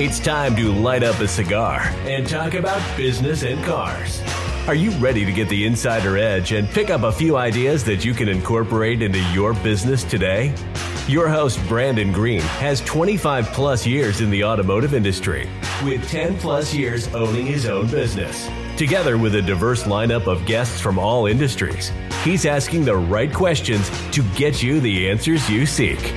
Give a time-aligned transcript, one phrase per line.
[0.00, 4.22] It's time to light up a cigar and talk about business and cars.
[4.66, 8.02] Are you ready to get the insider edge and pick up a few ideas that
[8.02, 10.54] you can incorporate into your business today?
[11.06, 15.50] Your host, Brandon Green, has 25 plus years in the automotive industry,
[15.84, 18.48] with 10 plus years owning his own business.
[18.78, 21.92] Together with a diverse lineup of guests from all industries,
[22.24, 26.14] he's asking the right questions to get you the answers you seek.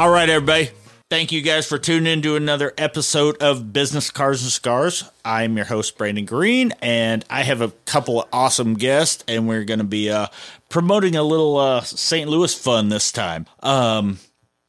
[0.00, 0.70] All right, everybody.
[1.10, 5.04] Thank you guys for tuning in to another episode of Business Cars and Cigars.
[5.26, 9.64] I'm your host, Brandon Green, and I have a couple of awesome guests, and we're
[9.64, 10.28] going to be uh,
[10.70, 12.30] promoting a little uh, St.
[12.30, 13.44] Louis fun this time.
[13.62, 14.18] Um,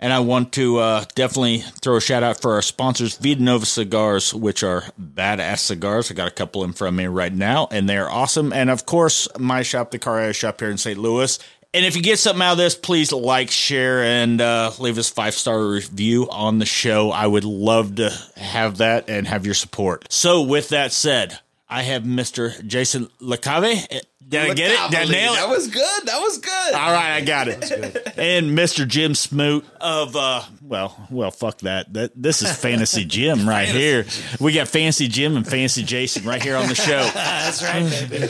[0.01, 3.65] and I want to uh, definitely throw a shout out for our sponsors, Vida Nova
[3.65, 6.11] Cigars, which are badass cigars.
[6.11, 8.51] I got a couple in front of me right now, and they're awesome.
[8.51, 10.97] And of course, my shop, the Car Shop here in St.
[10.97, 11.39] Louis.
[11.73, 15.09] And if you get something out of this, please like, share, and uh, leave us
[15.09, 17.11] five star review on the show.
[17.11, 20.05] I would love to have that and have your support.
[20.11, 21.39] So, with that said,
[21.71, 22.65] I have Mr.
[22.67, 23.87] Jason LeCave.
[24.27, 24.91] Did I get it?
[24.91, 25.37] Did I nail it?
[25.37, 26.05] That was good.
[26.05, 26.73] That was good.
[26.73, 28.17] All right, I got it.
[28.17, 28.87] And Mr.
[28.87, 31.93] Jim Smoot of uh well, well, fuck that.
[31.93, 34.05] That this is Fantasy Jim right here.
[34.39, 37.09] We got Fancy Jim and Fancy Jason right here on the show.
[37.13, 38.27] That's right, baby.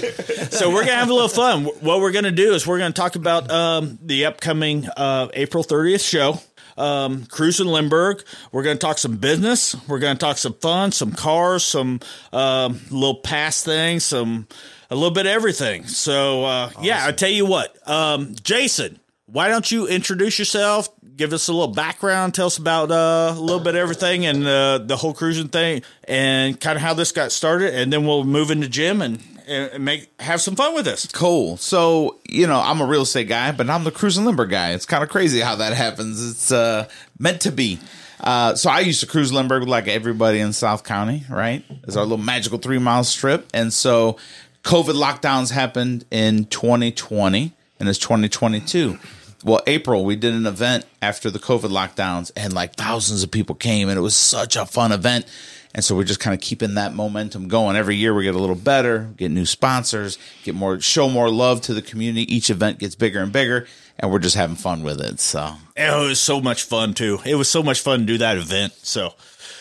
[0.51, 1.65] So we're gonna have a little fun.
[1.65, 6.07] What we're gonna do is we're gonna talk about um the upcoming uh April 30th
[6.07, 6.39] show.
[6.77, 8.23] Um, Cruising Lindbergh.
[8.51, 9.75] We're going to talk some business.
[9.87, 11.99] We're going to talk some fun, some cars, some
[12.33, 14.47] um, little past things, some
[14.89, 15.85] a little bit of everything.
[15.85, 20.89] So uh, yeah, I tell you what, um, Jason, why don't you introduce yourself?
[21.15, 22.33] Give us a little background.
[22.33, 25.83] Tell us about uh, a little bit of everything and uh, the whole cruising thing,
[26.05, 27.73] and kind of how this got started.
[27.73, 31.07] And then we'll move into Jim and, and make have some fun with this.
[31.07, 31.57] Cool.
[31.57, 34.71] So, you know, I'm a real estate guy, but I'm the cruising Lindbergh guy.
[34.71, 36.31] It's kind of crazy how that happens.
[36.31, 36.87] It's uh,
[37.19, 37.79] meant to be.
[38.19, 41.65] Uh, so I used to cruise Lindbergh with like everybody in South County, right?
[41.83, 43.47] It's our little magical three mile strip.
[43.53, 44.17] And so
[44.63, 48.99] COVID lockdowns happened in 2020 and it's 2022.
[49.43, 53.55] Well, April, we did an event after the COVID lockdowns and like thousands of people
[53.55, 55.25] came and it was such a fun event.
[55.73, 57.75] And so we're just kind of keeping that momentum going.
[57.75, 61.61] Every year we get a little better, get new sponsors, get more, show more love
[61.61, 62.33] to the community.
[62.33, 63.67] Each event gets bigger and bigger
[63.97, 65.19] and we're just having fun with it.
[65.19, 67.19] So, It was so much fun too.
[67.25, 68.73] It was so much fun to do that event.
[68.83, 69.13] So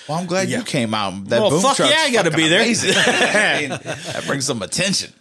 [0.08, 1.26] well, I'm glad you came out.
[1.26, 2.60] That Well, boom fuck truck's yeah, I gotta be there.
[2.62, 5.12] I mean, that brings some attention.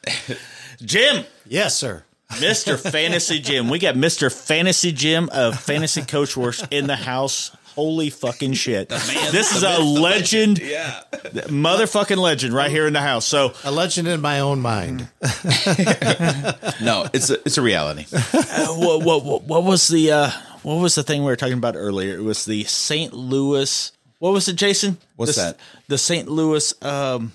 [0.82, 2.04] Jim, Yes, sir.
[2.34, 2.80] Mr.
[2.80, 3.70] Fantasy Jim.
[3.70, 4.32] We got Mr.
[4.32, 7.52] Fantasy Jim of Fantasy Coachworks in the house.
[7.79, 8.90] Holy fucking shit.
[8.90, 11.00] this is a legend, Yeah.
[11.47, 13.25] motherfucking legend right here in the house.
[13.25, 15.07] So, A legend in my own mind.
[16.81, 18.03] No, it's a it's a reality.
[18.12, 20.31] what, what, what, what was the, uh,
[20.63, 22.16] what was the thing we were talking about earlier?
[22.17, 23.13] It was the St.
[23.13, 24.97] Louis, what was it, Jason?
[25.16, 25.59] What's The- that?
[25.88, 26.28] The St.
[26.29, 27.31] Louis, um,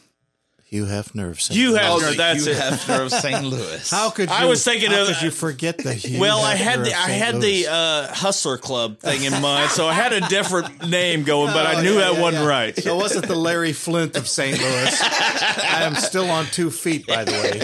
[0.74, 1.44] Hugh have nerves.
[1.44, 1.56] St.
[1.56, 1.78] Hugh Louis.
[1.80, 2.58] Hefner, the that's Hugh it.
[2.58, 3.44] Hefner of St.
[3.44, 3.90] Louis.
[3.90, 4.34] How could you?
[4.34, 7.10] I was thinking how of- Could you forget the Hugh Well, I had the I
[7.10, 7.62] had Louis?
[7.64, 11.64] the uh, Hustler Club thing in mind, so I had a different name going, but
[11.66, 12.48] I Oh, knew yeah, that yeah, wasn't yeah.
[12.48, 12.76] right.
[12.76, 14.58] So was it the Larry Flynt of St.
[14.58, 15.00] Louis?
[15.02, 17.60] I am still on two feet, by the way.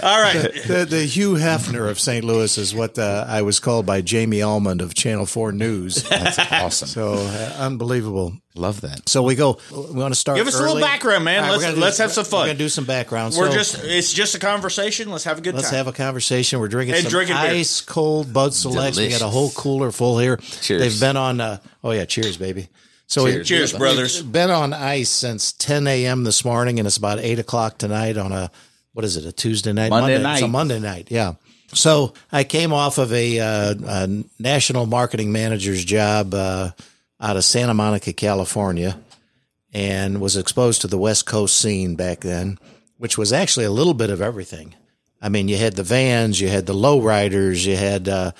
[0.02, 2.24] All right, The, the Hugh Hefner of St.
[2.24, 6.02] Louis is what uh, I was called by Jamie Almond of Channel 4 News.
[6.08, 6.88] That's awesome.
[6.88, 8.34] So uh, unbelievable.
[8.58, 9.08] Love that.
[9.08, 9.58] So we go.
[9.70, 10.38] We want to start.
[10.38, 11.44] Give us a little background, man.
[11.44, 12.40] All Let's- let's have some fun.
[12.40, 13.34] We're gonna do some background.
[13.36, 15.10] we're So just it's just a conversation.
[15.10, 15.76] Let's have a good let's time.
[15.78, 16.58] have a conversation.
[16.60, 17.50] We're drinking And some drinking beer.
[17.52, 18.98] ice cold Bud Selects.
[18.98, 20.36] We got a whole cooler full here.
[20.38, 20.80] Cheers.
[20.82, 21.40] They've been on.
[21.40, 22.68] Uh, oh yeah, cheers, baby.
[23.06, 23.46] So Cheers.
[23.48, 24.22] Cheers, we've brothers.
[24.22, 26.24] Been on ice since 10 a.m.
[26.24, 28.50] this morning, and it's about eight o'clock tonight on a
[28.94, 29.26] what is it?
[29.26, 29.90] A Tuesday night?
[29.90, 30.34] Monday night.
[30.34, 30.48] It's a.
[30.48, 31.08] Monday night.
[31.10, 31.34] Yeah.
[31.72, 36.70] So I came off of a, uh, a national marketing manager's job uh,
[37.20, 39.00] out of Santa Monica, California,
[39.72, 42.58] and was exposed to the West Coast scene back then,
[42.98, 44.74] which was actually a little bit of everything.
[45.20, 48.32] I mean, you had the vans, you had the lowriders, you had uh,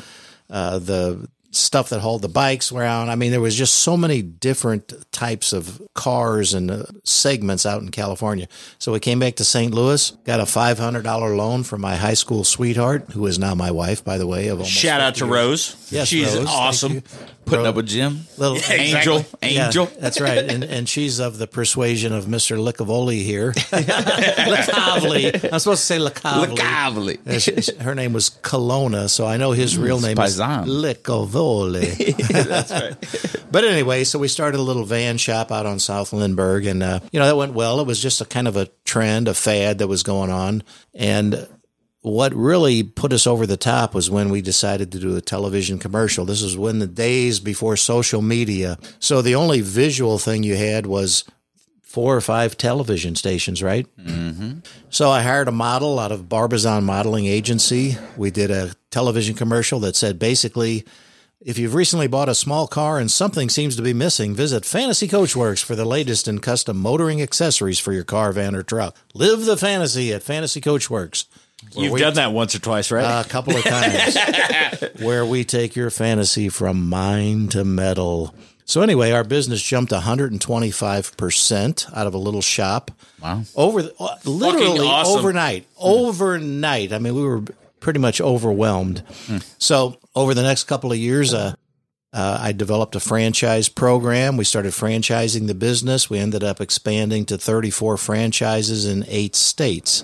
[0.51, 3.09] uh, the stuff that hauled the bikes around.
[3.09, 7.83] I mean, there was just so many different types of cars and uh, segments out
[7.83, 8.47] in California.
[8.79, 9.73] So we came back to St.
[9.73, 13.55] Louis, got a five hundred dollar loan from my high school sweetheart, who is now
[13.55, 14.49] my wife, by the way.
[14.49, 15.35] Of Shout out to years.
[15.35, 15.89] Rose.
[15.91, 17.03] Yes, she's Rose, awesome.
[17.47, 18.27] Putting up with Jim.
[18.39, 19.25] Little Angel.
[19.41, 19.87] Yeah, Angel.
[20.01, 20.39] that's right.
[20.39, 22.59] And and she's of the persuasion of Mr.
[22.59, 23.53] Licavoli here.
[23.73, 25.53] Licavoli.
[25.53, 26.57] I'm supposed to say Licavoli.
[26.57, 27.81] Licavoli.
[27.81, 32.17] Her name was Colonna, so I know his real name is Licavoli.
[32.45, 33.47] That's right.
[33.53, 36.99] but anyway, so we started a little van shop out on South Lindbergh, and uh,
[37.13, 37.79] you know that went well.
[37.79, 40.65] It was just a kind of a trend, a fad that was going on,
[40.95, 41.47] and
[42.13, 45.77] what really put us over the top was when we decided to do a television
[45.79, 46.25] commercial.
[46.25, 48.79] This was when the days before social media.
[49.01, 51.25] So the only visual thing you had was
[51.83, 53.89] four or five television stations, right?
[53.97, 54.59] Mm-hmm.
[54.89, 57.97] So I hired a model out of Barbizon Modeling Agency.
[58.17, 60.85] We did a television commercial that said basically,
[61.41, 65.09] if you've recently bought a small car and something seems to be missing, visit Fantasy
[65.09, 68.97] Coachworks for the latest in custom motoring accessories for your car, van, or truck.
[69.13, 71.25] Live the fantasy at Fantasy Coachworks.
[71.75, 73.25] You've we- done that once or twice, right?
[73.25, 74.17] A couple of times
[75.01, 78.35] where we take your fantasy from mind to metal.
[78.65, 82.91] So anyway, our business jumped 125% out of a little shop.
[83.23, 83.43] Wow.
[83.55, 85.19] Over the, uh, literally awesome.
[85.19, 85.67] overnight.
[85.79, 86.93] Overnight.
[86.93, 87.43] I mean, we were
[87.81, 89.03] pretty much overwhelmed.
[89.59, 91.55] So over the next couple of years, uh,
[92.13, 94.37] uh, I developed a franchise program.
[94.37, 96.11] We started franchising the business.
[96.11, 100.03] We ended up expanding to 34 franchises in eight states.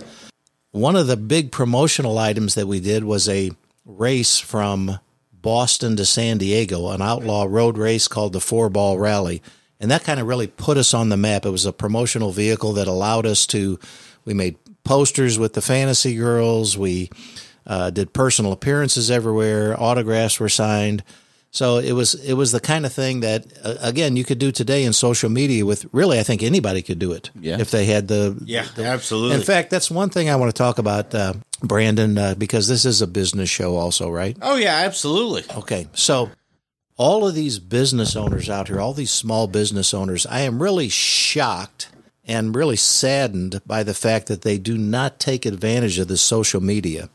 [0.72, 3.50] One of the big promotional items that we did was a
[3.84, 4.98] race from
[5.30, 9.42] Boston to San Diego, an outlaw road race called the Four Ball Rally.
[9.78, 11.44] And that kind of really put us on the map.
[11.44, 13.78] It was a promotional vehicle that allowed us to,
[14.24, 16.78] we made posters with the fantasy girls.
[16.78, 17.10] We
[17.66, 19.78] uh, did personal appearances everywhere.
[19.78, 21.04] Autographs were signed.
[21.54, 24.50] So it was it was the kind of thing that uh, again you could do
[24.52, 27.60] today in social media with really I think anybody could do it Yeah.
[27.60, 29.36] if they had the yeah, absolutely.
[29.36, 32.86] in fact, that's one thing I want to talk about, uh, Brandon, uh, because this
[32.86, 34.34] is a business show, also, right?
[34.40, 35.44] oh yeah, absolutely.
[35.54, 36.30] Okay, so
[36.96, 40.88] all of these business owners out here, all these small business owners, I am really
[40.88, 41.88] shocked
[42.24, 46.62] and really saddened by the fact that they do not take advantage of this social
[46.62, 47.10] media.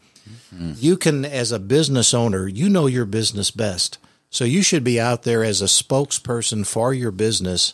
[0.76, 3.98] You can, as a business owner, you know your business best.
[4.30, 7.74] So you should be out there as a spokesperson for your business.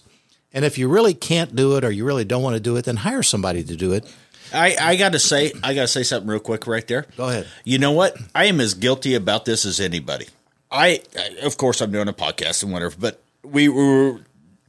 [0.53, 2.85] And if you really can't do it or you really don't want to do it,
[2.85, 4.05] then hire somebody to do it.
[4.53, 7.07] I, I got to say, I got to say something real quick right there.
[7.17, 7.47] Go ahead.
[7.63, 8.15] You know what?
[8.35, 10.27] I am as guilty about this as anybody.
[10.71, 14.19] I, I- of course, I'm doing a podcast and whatever, but we were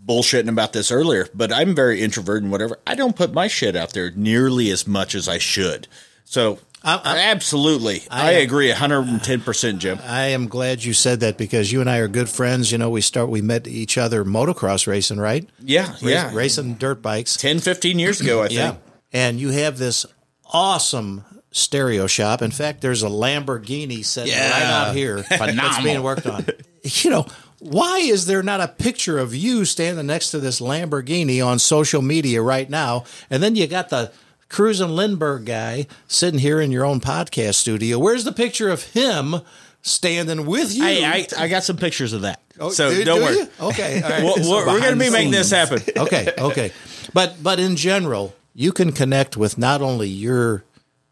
[0.04, 1.28] bullshitting about this earlier.
[1.34, 2.78] But I'm very introverted and whatever.
[2.86, 5.86] I don't put my shit out there nearly as much as I should.
[6.24, 9.98] So, I'm- I'm- absolutely, I, I- agree, 110, percent Jim.
[10.06, 12.70] I am glad you said that because you and I are good friends.
[12.70, 15.48] You know, we start we met each other motocross racing, right?
[15.60, 16.34] Yeah, Race- yeah.
[16.34, 17.36] racing dirt bikes.
[17.36, 18.58] 10, 15 years ago, I think.
[18.58, 18.74] Yeah,
[19.12, 20.04] and you have this
[20.52, 22.42] awesome stereo shop.
[22.42, 26.46] In fact, there's a Lamborghini sitting right out here that's being worked on.
[26.82, 27.26] You know.
[27.60, 32.02] Why is there not a picture of you standing next to this Lamborghini on social
[32.02, 33.04] media right now?
[33.30, 34.12] And then you got the
[34.48, 37.98] Cruisin' Lindbergh guy sitting here in your own podcast studio.
[37.98, 39.36] Where's the picture of him
[39.82, 40.82] standing with you?
[40.84, 42.40] Hey, I, I got some pictures of that.
[42.60, 43.36] Oh, so do- don't do worry.
[43.36, 43.48] you?
[43.60, 44.22] Okay, right.
[44.22, 45.80] We're, So we're, going to be making this happen.
[45.96, 46.72] okay, okay.
[47.12, 50.64] But but in general, you can connect with not only your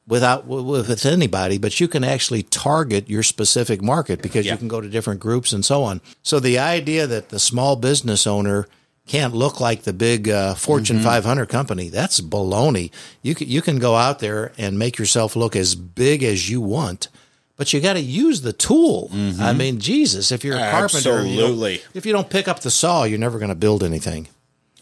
[0.07, 4.53] without with, with anybody, but you can actually target your specific market because Yeah.
[4.53, 6.01] you can go to different groups and so on.
[6.23, 8.67] So the idea that the small business owner
[9.07, 11.07] can't look like the big uh, Fortune mm-hmm.
[11.07, 12.91] 500 company, that's baloney.
[13.23, 16.61] You can, you can go out there and make yourself look as big as you
[16.61, 17.09] want.
[17.57, 19.09] But you got to use the tool.
[19.13, 19.59] I mm-hmm.
[19.59, 20.33] mean, Jesus!
[20.33, 21.83] If you're a ah, carpenter, you Absolutely.
[21.95, 24.29] if you don't pick up the saw, you're never going to build anything.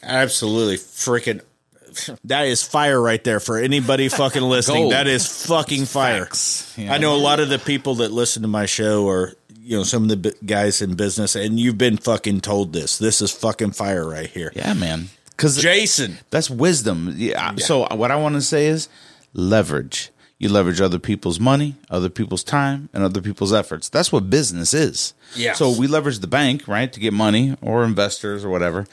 [0.02, 1.42] Absolutely freaking.
[2.24, 4.90] That is fire right there for anybody fucking listening.
[4.90, 6.26] That is fucking fire.
[6.26, 9.34] Facts, you I know a lot of the people that listen to my show are,
[9.62, 12.98] you know, some of the bi- guys in business, and you've been fucking told this.
[12.98, 14.52] This is fucking fire right here.
[14.54, 15.10] Yeah, man.
[15.30, 16.18] Because Jason.
[16.30, 17.14] that's wisdom.
[17.16, 17.56] Yeah.
[17.56, 18.88] So what I want to say is
[19.32, 20.10] leverage.
[20.38, 23.88] You leverage other people's money, other people's time, and other people's efforts.
[23.88, 25.12] That's what business is.
[25.34, 25.58] Yes.
[25.58, 28.86] So we leverage the bank, right, to get money or investors or whatever.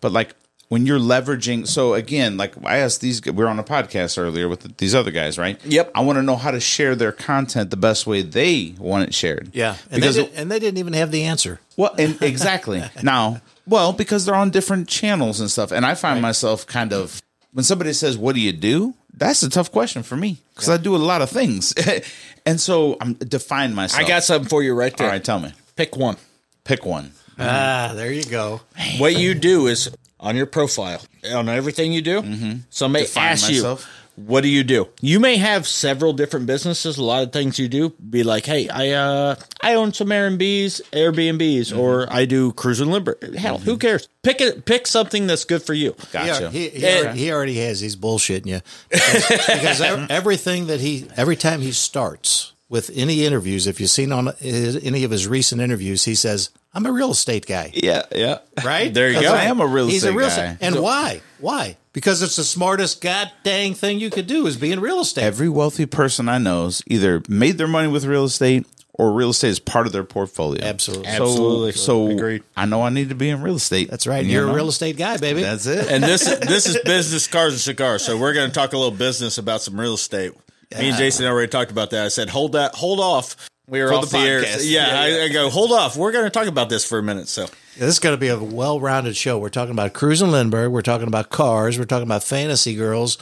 [0.00, 0.34] But like
[0.74, 4.48] when you're leveraging, so again, like I asked these, we were on a podcast earlier
[4.48, 5.64] with these other guys, right?
[5.64, 5.92] Yep.
[5.94, 9.14] I want to know how to share their content the best way they want it
[9.14, 9.54] shared.
[9.88, 11.60] and because they, did, and they didn't even have the answer.
[11.76, 12.82] well, and exactly.
[13.04, 17.22] now, well, because they're on different channels and stuff, and I find myself kind of
[17.52, 20.76] when somebody says, "What do you do?" That's a tough question for me because I
[20.76, 21.72] do a lot of things,
[22.44, 24.04] and so I'm define myself.
[24.04, 25.06] I got something for you right there.
[25.06, 25.52] All right, tell me.
[25.76, 26.16] Pick one.
[26.64, 27.12] Pick one.
[27.38, 28.60] Ah, there you go.
[28.98, 29.88] What you do is
[30.24, 31.02] on your profile,
[31.32, 32.58] on everything you do, mm-hmm.
[32.70, 33.80] somebody Define asks myself.
[34.16, 34.88] you, what do you do?
[35.00, 37.90] You may have several different businesses, a lot of things you do.
[37.90, 41.78] Be like, hey, I uh, I own some Airbnbs, Airbnbs, mm-hmm.
[41.78, 43.34] or I do Cruisin' Lindbergh.
[43.34, 43.80] Hell, who mm-hmm.
[43.80, 44.08] cares?
[44.22, 44.64] Pick it.
[44.64, 45.94] Pick something that's good for you.
[46.10, 46.50] Gotcha.
[46.50, 47.00] He, he, Yeah.
[47.00, 47.80] already, he already has.
[47.80, 53.66] He's bullshitting you because, because everything that he every time he starts with any interviews,
[53.66, 57.12] if you've seen on his, any of his recent interviews, he says, "I'm a real
[57.12, 58.38] estate guy." Yeah, yeah.
[58.64, 59.32] Right There you go.
[59.32, 60.44] I am a real He's estate a real guy.
[60.52, 61.20] estate, and why?
[61.38, 61.76] Why?
[61.94, 65.22] because it's the smartest god dang thing you could do is be in real estate.
[65.22, 69.30] Every wealthy person I know has either made their money with real estate or real
[69.30, 70.62] estate is part of their portfolio.
[70.64, 71.06] Absolutely.
[71.06, 71.72] So, Absolutely.
[71.72, 72.42] So Agreed.
[72.56, 73.90] I know I need to be in real estate.
[73.90, 74.24] That's right.
[74.24, 74.52] You You're know?
[74.52, 75.42] a real estate guy, baby.
[75.42, 75.90] That's it.
[75.90, 78.04] And this this is business cars and cigars.
[78.04, 80.32] So we're going to talk a little business about some real estate.
[80.76, 82.04] Me and Jason already talked about that.
[82.04, 83.36] I said, hold that, hold off.
[83.66, 84.42] We were For off the the, air.
[84.42, 84.60] podcast.
[84.62, 85.24] Yeah, Yeah, I, yeah.
[85.24, 85.96] I go, hold off.
[85.96, 87.28] We're going to talk about this for a minute.
[87.28, 87.48] So Yeah,
[87.86, 89.38] this is going to be a well-rounded show.
[89.38, 90.70] We're talking about Cruisin' Lindbergh.
[90.70, 91.78] We're talking about cars.
[91.78, 93.16] We're talking about fantasy girls.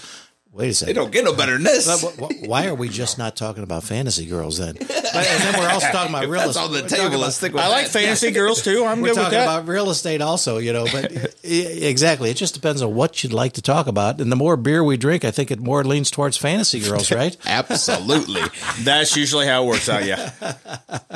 [0.55, 0.95] Wait a second.
[0.95, 1.87] They don't get no better than this.
[2.03, 4.77] Wh- wh- Why are we just not talking about fantasy girls then?
[4.77, 6.65] And then we're also talking about If real that's estate.
[6.65, 7.93] on the table, let's about- stick with I like that.
[7.93, 8.85] fantasy girls too.
[8.85, 9.45] I'm We're good with talking that.
[9.45, 12.31] about real estate also, you know, but exactly.
[12.31, 14.21] It just depends on what you'd like to talk about.
[14.21, 17.35] And the more beer we drink, I think it more leans towards fantasy girls, right?
[17.47, 18.43] Absolutely.
[18.81, 20.05] That's usually how it works out.
[20.05, 20.33] Yeah.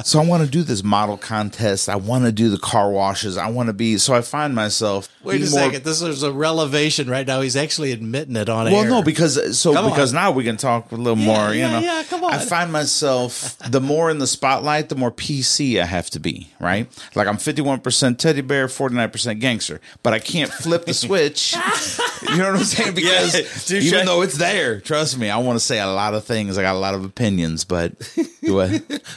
[0.02, 1.88] so I want to do this model contest.
[1.90, 3.36] I want to do the car washes.
[3.36, 3.98] I want to be.
[3.98, 5.08] So I find myself.
[5.22, 5.84] Wait a being more- second.
[5.84, 7.42] This is a revelation right now.
[7.42, 8.88] He's actually admitting it on Well, air.
[8.88, 10.22] no, because so Come because on.
[10.22, 11.50] now we can talk a little more.
[11.52, 12.32] You yeah, know, yeah, come on.
[12.32, 16.50] I find myself the more in the spotlight, the more PC I have to be.
[16.60, 20.94] Right, like I'm 51 percent teddy bear, 49 percent gangster, but I can't flip the
[20.94, 21.54] switch.
[22.28, 22.94] you know what I'm saying?
[22.94, 26.24] Because Yeah, even though it's there, trust me, I want to say a lot of
[26.24, 26.58] things.
[26.58, 27.92] I got a lot of opinions, but?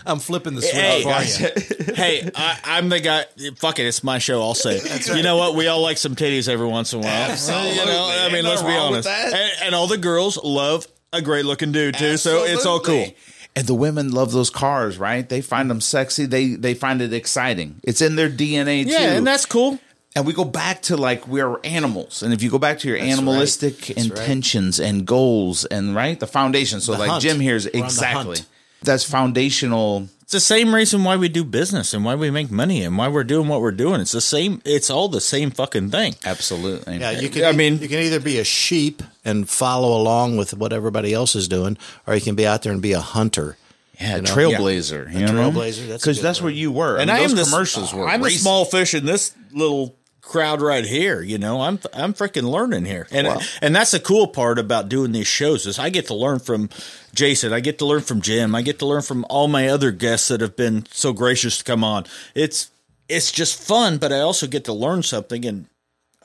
[0.05, 3.25] I'm flipping the switch Hey, for hey, I, I'm the guy.
[3.57, 4.41] Fuck it, it's my show.
[4.41, 4.79] I'll say.
[5.15, 5.55] You know what?
[5.55, 7.31] We all like some titties every once in a while.
[7.31, 7.75] Absolutely.
[7.75, 9.07] You know, I mean, let's be honest.
[9.07, 12.17] And, and all the girls love a great looking dude too.
[12.17, 13.07] So it's all cool.
[13.55, 15.27] And the women love those cars, right?
[15.27, 16.25] They find them sexy.
[16.25, 17.79] They they find it exciting.
[17.83, 18.91] It's in their DNA too.
[18.91, 19.79] Yeah, and that's cool.
[20.15, 22.23] and we go back to like we're animals.
[22.23, 23.97] And if you go back to your animalistic right.
[23.97, 26.79] intentions and goals and right the foundation.
[26.79, 27.23] So The like hunt.
[27.23, 28.45] Jim here's We're on the exactly hunt.
[28.83, 30.09] that's foundational.
[30.29, 33.07] It's the same reason why we do business and why we make money and why
[33.07, 33.99] we're doing what we're doing.
[33.99, 34.61] It's the same.
[34.63, 36.17] It's all the same fucking thing.
[36.23, 36.97] Absolutely.
[36.97, 37.45] Yeah, you can.
[37.45, 41.35] I mean- you can either be a sheep and follow along with what everybody else
[41.35, 43.57] is doing, or you can be out there and be a hunter.
[43.99, 44.21] yeah, know?
[44.31, 45.11] trailblazer.
[45.11, 45.49] You know?
[45.49, 46.49] trailblazer, Because good that's word.
[46.49, 46.97] what you were.
[46.99, 48.07] And I I mean, am those the commercials were.
[48.07, 48.41] I'm the racing.
[48.41, 49.95] small fish in this little
[50.29, 51.21] crowd right here.
[51.21, 53.27] You know, I'm I'm freaking learning here, and
[53.61, 56.69] and that's the cool part about doing these shows is I get to learn from
[57.13, 59.91] Jason, I get to learn from Jim, I get to learn from all my other
[59.91, 62.05] guests that have been so gracious to come on.
[62.35, 62.69] It's
[63.09, 65.65] it's just fun, but I also get to learn something and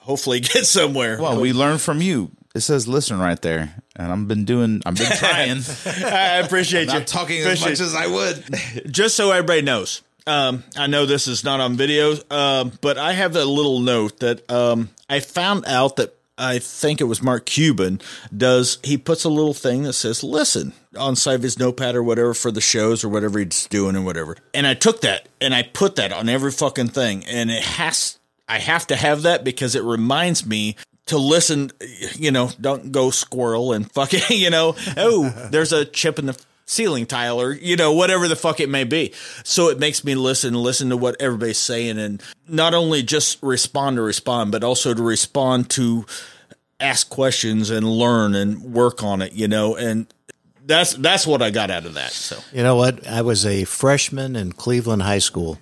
[0.01, 1.21] hopefully get somewhere.
[1.21, 2.31] Well, we learn from you.
[2.55, 4.81] It says listen right there, and I've been doing.
[4.87, 5.61] I've been trying.
[6.05, 8.93] I appreciate you Not talking as Appreciate much as I would.
[8.93, 13.13] just so everybody knows, um, I know this is not on video, um, but I
[13.13, 17.47] have a little note that um, I found out that I think it was Mark
[17.47, 18.01] Cuban
[18.37, 18.79] does.
[18.83, 22.35] He puts a little thing that says "listen" on side of his notepad or whatever
[22.35, 24.37] for the shows or whatever he's doing and whatever.
[24.53, 28.19] And I took that and I put that on every fucking thing, and it has.
[28.49, 30.77] I have to have that because it reminds me
[31.07, 31.71] to listen.
[32.15, 34.23] You know, don't go squirrel and fucking.
[34.31, 38.37] You know, oh, there's a chip in the ceiling tile or you know whatever the
[38.37, 39.13] fuck it may be
[39.45, 43.97] so it makes me listen listen to what everybody's saying and not only just respond
[43.97, 46.07] to respond but also to respond to
[46.81, 50.07] ask questions and learn and work on it you know and
[50.65, 53.07] that's that's what i got out of that so You know what?
[53.07, 55.59] I was a freshman in Cleveland High School,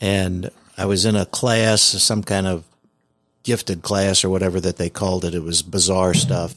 [0.00, 2.64] and I was in a class, some kind of
[3.44, 5.34] gifted class or whatever that they called it.
[5.34, 6.56] It was bizarre stuff.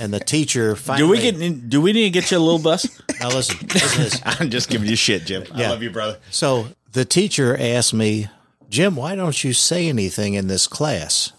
[0.00, 2.86] And the teacher do we get do we need to get you a little bus
[3.20, 4.20] Now listen, listen to this.
[4.40, 8.28] i'm just giving you shit jim i love you brother So the teacher asked me,
[8.68, 11.32] Jim, why don't you say anything in this class?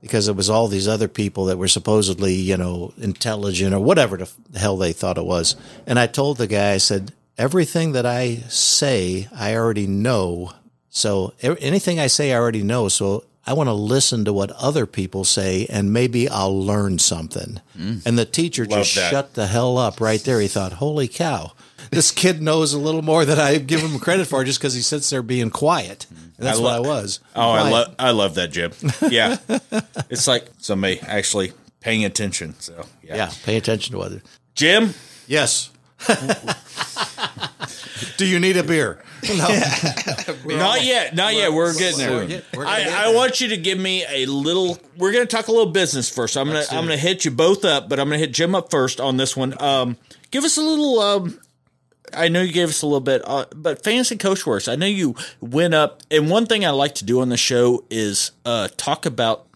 [0.00, 4.16] Because it was all these other people that were supposedly, you know, intelligent or whatever
[4.16, 5.56] the hell they thought it was.
[5.86, 10.52] And I told the guy, I said, everything that I say, I already know.
[10.90, 12.88] So anything I say, I already know.
[12.88, 17.60] So I want to listen to what other people say and maybe I'll learn something.
[17.76, 18.06] Mm.
[18.06, 19.10] And the teacher just that.
[19.10, 20.40] shut the hell up right there.
[20.40, 21.52] He thought, holy cow,
[21.90, 24.80] this kid knows a little more than I give him credit for just because he
[24.80, 26.06] sits there being quiet.
[26.10, 27.20] And that's I what I was.
[27.36, 28.72] oh i love i love that jim
[29.08, 29.36] yeah
[30.10, 34.22] it's like somebody actually paying attention so yeah, Yeah, pay attention to others.
[34.54, 34.94] jim
[35.28, 35.70] Yes.
[38.16, 39.02] Do you need a beer?
[39.28, 39.46] No.
[40.56, 41.52] Not yet, not yet.
[41.52, 42.10] We're getting there.
[42.10, 44.78] we're get- we're I, get I want you to give me a little.
[44.96, 46.36] We're going to talk a little business first.
[46.36, 48.34] I'm going to I'm going to hit you both up, but I'm going to hit
[48.34, 49.54] Jim up first on this one.
[49.62, 49.96] Um,
[50.32, 50.98] give us a little.
[50.98, 51.38] Um,
[52.14, 54.70] I know you gave us a little bit, uh, but Fantasy Coachworks.
[54.70, 57.84] I know you went up, and one thing I like to do on the show
[57.90, 59.46] is uh, talk about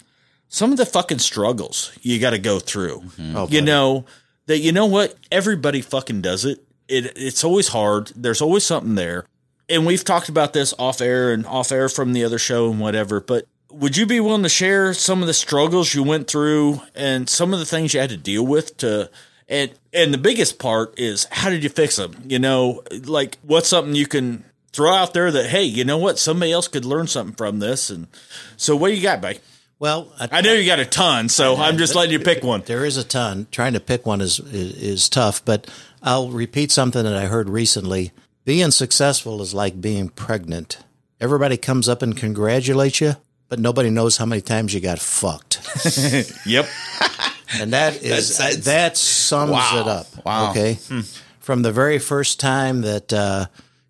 [0.48, 3.02] some of the fucking struggles you got to go through.
[3.34, 4.04] Oh, you know
[4.46, 6.62] that you know what everybody fucking does it.
[6.88, 8.12] It it's always hard.
[8.14, 9.26] There's always something there
[9.68, 12.80] and we've talked about this off air and off air from the other show and
[12.80, 16.80] whatever, but would you be willing to share some of the struggles you went through
[16.94, 19.10] and some of the things you had to deal with to
[19.48, 22.14] and and the biggest part is how did you fix them?
[22.26, 26.18] You know, like what's something you can throw out there that hey, you know what,
[26.18, 27.90] somebody else could learn something from this.
[27.90, 28.08] And
[28.56, 29.38] so, what do you got, buddy?
[29.78, 32.62] Well, I, I know you got a ton, so I'm just letting you pick one.
[32.64, 33.46] There is a ton.
[33.50, 35.70] Trying to pick one is, is is tough, but
[36.02, 38.12] I'll repeat something that I heard recently.
[38.46, 40.78] Being successful is like being pregnant.
[41.20, 43.16] Everybody comes up and congratulates you,
[43.48, 45.60] but nobody knows how many times you got fucked.
[46.46, 46.66] Yep.
[47.60, 49.80] And that is That's- that sums Wow.
[49.80, 50.06] it up.
[50.24, 50.50] Wow.
[50.52, 50.78] Okay.
[51.40, 53.46] From the very first time that uh,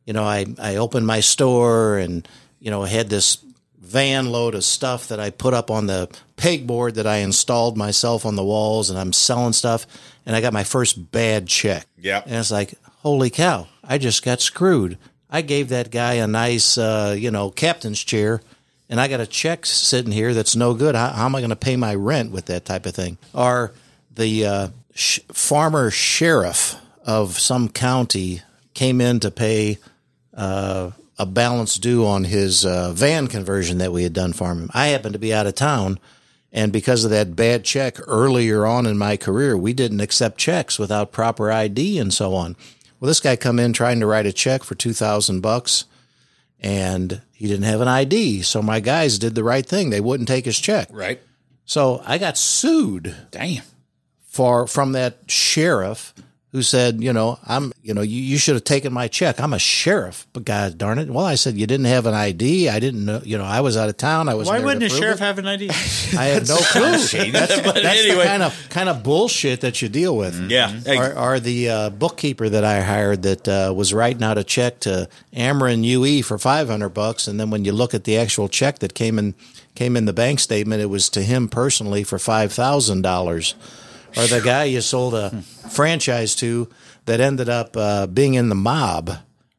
[0.06, 2.26] you know I I opened my store and
[2.58, 3.38] you know had this
[3.78, 8.26] van load of stuff that I put up on the pegboard that I installed myself
[8.26, 9.86] on the walls and I'm selling stuff
[10.26, 11.86] and I got my first bad check.
[11.98, 12.22] Yeah.
[12.26, 14.99] And it's like, holy cow, I just got screwed.
[15.31, 18.40] I gave that guy a nice uh, you know, captain's chair
[18.88, 20.95] and I got a check sitting here that's no good.
[20.95, 23.19] How, how am I going to pay my rent with that type of thing?
[23.35, 23.73] Or
[24.14, 28.43] the uh, sh- farmer sheriff of some county
[28.75, 29.78] came in to pay
[30.35, 34.71] uh, a balance due on his uh, van conversion that we had done for him.
[34.73, 35.99] I happened to be out of town.
[36.52, 40.78] And because of that bad check earlier on in my career, we didn't accept checks
[40.78, 42.57] without proper ID and so on.
[42.98, 45.84] Well, this guy come in trying to write a check for two thousand bucks,
[46.60, 48.42] and he didn't have an ID.
[48.42, 50.88] So my guys did the right thing; they wouldn't take his check.
[50.90, 51.20] Right.
[51.64, 53.64] So I got sued Damn.
[54.24, 56.14] for from that sheriff
[56.52, 59.40] who said, you know, I'm, you know, you, you should have taken my check.
[59.40, 61.10] I'm a sheriff, but God darn it.
[61.10, 62.68] Well, I said you didn't have an ID.
[62.68, 64.28] I didn't know, you know, I was out of town.
[64.28, 64.46] I was.
[64.48, 65.24] Why wouldn't a sheriff it.
[65.24, 65.68] have an ID?
[66.16, 66.82] I had no clue.
[67.32, 68.16] That's, But that's anyway.
[68.18, 70.50] the kind of kind of bullshit that you deal with.
[70.50, 70.68] Yeah.
[70.68, 74.44] Hey, Or, or the uh, bookkeeper that I hired that uh, was writing out a
[74.44, 78.16] check to Ameren UE for five hundred bucks, and then when you look at the
[78.16, 79.34] actual check that came in
[79.74, 83.54] came in the bank statement, it was to him personally for five thousand dollars.
[84.16, 86.68] Or the guy you sold a franchise to
[87.04, 89.11] that ended up uh, being in the mob,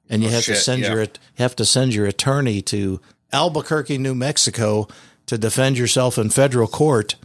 [0.10, 0.94] and you have to send yeah.
[0.94, 3.00] your you have to send your attorney to
[3.32, 4.88] Albuquerque, New Mexico,
[5.28, 7.16] to defend yourself in federal court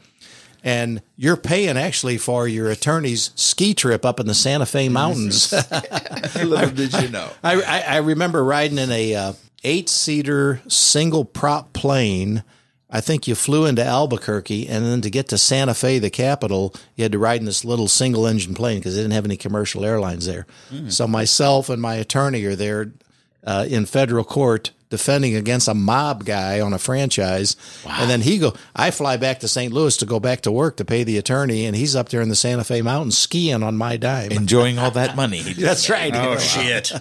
[0.64, 5.52] and you're paying actually for your attorney's ski trip up in the Santa Fe mountains.
[6.36, 7.28] Little did you know.
[7.42, 9.32] I, I, I remember riding in a uh,
[9.64, 12.44] eight seater single prop plane.
[12.92, 16.74] I think you flew into Albuquerque, and then to get to Santa Fe, the capital,
[16.94, 19.38] you had to ride in this little single engine plane because they didn't have any
[19.38, 20.46] commercial airlines there.
[20.88, 22.92] So myself and my attorney are there
[23.44, 27.56] uh, in federal court defending against a mob guy on a franchise.
[27.88, 29.72] And then he go, I fly back to St.
[29.72, 32.28] Louis to go back to work to pay the attorney, and he's up there in
[32.28, 34.32] the Santa Fe mountains skiing on my dime.
[34.32, 35.40] Enjoying all that money.
[35.58, 36.14] That's right.
[36.14, 36.92] oh shit.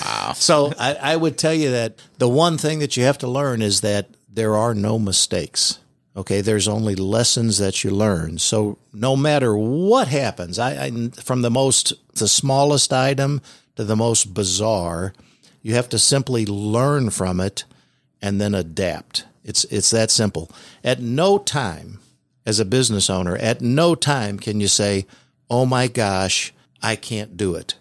[0.00, 0.32] Wow.
[0.34, 3.62] So I, I would tell you that the one thing that you have to learn
[3.62, 5.78] is that there are no mistakes.
[6.16, 8.38] Okay, there's only lessons that you learn.
[8.38, 13.40] So no matter what happens, I, I from the most the smallest item
[13.76, 15.12] to the most bizarre,
[15.62, 17.64] you have to simply learn from it
[18.22, 19.24] and then adapt.
[19.44, 20.50] It's it's that simple.
[20.84, 21.98] At no time
[22.46, 25.06] as a business owner, at no time can you say,
[25.50, 27.74] "Oh my gosh, I can't do it."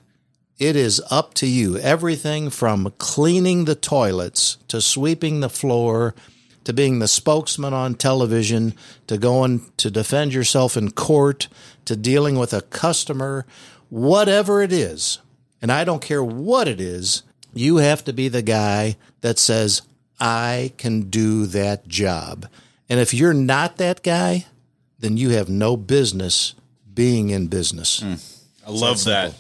[0.58, 1.78] It is up to you.
[1.78, 6.16] Everything from cleaning the toilets to sweeping the floor
[6.64, 8.74] to being the spokesman on television
[9.08, 11.48] to going to defend yourself in court
[11.86, 13.46] to dealing with a customer,
[13.90, 15.20] whatever it is.
[15.62, 17.24] And I don't care what it is,
[17.54, 19.82] you have to be the guy that says,
[20.20, 22.48] I can do that job.
[22.90, 24.46] And if you're not that guy,
[25.00, 26.56] then you have no business
[26.94, 28.02] being in business.
[28.02, 28.16] Hmm.
[28.66, 29.34] I love that.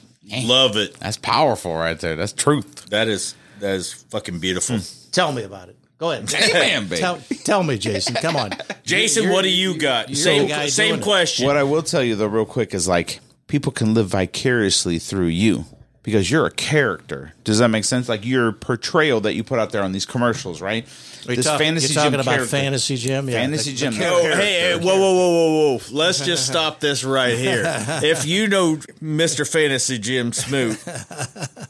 [0.43, 0.99] Love it.
[0.99, 2.15] That's powerful right there.
[2.15, 2.89] That's truth.
[2.89, 4.77] That is that is fucking beautiful.
[4.77, 4.83] Hmm.
[5.11, 5.77] Tell me about it.
[6.03, 6.33] Go ahead.
[6.33, 6.99] Amen, baby.
[6.99, 8.15] Tell, tell me, Jason.
[8.15, 8.51] Come on.
[8.83, 10.09] Jason, You're- what do you got?
[10.09, 11.03] you're Same the guy same doing it.
[11.03, 11.45] question.
[11.47, 15.27] What I will tell you though, real quick, is like people can live vicariously through
[15.27, 15.63] you
[16.03, 17.33] because you're a character.
[17.43, 18.07] Does that make sense?
[18.09, 20.85] Like your portrayal that you put out there on these commercials, right?
[21.25, 22.45] You're, talk- you're talking about character.
[22.47, 23.29] fantasy Jim.
[23.29, 23.93] Yeah, Fantasy The- Jim.
[23.97, 24.41] the Oh, character.
[24.41, 25.81] hey, hey, whoa, whoa, whoa, whoa, whoa!
[25.91, 27.63] Let's just stop this right here.
[28.03, 29.49] If you know Mr.
[29.49, 30.77] Fantasy Jim Smoot,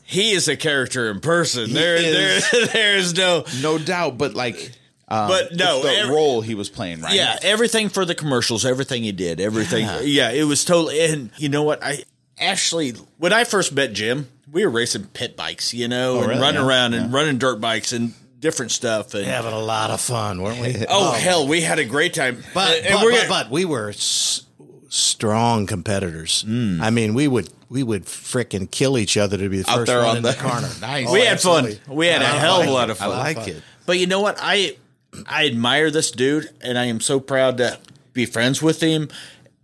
[0.04, 1.72] he is a character in person.
[1.74, 2.70] There, there, is.
[2.74, 3.46] there's no.
[3.62, 4.72] No doubt, but like,
[5.08, 7.14] um, But no, it's the every- role he was playing, right?
[7.14, 9.86] Yeah, everything for the commercials, everything he did, everything.
[10.04, 11.00] Yeah, it was totally.
[11.06, 11.84] And you know what?
[11.84, 12.04] I
[12.40, 16.42] actually, when I first met Jim, we were racing pit bikes, you know, and really?
[16.42, 19.14] running Yeah, around and running dirt bikes and different stuff.
[19.14, 20.86] And having a lot of fun, weren't we?
[20.90, 22.44] oh, hell, we had a great time.
[22.54, 24.44] But And- and but, but, gonna- but we were s-
[24.90, 26.44] strong competitors.
[26.48, 26.82] Mm.
[26.82, 29.88] I mean, we would we would frickin' kill each other to be the Out first
[29.88, 30.70] there one on in the- the corner.
[30.82, 31.10] Nice.
[31.10, 31.72] we had fun.
[31.88, 33.10] We had a I hell of a lot of fun.
[33.12, 33.44] I fun.
[33.44, 33.64] like it.
[33.88, 34.38] But you know what?
[34.40, 34.78] I
[35.26, 37.80] I admire this dude, and I am so proud to
[38.14, 39.10] be friends with him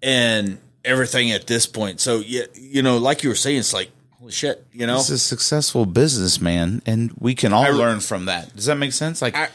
[0.01, 1.99] and everything at this point.
[1.99, 3.89] So yeah, you know, like you were saying, it's like
[4.19, 4.97] holy shit, you know.
[4.97, 8.55] He's a successful businessman, and we can all I- learn from that.
[8.55, 9.21] Does that make sense?
[9.21, 9.49] Like, I-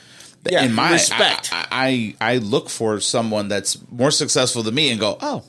[0.50, 1.50] yeah, in my respect.
[1.52, 5.42] I, I I look for someone that's more successful than me, and go, oh,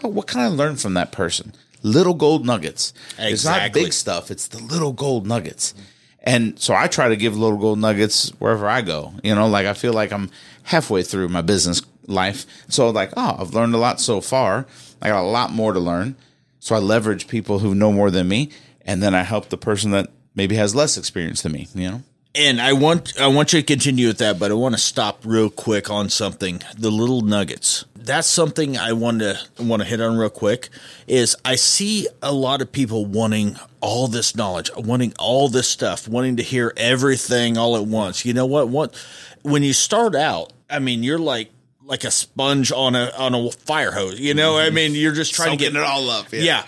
[0.00, 1.52] how, what can I learn from that person?
[1.82, 2.92] Little gold nuggets.
[3.18, 3.32] Exactly.
[3.32, 4.30] It's not big stuff.
[4.30, 5.74] It's the little gold nuggets.
[6.22, 9.14] And so I try to give little gold nuggets wherever I go.
[9.24, 10.30] You know, like I feel like I'm
[10.64, 12.44] halfway through my business life.
[12.68, 14.66] So like, oh, I've learned a lot so far.
[15.02, 16.16] I got a lot more to learn.
[16.58, 18.50] So I leverage people who know more than me,
[18.82, 21.68] and then I help the person that maybe has less experience than me.
[21.74, 22.02] You know,
[22.34, 25.22] And I want I want you to continue with that, but I want to stop
[25.24, 26.62] real quick on something.
[26.76, 27.84] The little nuggets.
[27.96, 30.68] That's something I want to want to hit on real quick.
[31.06, 36.06] Is I see a lot of people wanting all this knowledge, wanting all this stuff,
[36.08, 38.24] wanting to hear everything all at once.
[38.24, 38.68] You know what?
[38.68, 38.94] What
[39.42, 41.50] when you start out, I mean, you're like
[41.84, 44.20] like a sponge on a on a fire hose.
[44.20, 44.74] You know, I mm-hmm.
[44.74, 46.26] mean, you're just trying to get it all up.
[46.32, 46.64] yeah.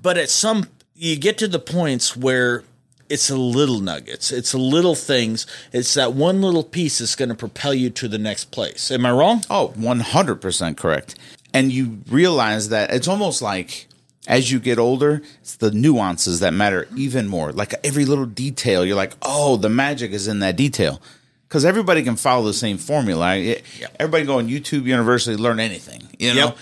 [0.00, 2.62] But at some, you get to the points where
[3.08, 5.46] it's a little nuggets, it's a little things.
[5.72, 8.90] It's that one little piece that's going to propel you to the next place.
[8.90, 9.44] Am I wrong?
[9.48, 11.14] Oh, 100% correct.
[11.54, 13.86] And you realize that it's almost like
[14.26, 17.52] as you get older, it's the nuances that matter even more.
[17.52, 21.00] Like every little detail, you're like, oh, the magic is in that detail.
[21.48, 23.36] Because everybody can follow the same formula.
[23.36, 23.64] It-
[24.00, 26.46] Everybody go on YouTube University, learn anything, you know?
[26.46, 26.58] Yep.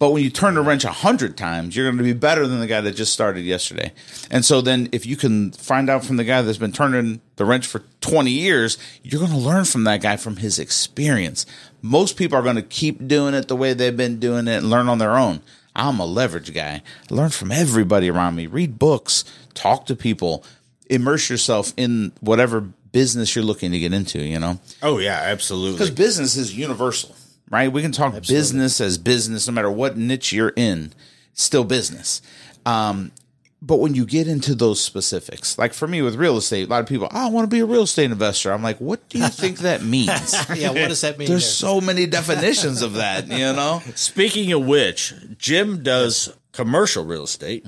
[0.00, 2.58] But when you turn the wrench a hundred times, you're going to be better than
[2.58, 3.92] the guy that just started yesterday.
[4.30, 7.44] And so then, if you can find out from the guy that's been turning the
[7.44, 11.46] wrench for 20 years, you're going to learn from that guy from his experience.
[11.80, 14.68] Most people are going to keep doing it the way they've been doing it and
[14.68, 15.40] learn on their own.
[15.76, 16.82] I'm a leverage guy.
[17.10, 18.46] I learn from everybody around me.
[18.46, 20.44] Read books, talk to people,
[20.90, 24.20] immerse yourself in whatever business you're looking to get into.
[24.20, 24.58] You know.
[24.82, 25.72] Oh yeah, absolutely.
[25.72, 27.14] Because business is universal,
[27.50, 27.70] right?
[27.70, 30.94] We can talk business as business, no matter what niche you're in,
[31.34, 32.22] still business.
[32.64, 33.12] Um,
[33.60, 36.80] but when you get into those specifics, like for me with real estate, a lot
[36.80, 38.52] of people, oh, I want to be a real estate investor.
[38.52, 40.34] I'm like, what do you think that means?
[40.54, 41.28] Yeah, what does that mean?
[41.28, 41.68] There's there?
[41.70, 43.82] so many definitions of that, you know?
[43.94, 47.66] Speaking of which, Jim does commercial real estate.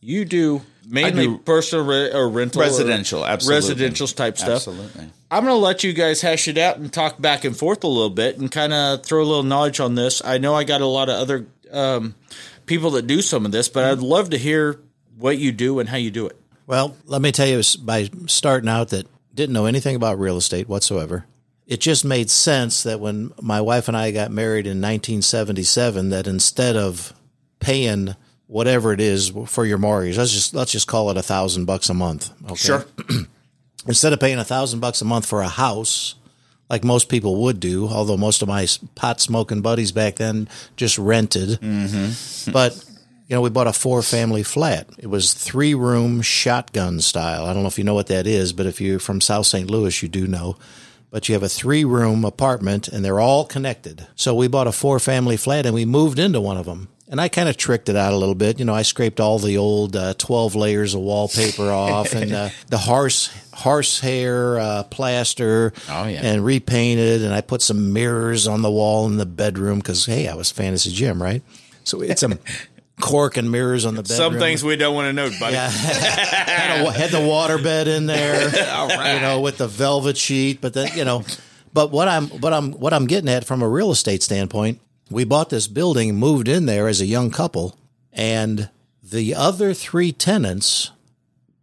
[0.00, 3.56] You do mainly personal re- or rental, or Residential, absolutely.
[3.56, 4.56] residential type stuff.
[4.56, 5.08] Absolutely.
[5.30, 7.88] I'm going to let you guys hash it out and talk back and forth a
[7.88, 10.22] little bit and kind of throw a little knowledge on this.
[10.24, 12.14] I know I got a lot of other um,
[12.66, 14.80] people that do some of this, but I'd love to hear
[15.16, 16.36] what you do and how you do it.
[16.66, 20.68] Well, let me tell you by starting out that didn't know anything about real estate
[20.68, 21.26] whatsoever.
[21.66, 26.26] It just made sense that when my wife and I got married in 1977, that
[26.26, 27.12] instead of
[27.60, 28.16] paying
[28.50, 31.88] whatever it is for your mortgage, let's just let's just call it a thousand bucks
[31.88, 32.30] a month.
[32.50, 32.84] Okay?
[33.86, 36.16] Instead of paying a thousand bucks a month for a house,
[36.68, 40.98] like most people would do, although most of my pot smoking buddies back then just
[40.98, 41.60] rented.
[41.60, 42.50] Mm-hmm.
[42.52, 42.84] But
[43.28, 44.88] you know, we bought a four family flat.
[44.98, 47.46] It was three room shotgun style.
[47.46, 49.70] I don't know if you know what that is, but if you're from South St.
[49.70, 50.56] Louis, you do know.
[51.10, 54.06] But you have a three room apartment and they're all connected.
[54.16, 56.88] So we bought a four family flat and we moved into one of them.
[57.10, 58.60] And I kind of tricked it out a little bit.
[58.60, 62.50] You know, I scraped all the old uh, 12 layers of wallpaper off and uh,
[62.68, 66.20] the horse horsehair uh, plaster Oh, yeah.
[66.22, 67.22] and repainted.
[67.22, 70.50] And I put some mirrors on the wall in the bedroom because, hey, I was
[70.52, 71.42] Fantasy Jim, right?
[71.84, 72.38] So it's a
[73.00, 74.16] cork and mirrors on the bedroom.
[74.16, 75.54] Some things we don't want to know, buddy.
[75.54, 75.68] Yeah.
[75.70, 80.60] had, a, had the water bed in there, you know, with the velvet sheet.
[80.60, 81.24] But then, you know,
[81.72, 85.24] but what I'm, what I'm, what I'm getting at from a real estate standpoint, we
[85.24, 87.76] bought this building, moved in there as a young couple,
[88.12, 88.70] and
[89.02, 90.90] the other three tenants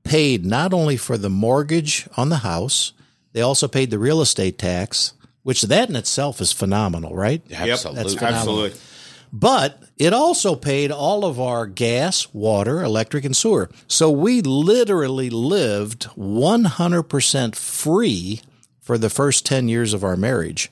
[0.04, 2.94] paid not only for the mortgage on the house,
[3.34, 7.42] they also paid the real estate tax, which that in itself is phenomenal, right?
[7.52, 8.04] Absolutely.
[8.04, 8.40] That's phenomenal.
[8.66, 8.80] Absolutely.
[9.32, 13.70] But it also paid all of our gas, water, electric, and sewer.
[13.88, 18.42] So we literally lived 100% free
[18.80, 20.72] for the first 10 years of our marriage.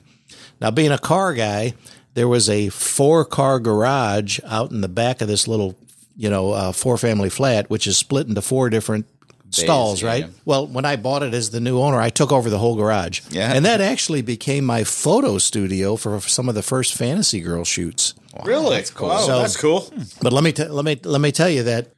[0.60, 1.74] Now, being a car guy,
[2.16, 5.76] there was a four car garage out in the back of this little,
[6.16, 9.06] you know, uh, four family flat, which is split into four different
[9.50, 10.24] stalls, yeah, right?
[10.24, 10.30] yeah.
[10.46, 13.20] Well, when I bought it as the new owner, I took over the whole garage.
[13.30, 13.52] Yeah.
[13.52, 18.14] And that actually became my photo studio for some of the first fantasy girl shoots.
[18.44, 18.76] Really?
[18.76, 19.08] that's cool.
[19.08, 19.92] Wow, So- that's cool.
[20.22, 21.88] But let me t- let me let me tell you that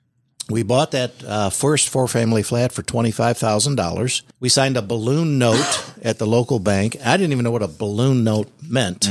[0.50, 4.22] we bought that uh, first four family flat for twenty five thousand dollars.
[4.40, 6.96] We signed a balloon note at the local bank.
[7.04, 9.08] I didn't even know what a balloon note meant,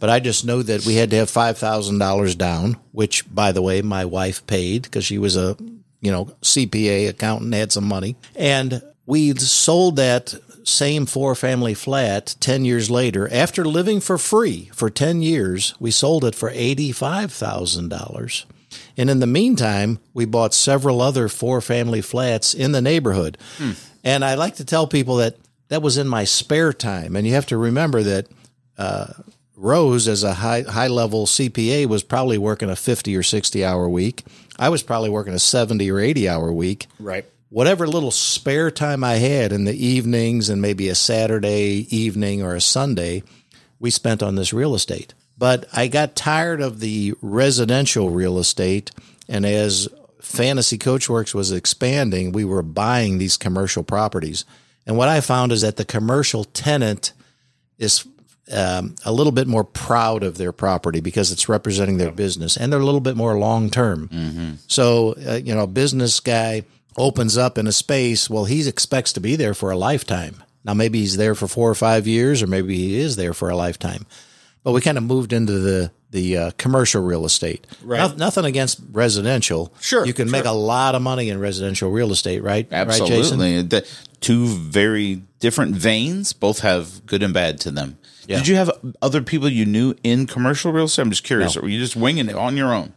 [0.00, 2.76] but I just know that we had to have five thousand dollars down.
[2.92, 5.56] Which, by the way, my wife paid because she was a
[6.00, 12.36] you know CPA accountant, had some money, and we sold that same four family flat
[12.40, 18.44] 10 years later after living for free for 10 years we sold it for $85,000
[18.98, 23.72] and in the meantime we bought several other four family flats in the neighborhood hmm.
[24.04, 25.36] and I like to tell people that
[25.68, 28.26] that was in my spare time and you have to remember that
[28.76, 29.12] uh,
[29.58, 33.88] Rose, as a high high level CPA, was probably working a fifty or sixty hour
[33.88, 34.24] week.
[34.56, 36.86] I was probably working a seventy or eighty hour week.
[37.00, 37.26] Right.
[37.50, 42.54] Whatever little spare time I had in the evenings and maybe a Saturday evening or
[42.54, 43.24] a Sunday,
[43.80, 45.12] we spent on this real estate.
[45.38, 48.90] But I got tired of the residential real estate,
[49.28, 49.88] and as
[50.20, 54.44] Fantasy Coachworks was expanding, we were buying these commercial properties.
[54.86, 57.12] And what I found is that the commercial tenant
[57.78, 58.06] is
[58.52, 62.72] um, a little bit more proud of their property because it's representing their business and
[62.72, 64.08] they're a little bit more long term.
[64.66, 66.64] So, uh, you know, a business guy
[66.96, 70.42] opens up in a space, well, he expects to be there for a lifetime.
[70.64, 73.50] Now, maybe he's there for four or five years, or maybe he is there for
[73.50, 74.06] a lifetime.
[74.62, 77.66] But we kind of moved into the the uh, commercial real estate.
[77.82, 77.98] Right.
[77.98, 79.72] No- nothing against residential.
[79.80, 82.66] Sure, you can make a lot of money in residential real estate, right?
[82.70, 82.78] Right?
[82.88, 83.62] Absolutely.
[83.62, 83.86] The
[84.20, 87.98] two very different veins, both have good and bad to them.
[88.26, 88.38] Yeah.
[88.38, 91.02] Did you have other people you knew in commercial real estate?
[91.02, 91.56] I'm just curious.
[91.56, 92.92] Or were you just winging it on your own?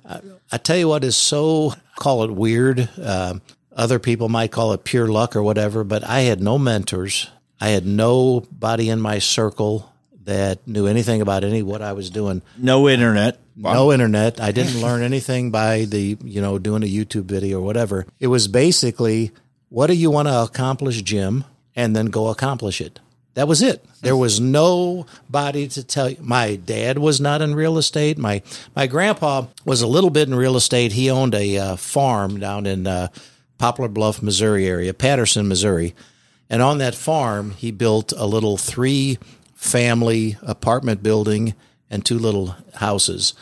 [0.51, 2.89] I tell you what is so call it weird.
[3.01, 3.41] Um,
[3.73, 7.29] other people might call it pure luck or whatever, but I had no mentors.
[7.61, 9.90] I had nobody in my circle
[10.25, 12.41] that knew anything about any what I was doing.
[12.57, 13.39] No internet.
[13.55, 14.39] No internet.
[14.39, 18.05] I didn't learn anything by the you know doing a YouTube video or whatever.
[18.19, 19.31] It was basically
[19.69, 22.99] what do you want to accomplish, Jim, and then go accomplish it.
[23.33, 23.85] That was it.
[24.01, 26.17] There was nobody to tell you.
[26.19, 28.17] My dad was not in real estate.
[28.17, 28.41] My
[28.75, 30.91] my grandpa was a little bit in real estate.
[30.91, 33.07] He owned a uh, farm down in uh,
[33.57, 35.95] Poplar Bluff, Missouri area, Patterson, Missouri,
[36.49, 39.17] and on that farm he built a little three
[39.61, 41.53] family apartment building
[41.87, 43.35] and two little houses.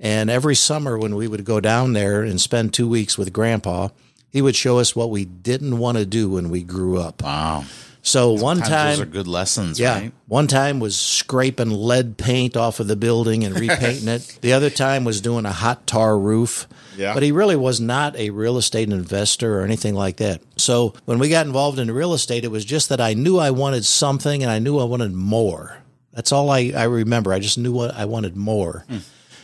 [0.00, 3.88] And every summer when we would go down there and spend two weeks with grandpa,
[4.30, 7.22] he would show us what we didn't want to do when we grew up.
[7.22, 7.66] Wow.
[8.02, 10.12] So one time, those are good lessons, yeah, right?
[10.26, 14.38] one time was scraping lead paint off of the building and repainting it.
[14.40, 16.66] The other time was doing a hot tar roof.
[16.96, 17.14] Yeah.
[17.14, 20.40] But he really was not a real estate investor or anything like that.
[20.56, 23.50] So when we got involved in real estate, it was just that I knew I
[23.50, 25.78] wanted something and I knew I wanted more.
[26.12, 27.32] That's all I, I remember.
[27.32, 28.84] I just knew what I wanted more.
[28.88, 28.98] Hmm.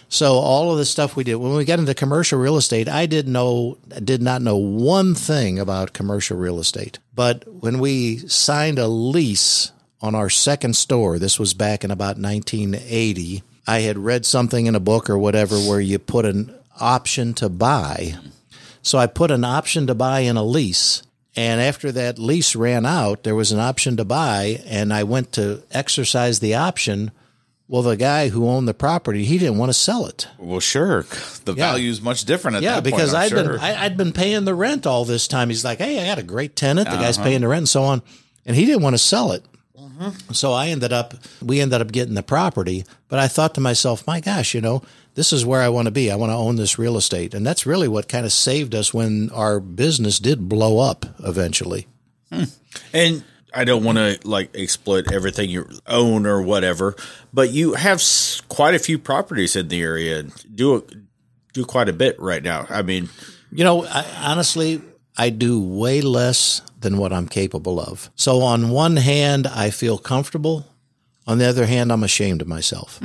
[0.09, 3.07] So all of the stuff we did when we got into commercial real estate, I
[3.07, 6.99] did know did not know one thing about commercial real estate.
[7.15, 12.19] But when we signed a lease on our second store, this was back in about
[12.19, 17.35] 1980, I had read something in a book or whatever where you put an option
[17.35, 18.17] to buy.
[18.83, 21.03] So I put an option to buy in a lease.
[21.37, 25.33] And after that lease ran out, there was an option to buy, and I went
[25.33, 27.11] to exercise the option.
[27.67, 30.29] Well, the guy who owned the property, he didn't want to sell it.
[30.39, 31.05] Well, sure.
[31.47, 31.71] The Yeah.
[31.73, 33.17] value is much different at Yeah, that because point.
[33.17, 33.43] I'm I'd sure.
[33.55, 35.49] been I, I'd been paying the rent all this time.
[35.49, 36.89] He's like, "Hey, I got a great tenant.
[36.89, 37.03] The Uh-huh.
[37.05, 38.03] guy's paying the rent and so on,"
[38.45, 39.45] and he didn't want to sell it.
[39.81, 40.33] Mm-hmm.
[40.35, 42.85] So I ended up we ended up getting the property.
[43.09, 44.83] But I thought to myself, "My gosh, you know,
[45.15, 46.11] this is where I want to be.
[46.11, 48.93] I want to own this real estate," and that's really what kind of saved us
[48.93, 51.87] when our business did blow up eventually.
[52.93, 53.23] And
[53.55, 56.95] I don't want to like exploit everything you own or whatever,
[57.33, 60.19] but you have s- quite a few properties in the area.
[60.21, 60.83] and Do a,
[61.53, 62.67] do quite a bit right now.
[62.69, 63.09] I mean,
[63.53, 64.83] You know, I, honestly,
[65.17, 68.11] I do way less than what I'm capable of.
[68.17, 70.67] So on one hand, I feel comfortable.
[71.27, 73.01] On the other hand, I'm ashamed of myself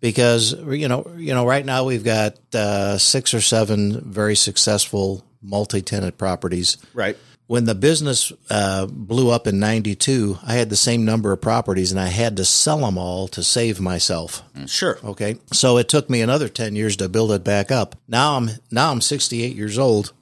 [0.00, 5.24] because you know, you know, right now we've got uh, six or seven very successful
[5.42, 6.78] multi-tenant properties.
[6.94, 7.16] right.
[7.52, 11.90] When the business uh, blew up in '92, I had the same number of properties,
[11.90, 14.42] and I had to sell them all to save myself.
[14.66, 14.98] Sure.
[15.04, 15.36] Okay.
[15.52, 17.94] So it took me another 10 years to build it back up.
[18.08, 20.14] Now I'm now I'm 68 years old.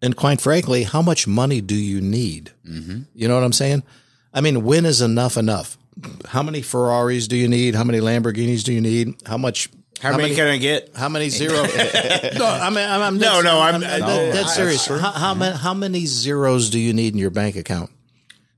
[0.00, 2.52] And quite frankly, how much money do you need?
[2.66, 3.02] Mm-hmm.
[3.14, 3.82] You know what I'm saying?
[4.32, 5.76] I mean, when is enough enough?
[6.28, 7.74] How many Ferraris do you need?
[7.74, 9.16] How many Lamborghinis do you need?
[9.26, 9.68] How much
[10.02, 10.90] How, many, can I get?
[10.96, 11.52] how many zero?
[11.62, 11.66] no,
[12.46, 14.84] I mean, I'm, I'm No, no, I'm- dead, no, dead that's serious.
[14.86, 14.98] true.
[14.98, 17.90] How, how many how many zeros do you need in your bank account?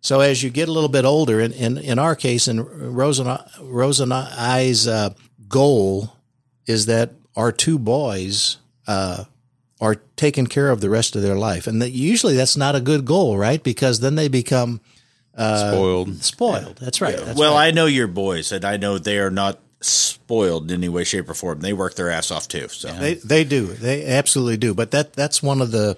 [0.01, 2.61] So as you get a little bit older, in in, in our case, in
[2.95, 5.11] Rose and, I- Rose and I's uh,
[5.49, 6.15] goal
[6.67, 9.25] is that our two boys uh,
[9.81, 12.81] are taken care of the rest of their life, and that usually that's not a
[12.81, 13.63] good goal, right?
[13.63, 14.81] Because then they become
[15.37, 16.23] Spoiled.
[16.23, 16.77] spoiled.
[16.79, 17.17] That's right.
[17.17, 17.67] That's well, right.
[17.69, 21.29] I know your boys, and I know they are not spoiled in any way, shape,
[21.29, 21.61] or form.
[21.61, 22.69] They work their ass off too.
[22.69, 23.67] So They they do.
[23.67, 24.75] They absolutely do.
[24.75, 25.97] But that that's one of the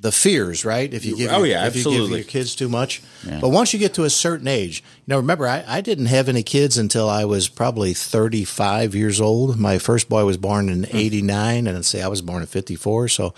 [0.00, 0.92] the fears, right?
[0.92, 2.18] If you give, Oh, your, yeah, if you give absolutely.
[2.20, 3.02] your kids too much.
[3.22, 6.28] But once you get to a certain age, you know, remember, I, I didn't have
[6.28, 9.58] any kids until I was probably 35 years old.
[9.58, 10.96] My first boy was born in hmm.
[10.96, 13.08] 89 and say I was born in 54.
[13.08, 13.34] So,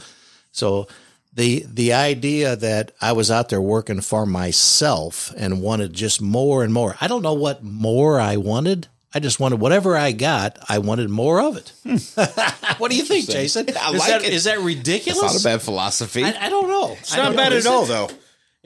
[0.53, 0.87] so
[1.33, 6.63] the, the idea that I was out there working for myself and wanted just more
[6.63, 6.97] and more.
[7.01, 8.87] I don't know what more I wanted.
[9.15, 10.59] I just wanted whatever I got.
[10.69, 11.73] I wanted more of it.
[11.83, 11.97] Hmm.
[12.79, 13.67] what do you think, Jason?
[13.79, 14.33] I is like that, it.
[14.33, 15.21] Is that It's ridiculous?
[15.23, 16.25] not a bad philosophy.
[16.25, 16.93] I, I don't know.
[16.99, 18.09] It's not bad at all, though.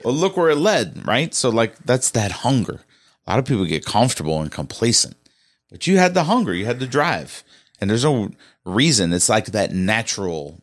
[0.05, 1.35] Well, look where it led, right?
[1.35, 2.81] So, like, that's that hunger.
[3.27, 5.17] A lot of people get comfortable and complacent,
[5.71, 7.43] but you had the hunger, you had the drive,
[7.81, 8.31] and there's no
[8.65, 9.13] reason.
[9.13, 10.63] It's like that natural,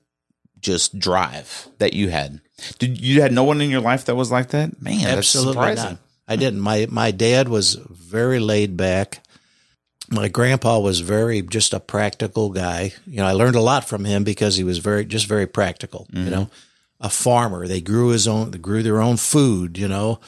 [0.61, 2.39] just drive that you had.
[2.79, 4.81] Did you had no one in your life that was like that?
[4.81, 5.97] Man, Absolutely not.
[6.27, 6.61] I didn't.
[6.61, 9.21] My my dad was very laid back.
[10.13, 12.93] My grandpa was very just a practical guy.
[13.07, 16.07] You know, I learned a lot from him because he was very just very practical.
[16.11, 16.29] You mm-hmm.
[16.29, 16.49] know,
[17.01, 17.67] a farmer.
[17.67, 18.51] They grew his own.
[18.51, 19.77] They grew their own food.
[19.77, 20.19] You know,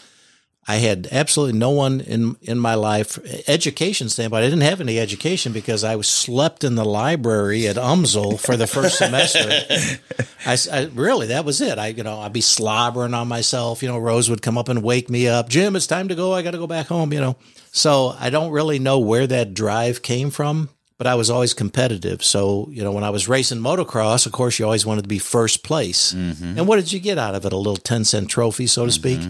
[0.67, 4.43] I had absolutely no one in in my life education standpoint.
[4.43, 8.57] I didn't have any education because I was slept in the library at UMSL for
[8.57, 9.47] the first semester.
[10.45, 11.77] I really that was it.
[11.77, 13.83] I you know I'd be slobbering on myself.
[13.83, 15.49] You know, Rose would come up and wake me up.
[15.49, 16.33] Jim, it's time to go.
[16.33, 17.13] I got to go back home.
[17.13, 17.35] You know,
[17.75, 20.69] so I don't really know where that drive came from.
[20.97, 22.23] But I was always competitive.
[22.23, 25.19] So, you know, when I was racing motocross, of course, you always wanted to be
[25.19, 26.13] first place.
[26.13, 26.57] Mm-hmm.
[26.57, 27.51] And what did you get out of it?
[27.51, 29.19] A little 10 cent trophy, so to mm-hmm.
[29.19, 29.29] speak.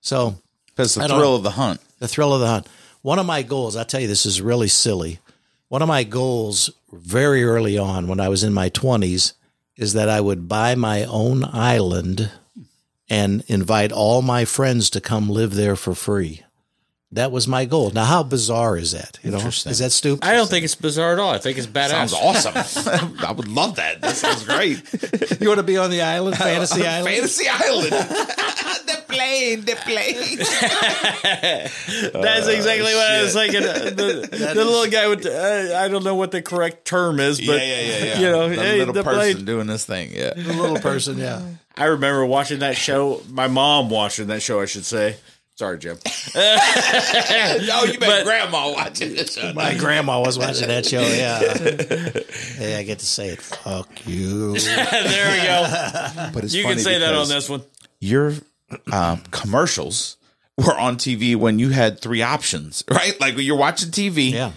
[0.00, 0.36] So
[0.68, 1.34] Because the thrill know.
[1.34, 1.82] of the hunt.
[1.98, 2.66] the thrill of the hunt.
[3.02, 5.20] One of my goals, I tell you, this is really silly.
[5.68, 9.34] One of my goals very early on when I was in my 20s
[9.76, 12.30] is that I would buy my own island
[13.10, 16.42] and invite all my friends to come live there for free.
[17.12, 17.90] That was my goal.
[17.92, 19.18] Now, how bizarre is that?
[19.22, 20.24] You know, is that stupid?
[20.26, 21.30] I don't think it's bizarre at all.
[21.30, 22.08] I think it's badass.
[22.10, 23.16] Sounds awesome.
[23.24, 24.00] I would love that.
[24.00, 24.82] That sounds great.
[25.40, 27.14] you want to be on the island, fantasy island?
[27.14, 27.92] Fantasy Island.
[27.92, 30.38] the plane, the plane.
[32.22, 33.62] That's exactly what I was thinking.
[33.62, 37.38] Uh, The, the little guy with, uh, I don't know what the correct term is,
[37.38, 39.44] but you know, the hey, little the person plane.
[39.44, 40.10] doing this thing.
[40.12, 40.34] Yeah.
[40.34, 41.40] The little person, yeah.
[41.76, 43.22] I remember watching that show.
[43.30, 45.16] My mom watching that show, I should say.
[45.56, 45.96] Sorry, Jim.
[46.38, 49.38] Oh, you But- grandma watching this.
[49.54, 51.00] My grandma was watching that show.
[51.00, 51.40] Yeah.
[52.58, 53.40] hey, I get to say it.
[53.40, 54.58] Fuck you.
[54.58, 56.30] there we go.
[56.34, 57.62] But it's You can say that on this one.
[58.00, 58.34] Your
[58.92, 60.16] um, commercials
[60.58, 63.18] were on TV when you had three options, right?
[63.20, 64.52] Like when you're watching TV Yeah.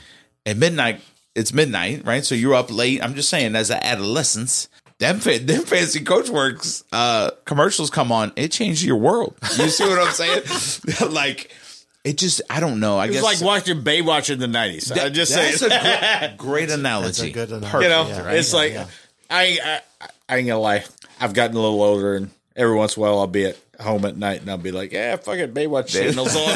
[0.45, 1.01] at midnight.
[1.35, 2.25] It's midnight, right?
[2.25, 3.01] So you're up late.
[3.01, 4.67] I'm just saying, as an adolescence,
[4.99, 8.31] them fa- them Fantasy Coachworks uh, commercials come on.
[8.35, 9.35] It changed your world.
[9.57, 11.11] You see what I'm saying?
[11.13, 11.51] like
[12.03, 12.97] it just, I don't know.
[12.97, 14.97] I It was guess like watching Baywatch in the 90s.
[14.97, 17.31] I just say that's a great, great analogy.
[17.31, 17.65] good analogy.
[17.71, 18.37] Perfect, you know, Yeah, right?
[18.37, 18.75] it's like
[19.29, 19.81] I, I
[20.29, 20.83] I ain't gonna lie.
[21.19, 22.29] I've gotten a little older, and
[22.59, 24.91] every once in a while, I'll be at home at night, and I'll be like,
[24.91, 26.55] "Yeah, fucking Baywatch channels on."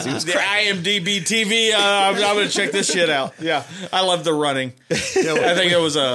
[0.00, 1.72] See what's the IMDb TV.
[1.72, 3.34] Uh, I'm, I'm gonna check this shit out.
[3.40, 4.72] Yeah, I love the running.
[4.90, 6.14] I think it was a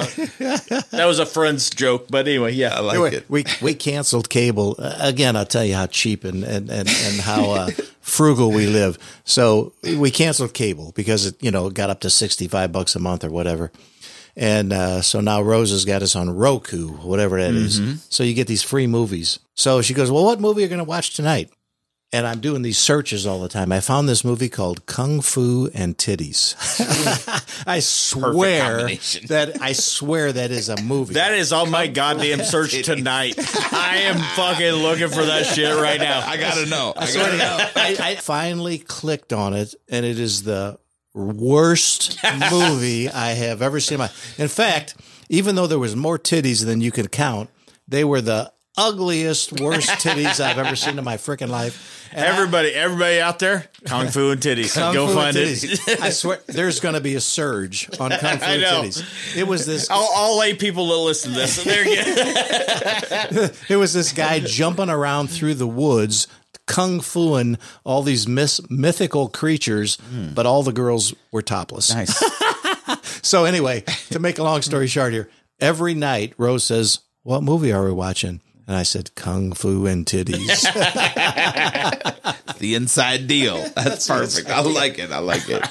[0.90, 2.74] that was a friend's joke, but anyway, yeah.
[2.76, 3.26] I like Anyway, it.
[3.30, 5.36] we we canceled cable Uh, again.
[5.36, 8.98] I'll tell you how cheap and and and, and how uh, frugal we live.
[9.24, 12.96] So we canceled cable because it you know it got up to sixty five bucks
[12.96, 13.70] a month or whatever.
[14.40, 18.02] And uh, so now Rose has got us on Roku, whatever that is.
[18.08, 19.38] So you get these free movies.
[19.54, 21.50] So she goes, "Well, what movie are you going to watch tonight?"
[22.10, 23.70] And I'm doing these searches all the time.
[23.70, 26.56] I found this movie called Kung Fu and Titties.
[27.66, 28.88] I swear
[29.28, 31.14] that I swear that is a movie.
[31.14, 33.34] That is on my goddamn search tonight.
[33.72, 36.26] I am fucking looking for that shit right now.
[36.26, 36.94] I gotta know.
[36.96, 37.58] I swear gotta know.
[37.76, 40.78] I, I finally clicked on it, and it is the
[41.14, 42.18] worst
[42.50, 43.96] movie I have ever seen.
[43.96, 44.94] in My, in fact,
[45.28, 47.50] even though there was more titties than you could count,
[47.88, 52.08] they were the ugliest, worst titties I've ever seen in my freaking life.
[52.12, 54.74] And I- Everybody, everybody out there, Kung Fu and titties.
[54.74, 56.00] Kung Go Fu find it.
[56.00, 59.36] I swear, there's going to be a surge on Kung Fu and titties.
[59.36, 59.90] It was this.
[59.90, 64.90] All, all lay people that listen to this, they're getting, It was this guy jumping
[64.90, 66.26] around through the woods,
[66.66, 70.34] kung fuing all these mis- mythical creatures, hmm.
[70.34, 71.92] but all the girls were topless.
[71.94, 72.22] Nice.
[73.22, 75.30] So anyway, to make a long story short here,
[75.60, 80.06] every night Rose says, "What movie are we watching?" And I said, "Kung Fu and
[80.06, 80.64] Titties."
[82.58, 83.56] the inside deal.
[83.76, 84.48] That's, perfect.
[84.50, 85.10] I like it.
[85.10, 85.62] I like it.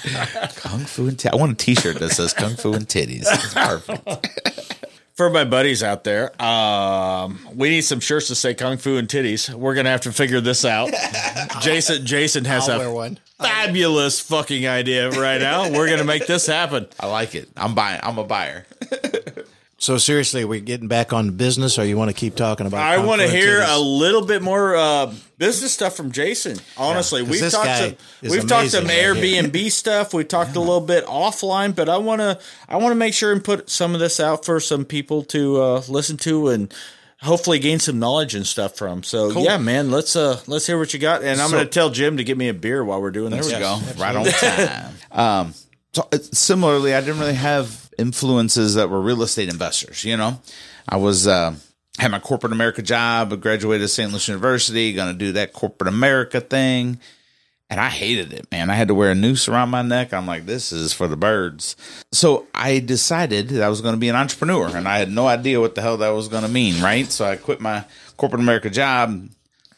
[0.56, 1.34] Kung Fu and titties.
[1.34, 3.26] I want a T-shirt that says Kung Fu and titties.
[3.28, 4.89] It's perfect.
[5.20, 9.06] For my buddies out there, um, we need some shirts to say Kung Fu and
[9.06, 9.54] titties.
[9.54, 10.92] We're gonna have to figure this out.
[11.60, 13.20] Jason, Jason has I'll a one.
[13.38, 15.70] fabulous fucking idea right now.
[15.72, 16.88] We're gonna make this happen.
[16.98, 17.50] I like it.
[17.58, 18.00] I'm buying.
[18.02, 18.66] I'm a buyer.
[19.82, 22.82] So So seriously, we're getting back on business, or you want to keep talking about?
[22.82, 26.58] I want to hear a little bit more uh, business stuff from Jason.
[26.78, 29.46] Honestly, 'cause we've this talked guy some is we've talked some amazing.
[29.52, 30.14] Airbnb stuff.
[30.14, 33.32] We talked a little bit offline, but I want to I want to make sure
[33.32, 36.74] and put some of this out for some people to uh, listen to and
[37.22, 39.02] hopefully gain some knowledge and stuff from.
[39.04, 41.72] So yeah, man, let's uh let's hear what you got, and I'm So- going to
[41.72, 43.50] tell Jim to get me a beer while we're doing There this.
[43.50, 43.64] There we
[43.96, 44.02] go.
[44.02, 44.94] Right on time.
[45.12, 45.66] um, so it's-
[46.32, 50.04] similarly, I didn't really have influences that were real estate investors.
[50.04, 50.40] You know,
[50.88, 51.56] I was uh,
[51.98, 53.40] had my corporate America job.
[53.42, 54.12] Graduated St.
[54.12, 54.94] Louis University.
[54.94, 57.00] Going to do that corporate America thing,
[57.70, 58.70] and I hated it, man.
[58.70, 60.14] I had to wear a noose around my neck.
[60.14, 61.76] I'm like, this is for the birds.
[62.12, 65.28] So I decided that I was going to be an entrepreneur, and I had no
[65.28, 66.82] idea what the hell that was going to mean.
[66.82, 67.12] Right.
[67.12, 67.86] So I quit my
[68.18, 69.30] corporate America job.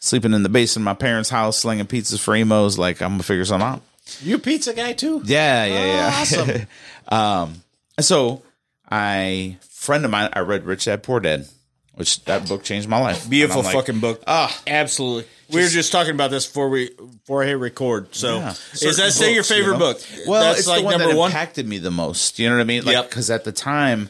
[0.03, 3.21] Sleeping in the basement of my parents' house, slinging pizzas for Imo's, like I'm gonna
[3.21, 3.83] figure something out.
[4.21, 5.21] You pizza guy too?
[5.25, 6.19] Yeah, yeah, yeah.
[6.19, 6.67] Awesome.
[7.07, 7.63] um,
[7.99, 8.41] so
[8.89, 11.47] I friend of mine, I read Rich Dad Poor Dad,
[11.95, 13.29] which that book changed my life.
[13.29, 14.23] Beautiful like, fucking book.
[14.27, 15.25] Ah, Absolutely.
[15.49, 18.13] we were just talking about this before we before I hit record.
[18.15, 18.49] So Yeah.
[18.73, 19.79] is that Certain still your books, you favorite know?
[19.93, 20.01] book?
[20.27, 21.29] Well, That's it's like the one number that one.
[21.31, 22.39] impacted me the most.
[22.39, 22.83] You know what I mean?
[22.85, 23.09] Like, Yep.
[23.09, 24.09] because at the time,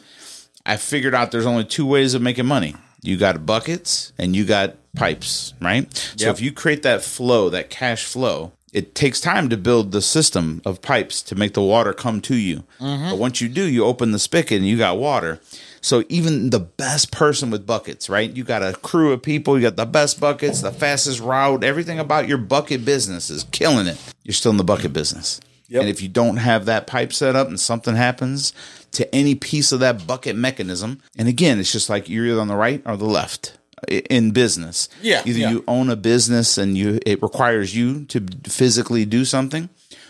[0.64, 2.74] I figured out there's only two ways of making money.
[3.02, 5.92] You got buckets and you got pipes, right?
[6.16, 10.00] So if you create that flow, that cash flow, it takes time to build the
[10.00, 12.64] system of pipes to make the water come to you.
[12.80, 13.10] Mm-hmm.
[13.10, 15.40] But once you do, you open the spigot and you got water.
[15.82, 18.34] So even the best person with buckets, right?
[18.34, 21.98] You got a crew of people, you got the best buckets, the fastest route, everything
[21.98, 23.98] about your bucket business is killing it.
[24.22, 25.40] You're still in the bucket business.
[25.80, 28.52] And if you don't have that pipe set up and something happens
[28.92, 32.48] to any piece of that bucket mechanism, and again, it's just like you're either on
[32.48, 33.58] the right or the left
[33.88, 34.88] in business.
[35.00, 35.50] Yeah, Either yeah.
[35.50, 39.68] you own a business and you it requires you to physically do something,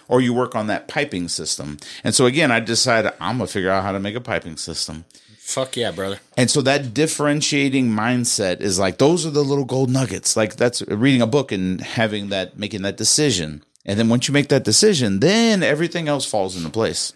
[0.09, 1.79] or you work on that piping system.
[2.05, 5.05] And so again, I decided I'm gonna figure out how to make a piping system.
[5.39, 6.21] Fuck yeah, brother.
[6.37, 10.37] And so that differentiating mindset is like those are the little gold nuggets.
[10.37, 13.65] Like that's reading a book and having that making that decision.
[13.85, 17.13] And then once you make that decision, then everything else falls into place.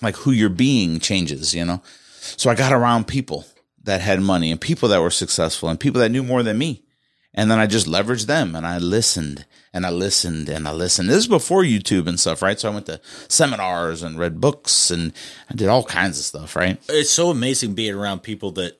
[0.00, 1.82] Like who you're being changes, you know.
[2.20, 3.44] So I got around people
[3.88, 6.82] that had money and people that were successful and people that knew more than me.
[7.34, 11.08] And then I just leveraged them and I listened and I listened and I listened.
[11.08, 12.58] This is before YouTube and stuff, right?
[12.58, 15.12] So I went to seminars and read books and
[15.50, 16.78] I did all kinds of stuff, right?
[16.88, 18.78] It's so amazing being around people that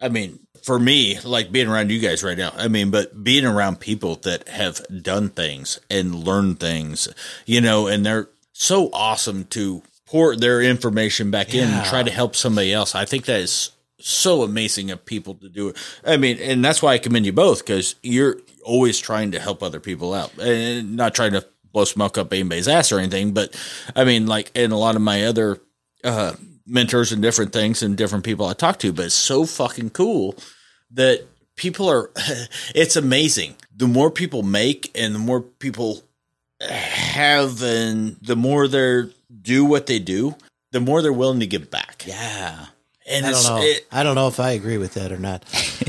[0.00, 2.52] I mean, for me, like being around you guys right now.
[2.56, 7.08] I mean, but being around people that have done things and learned things,
[7.44, 12.10] you know, and they're so awesome to pour their information back in and try to
[12.10, 12.94] help somebody else.
[12.94, 13.70] I think that is
[14.00, 15.76] so amazing of people to do it.
[16.04, 19.62] I mean, and that's why I commend you both because you're always trying to help
[19.62, 23.32] other people out and not trying to blow smoke up anybody's ass or anything.
[23.32, 23.56] But
[23.94, 25.58] I mean, like, in a lot of my other
[26.04, 26.34] uh,
[26.66, 30.36] mentors and different things and different people I talk to, but it's so fucking cool
[30.92, 31.26] that
[31.56, 32.10] people are,
[32.74, 33.56] it's amazing.
[33.74, 36.02] The more people make and the more people
[36.60, 39.04] have and the more they
[39.42, 40.36] do what they do,
[40.72, 42.04] the more they're willing to give back.
[42.06, 42.66] Yeah.
[43.10, 43.62] And I don't know.
[43.62, 45.44] it- I don't know if I agree with that or not.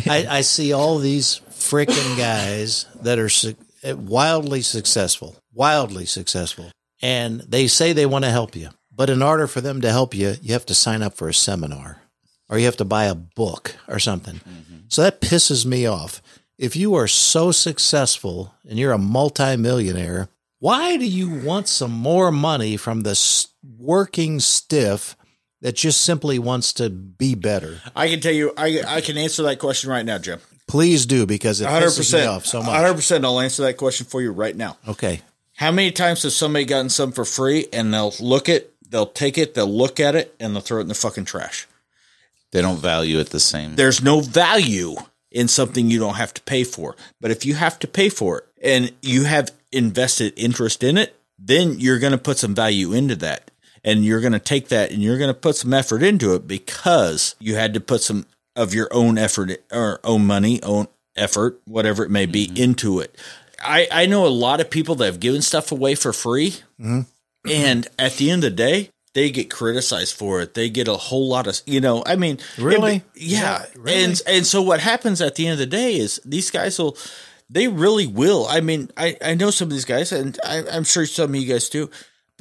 [0.09, 7.41] I, I see all these freaking guys that are su- wildly successful, wildly successful, and
[7.41, 8.69] they say they want to help you.
[8.93, 11.33] But in order for them to help you, you have to sign up for a
[11.33, 12.01] seminar
[12.49, 14.35] or you have to buy a book or something.
[14.35, 14.75] Mm-hmm.
[14.89, 16.21] So that pisses me off.
[16.57, 20.27] If you are so successful and you're a multimillionaire,
[20.59, 23.47] why do you want some more money from the
[23.79, 25.15] working stiff
[25.61, 27.81] that just simply wants to be better?
[27.95, 30.39] I can tell you, I, I can answer that question right now, Jim.
[30.67, 32.69] Please do because it hundred pisses me percent, off so much.
[32.69, 33.25] hundred percent.
[33.25, 34.77] I'll answer that question for you right now.
[34.87, 35.21] Okay.
[35.55, 39.37] How many times has somebody gotten something for free and they'll look it, they'll take
[39.37, 41.67] it, they'll look at it, and they'll throw it in the fucking trash?
[42.51, 43.75] They don't value it the same.
[43.75, 44.95] There's no value
[45.29, 46.95] in something you don't have to pay for.
[47.19, 51.15] But if you have to pay for it and you have invested interest in it,
[51.37, 53.50] then you're going to put some value into that.
[53.83, 56.47] And you're going to take that and you're going to put some effort into it
[56.47, 61.59] because you had to put some of your own effort or own money, own effort,
[61.65, 62.63] whatever it may be, mm-hmm.
[62.63, 63.17] into it.
[63.63, 66.57] I, I know a lot of people that have given stuff away for free.
[66.79, 67.01] Mm-hmm.
[67.49, 70.53] And at the end of the day, they get criticized for it.
[70.53, 72.97] They get a whole lot of, you know, I mean, Really?
[72.97, 73.59] it- yeah.
[73.59, 74.03] That- really?
[74.03, 76.97] And and so what happens at the end of the day is these guys will,
[77.49, 78.47] they really will.
[78.47, 81.35] I mean, I, I know some of these guys, and I, I'm sure some of
[81.35, 81.89] you guys do,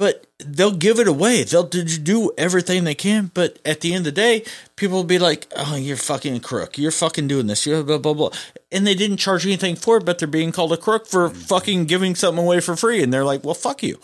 [0.01, 1.43] but they'll give it away.
[1.43, 3.29] They'll do- do everything they can.
[3.35, 4.43] But at the end of the day,
[4.75, 6.79] people will be like, oh, you're fucking a crook.
[6.79, 7.67] You're fucking doing this.
[7.67, 8.31] You're blah, blah, blah.
[8.71, 11.37] And they didn't charge anything for it, but they're being called a crook for mm-hmm.
[11.41, 13.03] fucking giving something away for free.
[13.03, 13.99] And they're like, well, fuck you.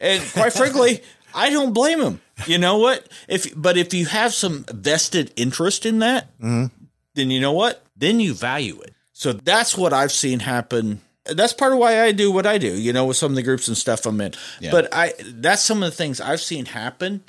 [0.00, 1.02] And quite frankly,
[1.34, 3.08] I don't blame them You know what?
[3.26, 6.66] If but if you have some vested interest in that, mm-hmm.
[7.14, 7.84] then you know what?
[7.96, 8.94] Then you value it.
[9.12, 11.00] So that's what I've seen happen.
[11.26, 13.42] That's part of why I do what I do, you know, with some of the
[13.42, 14.32] groups and stuff I'm in.
[14.70, 17.22] But I that's some of the things I've seen happen.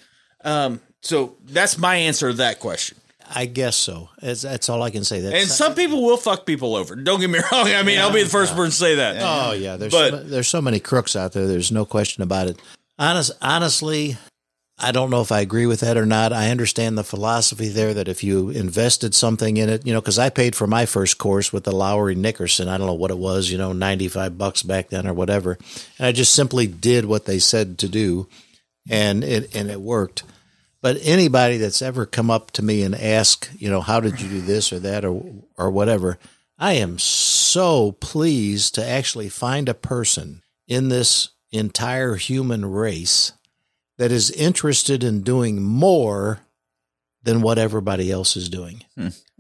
[0.44, 2.98] Um, so that's my answer to that question.
[3.34, 4.10] I guess so.
[4.22, 5.22] That's, that's all I can say.
[5.22, 6.96] That's, And some people will fuck people over.
[6.96, 7.68] Don't get me wrong.
[7.68, 9.18] I mean, I'll be the first person to say that.
[9.22, 11.48] Oh yeah, there's But- so, there's so many crooks out there.
[11.48, 12.60] There's no question about it.
[13.00, 14.18] Honest, honestly,
[14.82, 16.34] I don't know if I agree with that or not.
[16.34, 20.18] I understand the philosophy there that if you invested something in it, you know, because
[20.18, 22.68] I paid for my first course with the Lowry Nickerson.
[22.68, 25.60] I don't know what it was, you know, ninety five bucks back then or whatever,
[26.00, 28.28] and I just simply did what they said to do,
[28.90, 30.24] and it and it worked.
[30.82, 34.28] But anybody that's ever come up to me and ask, you know, how did you
[34.28, 35.24] do this or that or
[35.58, 36.18] or whatever,
[36.58, 43.34] I am so pleased to actually find a person in this entire human race
[43.98, 46.40] that is interested in doing more
[47.24, 48.84] than what everybody else is doing.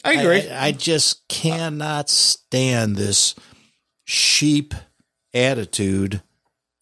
[0.04, 0.49] I agree.
[0.49, 3.36] I, I just cannot stand this
[4.04, 4.74] sheep
[5.34, 6.22] attitude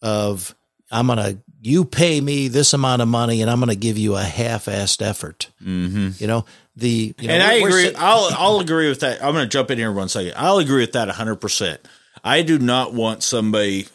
[0.02, 0.54] of
[0.90, 4.22] I'm gonna you pay me this amount of money and I'm gonna give you a
[4.22, 5.50] half-assed effort.
[5.62, 6.10] Mm-hmm.
[6.18, 6.44] You know
[6.76, 7.84] the you know, and I agree.
[7.84, 9.22] sit- I'll I'll agree with that.
[9.22, 10.34] I'm going to jump in here one second.
[10.36, 11.36] I'll agree with that 100.
[11.36, 11.80] percent
[12.24, 13.86] I do not want somebody.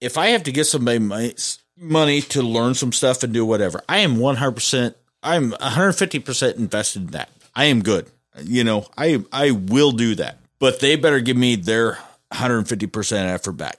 [0.00, 1.34] If I have to get somebody my,
[1.76, 4.52] money to learn some stuff and do whatever, I am 100.
[4.52, 7.30] percent I'm 150 percent invested in that.
[7.54, 8.10] I am good.
[8.42, 11.92] You know, I I will do that, but they better give me their
[12.28, 13.78] 150 percent effort back.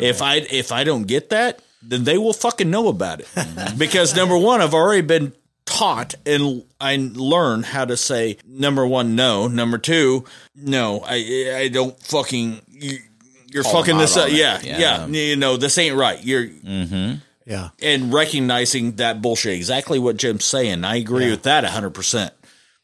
[0.00, 3.28] If I if I don't get that, then they will fucking know about it.
[3.78, 5.32] because number one, I've already been
[5.64, 9.48] taught and I learn how to say number one, no.
[9.48, 10.24] Number two,
[10.54, 11.02] no.
[11.04, 12.62] I I don't fucking.
[12.68, 12.98] You,
[13.48, 14.30] you're Call fucking this up.
[14.30, 14.78] Yeah, Yeah.
[14.78, 16.22] yeah, You know this ain't right.
[16.22, 17.18] You're mm-hmm.
[17.46, 17.70] Yeah.
[17.80, 19.54] and recognizing that bullshit.
[19.54, 20.84] Exactly what Jim's saying.
[20.84, 21.90] I agree with that 100.
[21.90, 22.34] percent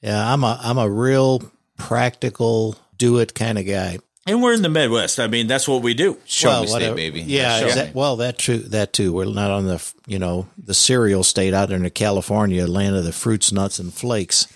[0.00, 1.42] Yeah, I'm a I'm a real
[1.76, 3.98] practical do it kind of guy.
[4.24, 5.18] And we're in the Midwest.
[5.18, 6.16] I mean, that's what we do.
[6.26, 6.94] Show me whatever.
[6.94, 7.22] state, baby.
[7.22, 7.92] Yeah, Show exa- me.
[7.92, 8.58] well, that true.
[8.58, 9.12] That too.
[9.12, 13.04] We're not on the you know the cereal state out there in California, land of
[13.04, 14.46] the fruits, nuts, and flakes.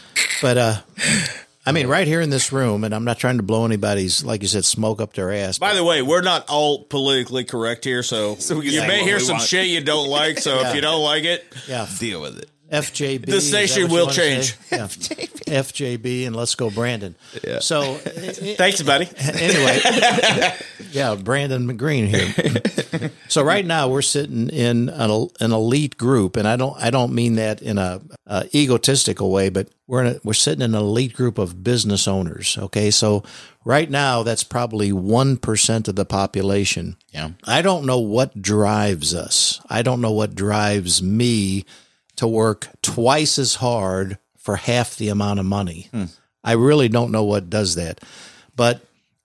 [0.40, 0.76] but uh,
[1.66, 4.42] I mean, right here in this room, and I'm not trying to blow anybody's like
[4.42, 5.58] you said smoke up their ass.
[5.58, 9.18] By the way, we're not all politically correct here, so, we can you may hear
[9.18, 9.48] some want.
[9.48, 10.38] shit you don't like.
[10.38, 12.50] So if you don't like it, yeah, Deal with it.
[12.70, 13.26] FJB.
[13.26, 14.56] The is station will wanna change.
[14.72, 14.88] Yeah.
[15.46, 17.14] FJB, and let's go, Brandon.
[17.44, 17.60] Yeah.
[17.60, 19.08] So thanks, buddy.
[19.16, 19.80] anyway,
[20.90, 23.10] yeah, Brandon McGreen here.
[23.28, 27.14] so right now we're sitting in an, an elite group, and I don't I don't
[27.14, 30.80] mean that in a, uh egotistical way, but we're in a, we're sitting in an
[30.80, 32.58] elite group of business owners.
[32.58, 33.22] Okay, so
[33.64, 36.96] right now that's probably one percent of the population.
[37.12, 37.30] Yeah.
[37.44, 39.60] I don't know what drives us.
[39.70, 41.64] I don't know what drives me
[42.16, 45.88] to work twice as hard for half the amount of money.
[46.44, 48.00] I really don't know what does that.
[48.54, 48.82] But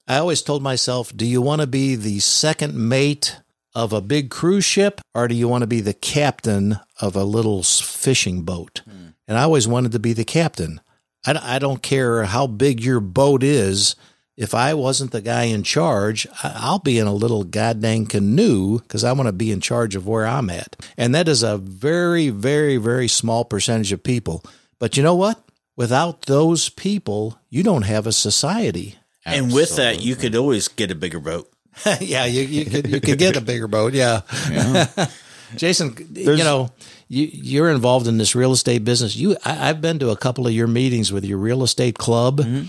[0.08, 3.38] I always told myself, do you want to be the second mate
[3.74, 7.24] of a big cruise ship or do you want to be the captain of a
[7.24, 8.82] little fishing boat?
[9.28, 10.82] And I always wanted to be the captain.
[11.26, 13.96] I, I don't care how big your boat is.
[14.42, 19.04] If I wasn't the guy in charge, I'll be in a little goddamn canoe because
[19.04, 20.76] I want to be in charge of where I'm at.
[20.98, 24.44] And that is a very, very, very small percentage of people.
[24.80, 25.39] But you know what?
[25.76, 28.96] Without those people, you don't have a society.
[29.26, 31.48] And with that, you could always get a bigger boat.
[32.02, 33.94] yeah, you, you could you could get a bigger boat.
[33.94, 34.22] Yeah,
[35.56, 36.72] Jason, you know
[37.12, 39.16] you you're involved in this real estate business.
[39.16, 42.39] You, I, I've been to a couple of your meetings with your real estate club,
[42.39, 42.66] mm-hmm.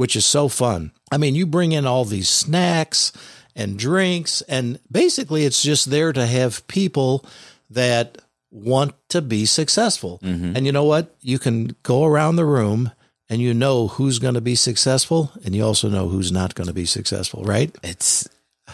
[0.00, 0.92] Which is so fun.
[1.12, 3.12] I mean, you bring in all these snacks
[3.54, 7.22] and drinks, and basically, it's just there to have people
[7.68, 8.16] that
[8.50, 10.18] want to be successful.
[10.56, 11.14] And you know what?
[11.20, 12.92] You can go around the room.
[13.28, 16.66] And you know who's going to be successful, and you also know who's not going
[16.66, 17.70] to be successful, right?
[17.84, 18.28] it's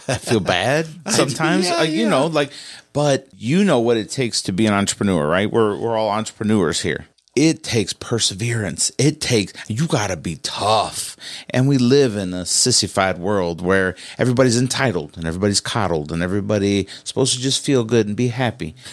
[0.07, 1.67] I feel bad sometimes.
[1.67, 2.09] Yeah, uh, you yeah.
[2.09, 2.51] know, like,
[2.91, 5.51] but you know what it takes to be an entrepreneur, right?
[5.51, 7.05] We're we're all entrepreneurs here.
[7.37, 8.91] It takes perseverance.
[8.97, 11.15] It takes you got to be tough.
[11.51, 16.89] And we live in a sissified world where everybody's entitled and everybody's coddled and everybody's
[17.03, 18.75] supposed to just feel good and be happy.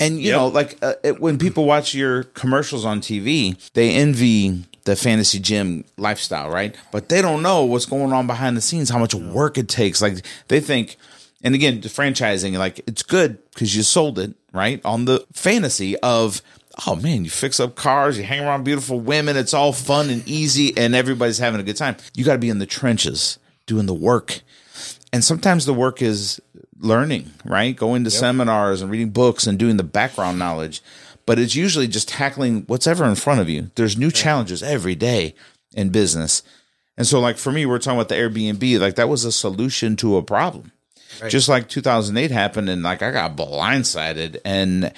[0.00, 4.64] And you know, like uh, it, when people watch your commercials on TV, they envy
[4.84, 6.74] the fantasy gym lifestyle, right?
[6.90, 10.00] But they don't know what's going on behind the scenes, how much work it takes.
[10.00, 10.96] Like they think,
[11.44, 14.80] and again, the franchising, like it's good because you sold it, right?
[14.86, 16.40] On the fantasy of,
[16.86, 20.26] oh man, you fix up cars, you hang around beautiful women, it's all fun and
[20.26, 21.96] easy, and everybody's having a good time.
[22.14, 24.40] You got to be in the trenches doing the work.
[25.12, 26.40] And sometimes the work is
[26.78, 27.74] learning, right?
[27.76, 30.82] Going to seminars and reading books and doing the background knowledge.
[31.26, 33.70] But it's usually just tackling what's ever in front of you.
[33.74, 35.34] There's new challenges every day
[35.74, 36.42] in business.
[36.96, 39.96] And so, like for me, we're talking about the Airbnb, like that was a solution
[39.96, 40.72] to a problem.
[41.28, 44.92] Just like 2008 happened, and like I got blindsided and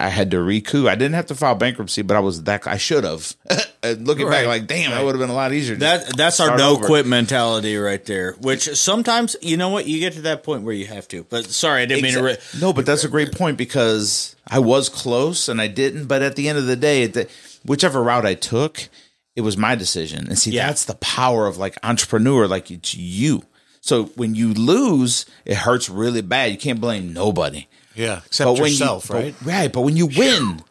[0.00, 0.86] I had to recoup.
[0.86, 3.34] I didn't have to file bankruptcy, but I was that I should have.
[3.84, 4.40] Looking Right.
[4.42, 5.76] back, like damn, that would have been a lot easier.
[5.76, 6.86] That that's our no over.
[6.86, 8.32] quit mentality right there.
[8.40, 11.24] Which sometimes you know what you get to that point where you have to.
[11.24, 12.22] But sorry, I didn't mean to.
[12.22, 16.06] Re- No, but that's a great point because I was close and I didn't.
[16.06, 17.28] But at the end of the day, the,
[17.64, 18.88] whichever route I took,
[19.36, 20.26] it was my decision.
[20.26, 20.66] And see, Yeah.
[20.66, 22.46] that's the power of like entrepreneur.
[22.48, 23.44] Like it's you.
[23.80, 26.50] So when you lose, it hurts really bad.
[26.50, 27.68] You can't blame nobody.
[27.98, 29.34] Yeah, except yourself, you, right?
[29.38, 29.72] But, right.
[29.72, 30.62] But when you win,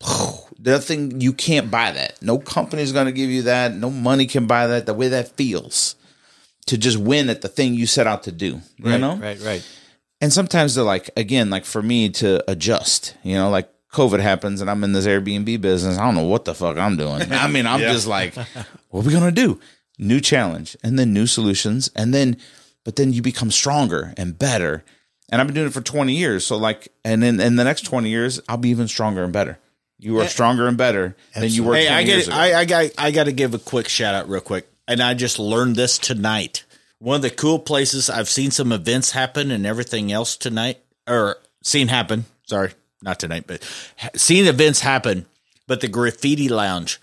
[0.58, 2.22] nothing you can't buy that.
[2.22, 3.74] No company's going to give you that.
[3.74, 4.86] No money can buy that.
[4.86, 5.96] The way that feels
[6.68, 8.60] to just win at the thing you set out to do.
[8.76, 9.68] You right, know, right, right.
[10.20, 14.60] and sometimes they're like again like for me to adjust you know like covid happens
[14.60, 17.48] and i'm in this airbnb business i don't know what the fuck i'm doing i
[17.48, 18.34] mean i'm just like
[18.90, 19.58] what are we gonna do
[19.98, 22.36] new challenge and then new solutions and then
[22.84, 24.84] but then you become stronger and better
[25.30, 27.82] and i've been doing it for 20 years so like and then in the next
[27.82, 29.58] 20 years i'll be even stronger and better
[30.00, 32.28] you are stronger and better than you were Hey, 20 I get.
[32.32, 32.90] I, I got.
[32.96, 34.68] I got to give a quick shout out, real quick.
[34.86, 36.64] And I just learned this tonight.
[37.00, 41.38] One of the cool places I've seen some events happen and everything else tonight, or
[41.64, 42.26] seen happen.
[42.46, 42.70] Sorry,
[43.02, 43.64] not tonight, but
[44.14, 45.26] seen events happen.
[45.66, 47.00] But the graffiti lounge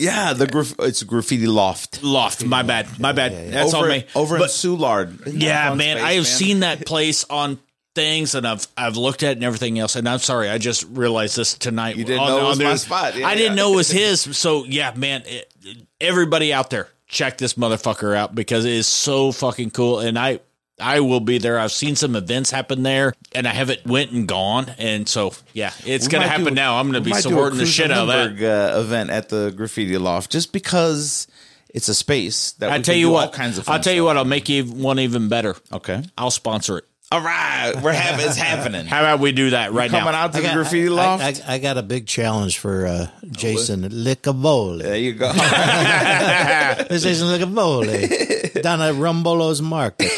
[0.00, 2.44] yeah the graf- it's a graffiti loft loft.
[2.44, 2.98] My bad.
[2.98, 3.52] My bad.
[3.52, 4.04] That's over, on me.
[4.14, 5.26] over in But- Soulard.
[5.26, 6.24] Isn't that a Yeah, man, space, I have man?
[6.24, 7.58] seen that place on
[7.94, 9.96] things and I've I've looked at it and everything else.
[9.96, 11.96] And I'm sorry, I just realized this tonight.
[11.96, 13.16] You didn't know it was my spot.
[13.16, 13.62] Yeah, I didn't yeah.
[13.62, 14.20] know it was his.
[14.36, 15.52] So yeah, man, it,
[16.00, 19.98] everybody out there, check this motherfucker out because it is so fucking cool.
[20.00, 20.40] And I
[20.80, 21.58] I will be there.
[21.58, 24.66] I've seen some events happen there, and I haven't went and gone.
[24.78, 26.78] And so yeah, it's gonna happen do- now.
[26.78, 28.74] I'm gonna be might do a supporting the shit out of that.
[28.76, 31.26] Uh, event at the graffiti loft just because
[31.72, 33.68] it's a space that I we tell can you do what, all kinds of.
[33.68, 34.06] I'll tell you stuff.
[34.06, 35.56] what, I'll make you one even better.
[35.72, 36.84] Okay, I'll sponsor it.
[37.12, 38.86] All right, we're having it's happening.
[38.86, 39.98] How about we do that right now?
[39.98, 40.20] Coming now?
[40.22, 41.24] out to I the got, graffiti I- loft.
[41.48, 44.82] I, I, I got a big challenge for uh, Jason LiCavoli.
[44.82, 45.32] there you go.
[46.88, 50.10] This Jason LiCavoli down at Rumbolo's Market.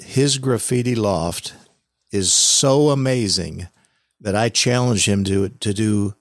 [0.00, 1.52] His graffiti loft
[2.12, 3.68] is so amazing
[4.20, 6.14] that I challenge him to to do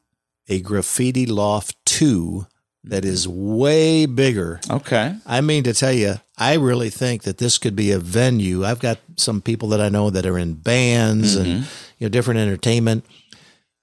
[0.49, 2.47] a graffiti loft two
[2.83, 4.59] that is way bigger.
[4.69, 8.65] okay, I mean to tell you, I really think that this could be a venue.
[8.65, 11.63] I've got some people that I know that are in bands and mm-hmm.
[11.99, 13.05] you know different entertainment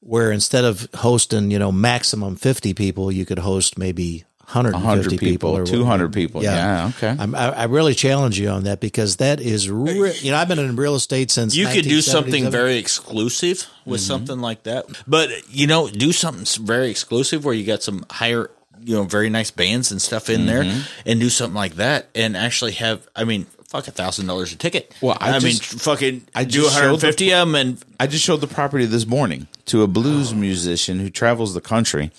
[0.00, 5.10] where instead of hosting, you know, maximum 50 people, you could host maybe 150 hundred
[5.10, 6.42] people, people, or two hundred people.
[6.42, 6.54] Yeah.
[6.54, 7.16] Yeah, okay.
[7.16, 10.48] I'm, I, I really challenge you on that because that is, re- you know, I've
[10.48, 14.08] been in real estate since you could do something very exclusive with mm-hmm.
[14.08, 14.86] something like that.
[15.06, 18.50] But you know, do something very exclusive where you got some higher,
[18.82, 21.08] you know, very nice bands and stuff in there, mm-hmm.
[21.08, 23.06] and do something like that, and actually have.
[23.14, 24.94] I mean, fuck a thousand dollars a ticket.
[25.00, 27.84] Well, I mean, just- fucking, I do just one showed hundred fifty of them, and
[27.98, 30.36] I just showed the property this morning to a blues oh.
[30.36, 32.10] musician who travels the country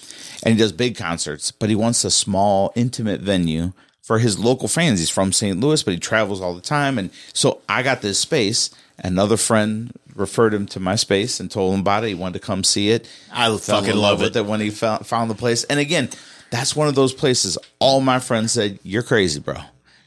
[0.43, 4.67] and he does big concerts, but he wants a small, intimate venue for his local
[4.67, 4.99] fans.
[4.99, 5.59] He's from St.
[5.59, 6.97] Louis, but he travels all the time.
[6.97, 8.71] And so I got this space.
[8.97, 12.09] Another friend referred him to my space and told him about it.
[12.09, 13.07] He wanted to come see it.
[13.31, 14.35] I fucking in love it.
[14.35, 15.63] it when he found, found the place.
[15.65, 16.09] And again,
[16.51, 19.55] that's one of those places all my friends said, You're crazy, bro.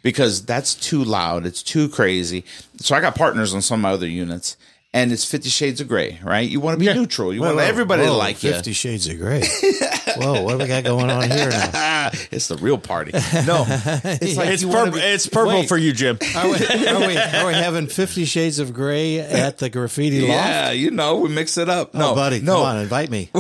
[0.02, 1.46] Because that's too loud.
[1.46, 2.44] It's too crazy.
[2.76, 4.56] So I got partners on some of my other units.
[4.92, 6.48] And it's Fifty Shades of Gray, right?
[6.48, 7.34] You want to be neutral.
[7.34, 8.52] You want Whoa, everybody to like you.
[8.52, 9.42] Fifty Shades of Gray.
[10.16, 12.10] Whoa, what do we got going on here now?
[12.30, 13.10] It's the real party.
[13.44, 14.92] No, it's like it's you purple.
[14.92, 15.68] be- it's purple Wait.
[15.68, 16.16] for you, Jim.
[16.36, 20.30] Are we, are we, are we having Fifty Shades of Gray at the graffiti loft?
[20.30, 21.90] Yeah, you know, we mix it up.
[21.94, 22.58] Oh, no, oh, buddy, no.
[22.58, 23.30] come on, invite me.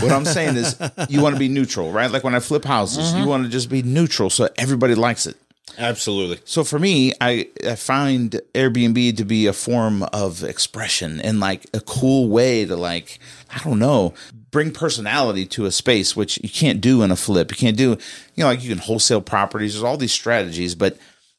[0.00, 0.76] What I'm saying is,
[1.08, 2.10] you want to be neutral, right?
[2.10, 3.22] Like when I flip houses, Mm-hmm.
[3.22, 5.36] you want to just be neutral so everybody likes it.
[5.78, 6.38] Absolutely.
[6.44, 11.66] So for me, I, I find Airbnb to be a form of expression and like
[11.74, 13.18] a cool way to like,
[13.50, 14.14] I don't know,
[14.52, 17.50] bring personality to a space, which you can't do in a flip.
[17.50, 19.72] You can't do, you know, like you can wholesale properties.
[19.74, 20.96] There's all these strategies, but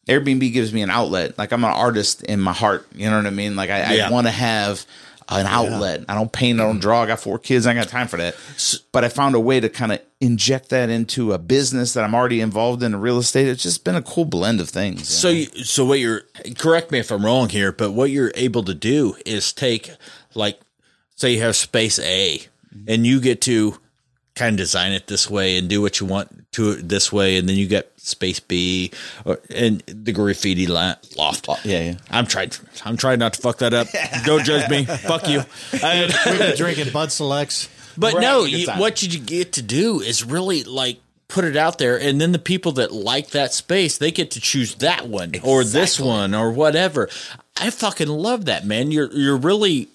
[0.08, 1.38] Airbnb gives me an outlet.
[1.38, 2.86] Like I'm an artist in my heart.
[2.94, 3.56] You know what I mean?
[3.56, 4.08] Like I, Yeah.
[4.08, 4.86] I want to have
[5.30, 6.06] an outlet.
[6.08, 6.60] I don't paint.
[6.60, 6.82] I don't mm.
[6.82, 7.02] draw.
[7.02, 7.66] I got four kids.
[7.66, 8.36] I ain't got time for that.
[8.92, 12.14] But I found a way to kind of inject that into a business that I'm
[12.14, 13.48] already involved in, real estate.
[13.48, 15.08] It's just been a cool blend of things.
[15.08, 16.22] So, you, so what you're
[16.58, 19.92] correct me if I'm wrong here, but what you're able to do is take
[20.34, 20.60] like,
[21.16, 22.86] say you have space A, mm-hmm.
[22.88, 23.80] and you get to
[24.36, 27.38] kind of design it this way and do what you want to it this way,
[27.38, 28.92] and then you get space B
[29.26, 31.48] or, and the graffiti la- loft.
[31.64, 31.96] yeah, yeah.
[32.10, 32.52] I'm trying.
[32.86, 33.88] I'm trying not to fuck that up.
[34.26, 34.86] Don't judge me.
[34.86, 35.42] Fuck you.
[35.84, 37.70] And- We've been drinking Bud Selects.
[37.98, 41.80] but We're no, you, what you get to do is really like put it out
[41.80, 45.32] there, and then the people that like that space, they get to choose that one
[45.44, 47.10] or this one or whatever.
[47.58, 48.92] I fucking love that, man.
[48.92, 49.90] You're you're really.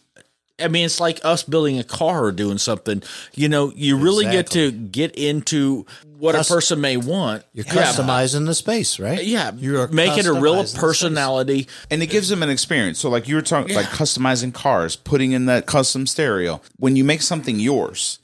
[0.63, 3.03] I mean, it's like us building a car or doing something.
[3.35, 5.87] You know, you really get to get into
[6.19, 7.45] what Cus- a person may want.
[7.53, 9.25] You're Yeah, customizing the space, right?
[9.25, 10.81] Yeah, You're make it a real customizing the space.
[10.81, 11.69] personality.
[11.91, 12.99] and it gives them an experience.
[12.99, 16.61] So, like you were talking, like customizing cars, putting in that custom stereo.
[16.77, 18.19] When you make something yours,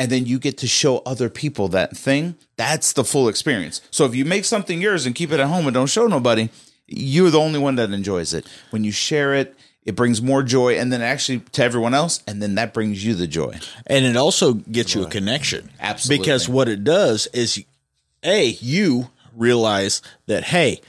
[0.00, 3.80] and then you get to show other people that thing, that's the full experience.
[3.90, 6.48] So, if you make something yours and keep it at home and don't show nobody,
[6.86, 8.46] you're the only one that enjoys it.
[8.70, 9.54] When you share it,
[9.88, 13.14] it brings more joy, and then actually to everyone else, and then that brings you
[13.14, 13.58] the joy.
[13.86, 15.70] and it also gets you a connection.
[15.80, 16.22] Absolutely.
[16.22, 17.64] Because what it does is,
[18.22, 20.82] a you realize that hey,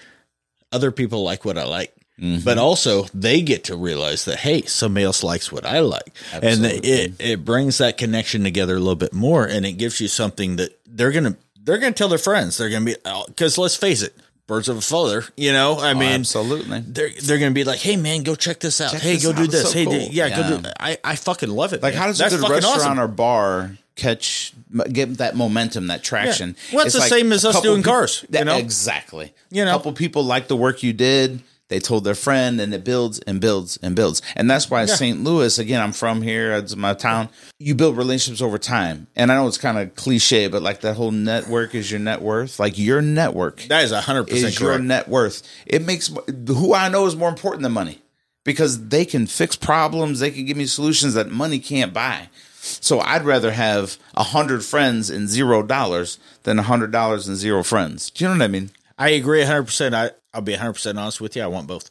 [0.74, 1.96] other people like what I like.
[2.20, 2.44] Mm-hmm.
[2.44, 6.66] But also, they get to realize that hey, somebody else likes what I like, and
[6.66, 10.58] it it brings that connection together a little bit more, and it gives you something
[10.58, 12.58] that they're gonna they're gonna tell their friends.
[12.58, 12.96] They're gonna be
[13.28, 14.14] because let's face it,
[14.50, 15.24] birds of a feather.
[15.38, 16.82] You know, I oh, mean, Oh, absolutely.
[16.82, 18.94] They're they're gonna be like, hey man, go check this out.
[18.94, 19.46] hey, this go do out.
[19.46, 19.72] It's this.
[19.72, 19.94] so hey, cool.
[19.94, 20.58] do, yeah, go Yeah.
[20.58, 20.70] do.
[20.78, 21.82] I I fucking love it.
[21.82, 22.02] Like, man.
[22.02, 23.00] how does a good restaurant awesome.
[23.00, 24.54] or bar catch
[24.92, 26.58] get that momentum, that traction?
[26.74, 28.58] Well, it's the same as us doing peop- cars, you know?
[28.58, 29.34] exactly.
[29.52, 29.72] You know?
[29.72, 31.42] a couple people like the work you did.
[31.70, 34.22] They told their friend, and it builds and builds and builds.
[34.36, 35.24] And that's why St.
[35.24, 35.58] Louis.
[35.60, 36.54] Again, I'm from here.
[36.54, 37.30] It's my town.
[37.60, 39.08] You build relationships over time.
[39.16, 42.22] And I know it's kind of cliche, but like that whole network is your net
[42.22, 42.60] worth.
[42.60, 45.44] Like your network That is hundred percent is your net worth.
[45.66, 46.12] It makes
[46.48, 48.02] who I know is more important than money
[48.44, 50.20] because they can fix problems.
[50.20, 52.30] They can give me solutions that money can't buy.
[52.62, 57.38] So I'd rather have a hundred friends and zero dollars than a hundred dollars and
[57.38, 58.10] zero friends.
[58.10, 58.72] Do you know what I mean?
[58.98, 59.96] I agree hundred percent.
[59.96, 61.42] I I'll be hundred percent honest with you.
[61.44, 61.90] I want both.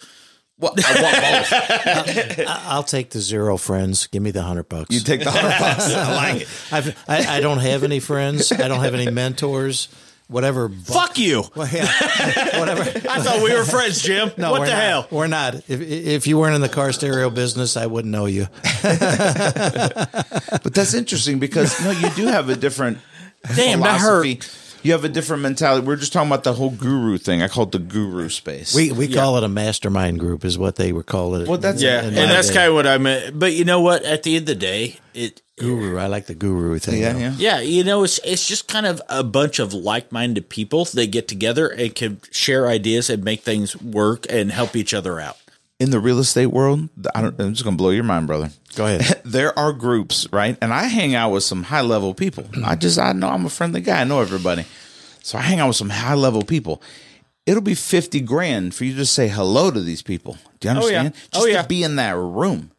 [0.61, 2.47] Well, I want both.
[2.49, 4.07] I'll take the zero friends.
[4.09, 4.91] Give me the hundred bucks.
[4.95, 5.93] You take the hundred bucks.
[5.95, 6.49] I like it.
[6.73, 8.51] I've, I, I don't have any friends.
[8.53, 9.89] I don't have any mentors.
[10.27, 10.69] Whatever.
[10.69, 11.45] bu- Fuck you.
[11.57, 11.87] Well, yeah,
[12.61, 12.83] whatever.
[12.83, 14.31] I thought we were friends, Jim.
[14.37, 14.83] No, what we're the not.
[14.83, 15.07] hell?
[15.11, 15.55] We're not.
[15.69, 18.47] If, if you weren't in the car stereo business, I wouldn't know you.
[18.83, 22.99] But that's interesting because no, you do have a different
[23.55, 24.27] Damn, that hurt.
[24.79, 24.89] Philosophy.
[24.89, 25.87] You have a different mentality.
[25.87, 27.43] We're just talking about the whole guru thing.
[27.43, 28.75] I call it the guru space.
[28.75, 31.49] We we call it a mastermind group, is what they were calling it.
[31.49, 33.39] Well, that's- Yeah, and that's kind of what I meant.
[33.39, 34.05] But you know what?
[34.05, 35.99] At the end of the day, it guru.
[35.99, 37.01] I like the guru thing.
[37.01, 37.35] yeah, yeah.
[37.37, 40.85] yeah, you know, it's it's just kind of a bunch of like-minded people.
[40.85, 45.19] They get together and can share ideas and make things work and help each other
[45.21, 45.37] out.
[45.81, 48.51] In the real estate world, I don't, I'm just going to blow your mind, brother.
[48.75, 49.21] Go ahead.
[49.25, 50.57] there are groups, right?
[50.61, 52.45] And I hang out with some high level people.
[52.45, 52.65] Mm-hmm.
[52.65, 54.01] I just, I know I'm a friendly guy.
[54.01, 54.65] I know everybody.
[55.23, 56.83] So I hang out with some high level people.
[57.47, 60.37] It'll be 50 grand for you to say hello to these people.
[60.61, 61.15] Do you oh, understand?
[61.33, 61.63] Oh, Just yeah.
[61.63, 62.73] to be in that room.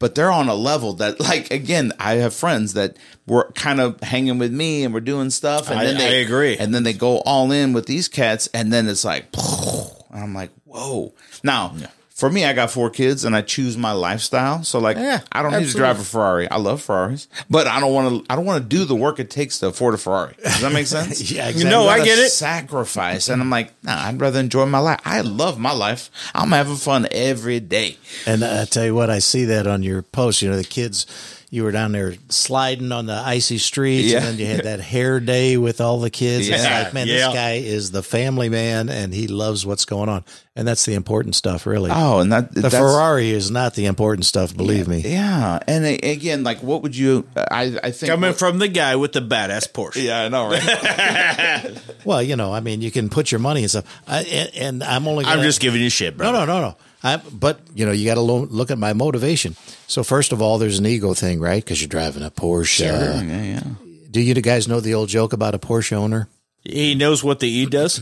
[0.00, 2.96] But they're on a level that, like, again, I have friends that
[3.26, 5.70] were kind of hanging with me and we're doing stuff.
[5.70, 6.56] And I- then they I agree.
[6.56, 8.48] And then they go all in with these cats.
[8.52, 11.14] And then it's like, and I'm like, whoa.
[11.42, 11.74] Now,
[12.14, 14.62] for me, I got four kids and I choose my lifestyle.
[14.62, 16.48] So, like, Yeah, I don't need to drive a Ferrari.
[16.48, 18.32] I love Ferraris, but I don't want to.
[18.32, 20.36] I don't want to do the work it takes to afford a Ferrari.
[20.42, 21.20] Does that make sense?
[21.30, 21.64] Yeah, exactly.
[21.64, 22.30] You know, I get it.
[22.30, 24.06] Sacrifice, and I'm like, nah.
[24.06, 25.00] I'd rather enjoy my life.
[25.04, 26.10] I love my life.
[26.34, 27.98] I'm having fun every day.
[28.26, 30.40] And uh, I tell you what, I see that on your post.
[30.40, 31.06] You know, the kids,
[31.54, 34.18] you were down there sliding on the icy streets, Yeah.
[34.18, 36.48] and then you had that hair day with all the kids.
[36.48, 36.82] It's Yeah.
[36.82, 37.14] like, man, Yeah.
[37.26, 40.24] this guy is the family man, and he loves what's going on,
[40.56, 41.92] and that's the important stuff, really.
[41.94, 45.02] Oh, and that the that's, Ferrari is not the important stuff, believe me.
[45.04, 47.24] Yeah, and again, like, what would you?
[47.36, 50.02] I I think Coming from the guy with the badass Porsche.
[50.02, 51.70] Yeah, I know, right?
[52.04, 54.82] Well, you know, I mean, you can put your money and stuff, I, and, and
[54.84, 55.24] I'm only.
[55.24, 56.32] I'm just giving you shit, bro.
[56.32, 56.76] No, no, no, no.
[57.04, 59.54] I, but you know, you got to lo- look at my motivation.
[59.86, 61.62] So first of all, there's an ego thing, right?
[61.62, 62.80] Because you're driving a Porsche.
[62.80, 63.62] yeah, yeah.
[64.10, 66.28] Do you guys know the old joke about a Porsche owner?
[66.62, 68.00] He knows what the E does.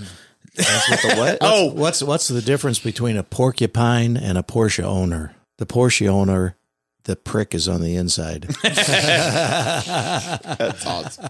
[0.54, 1.38] That's what the what?
[1.42, 5.34] Oh, What's what's the difference between a porcupine and a Porsche owner?
[5.58, 6.56] The Porsche owner,
[7.04, 8.42] the prick is on the inside.
[8.62, 8.76] That's
[10.86, 11.28] awesome.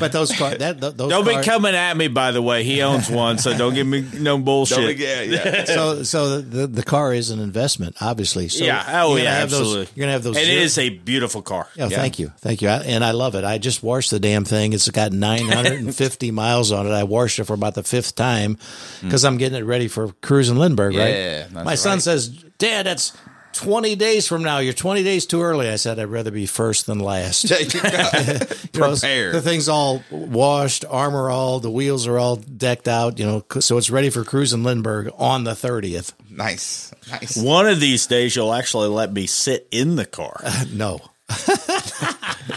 [0.00, 2.08] but those car, that th- those don't be coming at me.
[2.08, 4.78] By the way, he owns one, so don't give me no bullshit.
[4.78, 5.64] Don't forget, yeah.
[5.66, 8.48] so so the the car is an investment, obviously.
[8.48, 8.84] So yeah.
[9.04, 9.38] Oh, you're gonna yeah.
[9.38, 9.92] have those- Absolutely.
[9.94, 10.36] you're gonna have those.
[10.36, 11.68] It zero- is a beautiful car.
[11.76, 13.44] Yeah, thank you, thank you, I, and I love it.
[13.44, 14.72] I just washed the damn thing.
[14.72, 16.92] It's got 950 miles on it.
[16.92, 19.02] I washed it for about the fifth time mm.
[19.02, 20.94] because I'm getting it ready for Cruisin' Lindbergh.
[20.94, 21.52] Yeah, right?
[21.52, 23.12] that's My son says, "Dad, that's
[23.52, 25.68] 20 days from now, you're 20 days too early.
[25.68, 27.48] I said, I'd rather be first than last.
[27.48, 27.80] There you go.
[28.72, 29.34] You know, Prepared.
[29.34, 33.76] the thing's all washed, armor all, the wheels are all decked out, you know, so
[33.76, 36.14] it's ready for Cruisin' Lindbergh on the 30th.
[36.30, 37.36] nice, nice.
[37.36, 40.40] One of these days, you'll actually let me sit in the car.
[40.72, 41.00] No.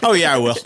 [0.04, 0.56] Oh yeah, I will.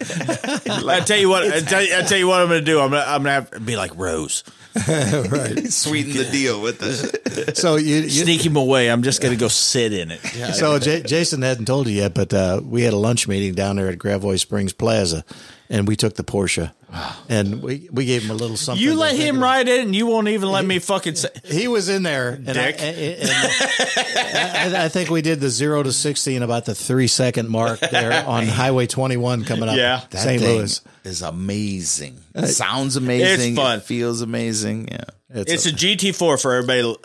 [0.89, 1.43] I tell you what.
[1.43, 2.79] I tell you, I tell you what I'm going to do.
[2.79, 4.43] I'm going to I'm going to have to be like Rose,
[5.69, 7.53] Sweeten the deal with the.
[7.55, 8.89] So you, you sneak him away.
[8.91, 10.19] I'm just going to go sit in it.
[10.53, 13.77] so J- Jason hadn't told you yet, but uh, we had a lunch meeting down
[13.77, 15.25] there at Gravois Springs Plaza,
[15.69, 16.71] and we took the Porsche,
[17.29, 18.83] and we, we gave him a little something.
[18.83, 21.29] You let him ride it, and you won't even let me fucking say.
[21.45, 22.81] He was in there, and, I, Dick.
[22.81, 27.07] and- and- I, I think we did the zero to sixty in about the three
[27.07, 29.75] second mark there on Highway twenty one coming up.
[29.75, 30.01] Yeah.
[30.09, 30.41] That St.
[30.41, 30.81] thing Louis.
[31.03, 32.17] is amazing.
[32.35, 33.51] It sounds amazing.
[33.53, 33.77] It's fun.
[33.79, 34.89] It feels amazing.
[34.89, 35.03] Yeah.
[35.31, 36.95] It's a GT4 for everybody.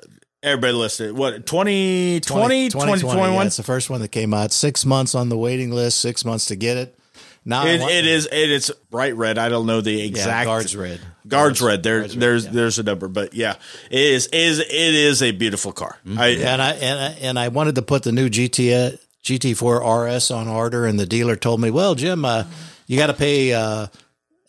[0.43, 1.17] Everybody listed.
[1.17, 3.33] What 2020, 20, 2021?
[3.33, 4.53] Yeah, it's the first one that came out.
[4.53, 6.01] Six months on the waiting list.
[6.01, 6.99] Six months to get it.
[7.45, 8.27] Now It, it is.
[8.27, 9.39] It is bright red.
[9.39, 11.01] I don't know the yeah, exact guards red.
[11.27, 11.83] Guards red.
[11.83, 12.51] There, Guards red, there's yeah.
[12.53, 13.57] there's a number, but yeah,
[13.91, 15.99] it is is it is a beautiful car.
[16.07, 16.19] Mm-hmm.
[16.19, 20.31] I, and I and I, and I wanted to put the new GT GT4 RS
[20.31, 22.45] on order, and the dealer told me, "Well, Jim, uh,
[22.87, 23.89] you got to pay uh,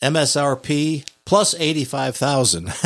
[0.01, 2.69] MSRP plus eighty five thousand.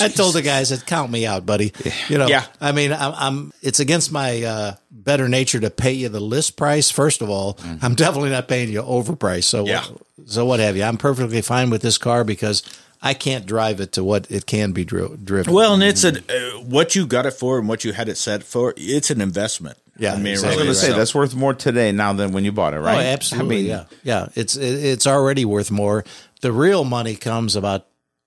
[0.00, 1.72] I told the guy, I said, "Count me out, buddy."
[2.08, 2.46] You know, Yeah.
[2.60, 6.56] I mean, I'm, I'm it's against my uh, better nature to pay you the list
[6.56, 6.90] price.
[6.90, 9.44] First of all, I'm definitely not paying you overpriced.
[9.44, 9.84] So, Yeah.
[10.26, 10.84] so what have you?
[10.84, 12.62] I'm perfectly fine with this car because.
[13.04, 15.52] I can't drive it to what it can be dri- driven.
[15.52, 18.16] well, and it's a uh, what you got it for and what you had it
[18.16, 18.74] set for.
[18.76, 19.76] It's an investment.
[19.98, 20.46] Yeah, I mean, exactly.
[20.46, 22.74] I was really, going to say that's worth more today now than when you bought
[22.74, 22.98] it, right?
[22.98, 23.56] Oh, absolutely.
[23.56, 24.28] I mean, yeah, yeah.
[24.36, 26.04] It's it, it's already worth more.
[26.42, 27.86] The real money comes about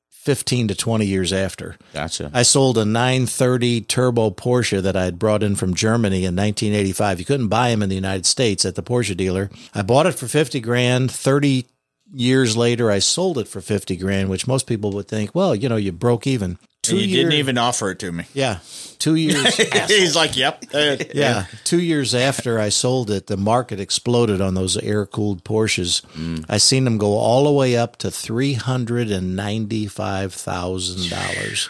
[0.10, 1.76] fifteen to twenty years after.
[1.94, 2.32] Gotcha.
[2.34, 7.20] I sold a 930 turbo Porsche that I had brought in from Germany in 1985.
[7.20, 9.52] You couldn't buy them in the United States at the Porsche dealer.
[9.74, 11.12] I bought it for 50 grand.
[11.12, 11.68] 30
[12.14, 15.70] years later, I sold it for 50 grand, which most people would think, well, you
[15.70, 16.58] know, you broke even.
[16.88, 18.26] And you didn't even offer it to me.
[18.36, 18.60] Yeah,
[19.00, 19.56] two years.
[19.88, 21.46] He's like, "Yep, uh, Yeah.
[21.64, 26.04] Two years after I sold it, the market exploded on those air cooled Porsches.
[26.48, 31.10] I seen them go all the way up to three hundred and ninety five thousand
[31.10, 31.70] dollars.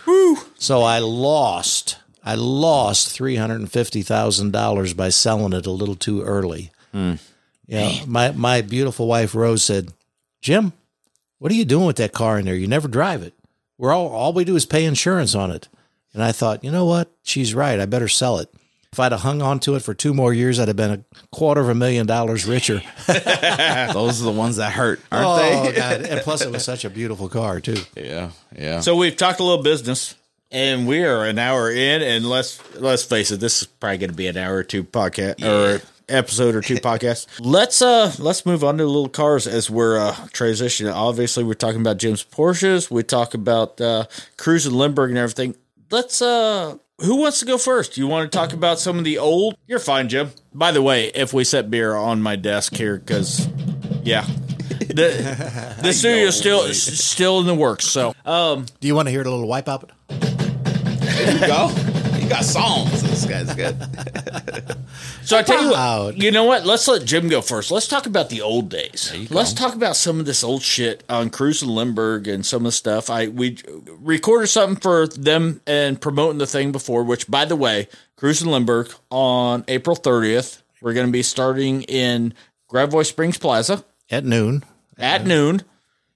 [0.58, 1.98] So I lost.
[2.26, 6.72] I lost three hundred and fifty thousand dollars by selling it a little too early.
[6.94, 8.04] Yeah.
[8.06, 9.94] My my beautiful wife Rose said,
[10.46, 10.74] Jim,
[11.40, 12.54] what are you doing with that car in there?
[12.54, 13.34] You never drive it.
[13.80, 15.70] We're all all we do is pay insurance on it.
[16.14, 17.12] And I thought, you know what?
[17.24, 17.80] She's right.
[17.80, 18.54] I better sell it.
[18.94, 21.26] If I'd have hung on to it for two more years, I'd have been a
[21.32, 22.84] quarter of a million dollars richer.
[23.08, 25.76] Those are the ones that hurt, aren't oh they?
[25.76, 26.02] God!
[26.02, 27.82] And plus, it was such a beautiful car too.
[27.98, 28.82] Yeah, yeah.
[28.82, 30.14] So we've talked a little business,
[30.52, 32.04] and we are an hour in.
[32.04, 34.84] And let's let's face it, this is probably going to be an hour or two
[34.84, 37.28] podcast or episode or two podcast.
[37.40, 40.94] Let's uh let's move on to little cars as we're uh transitioning.
[40.94, 42.90] Obviously, we're talking about Jim's Porsches.
[42.92, 44.06] We talk about uh
[44.38, 45.56] Cruisin' Lindbergh and everything.
[45.92, 46.78] Let's uh.
[47.00, 47.98] Who wants to go first?
[47.98, 49.58] You want to talk about some of the old?
[49.68, 50.32] You're fine, Jim.
[50.54, 53.50] By the way, if we set beer on my desk here, because
[54.02, 54.26] yeah,
[54.80, 57.84] the the studio's still still in the works.
[57.86, 59.90] So, um, Do you want to hear the little wipeout?
[60.08, 61.74] There you go.
[62.26, 63.04] You got songs.
[63.04, 63.78] This guy's good.
[65.24, 66.66] So I tell you what, you know what?
[66.66, 67.72] Let's let Jim go first.
[67.72, 69.12] Let's talk about the old days.
[69.32, 72.72] Let's talk about some of this old shit on Cruisin' Lindbergh and some of the
[72.72, 73.10] stuff.
[73.10, 73.58] I we
[74.00, 77.04] recorded something for them and promoting the thing before.
[77.04, 77.88] Which, by the way,
[78.18, 80.62] Cruisin' Lindbergh on April thirtieth.
[80.82, 82.34] We're going to be starting in
[82.68, 84.64] Gravois Springs Plaza At noon.
[85.00, 85.64] at noon,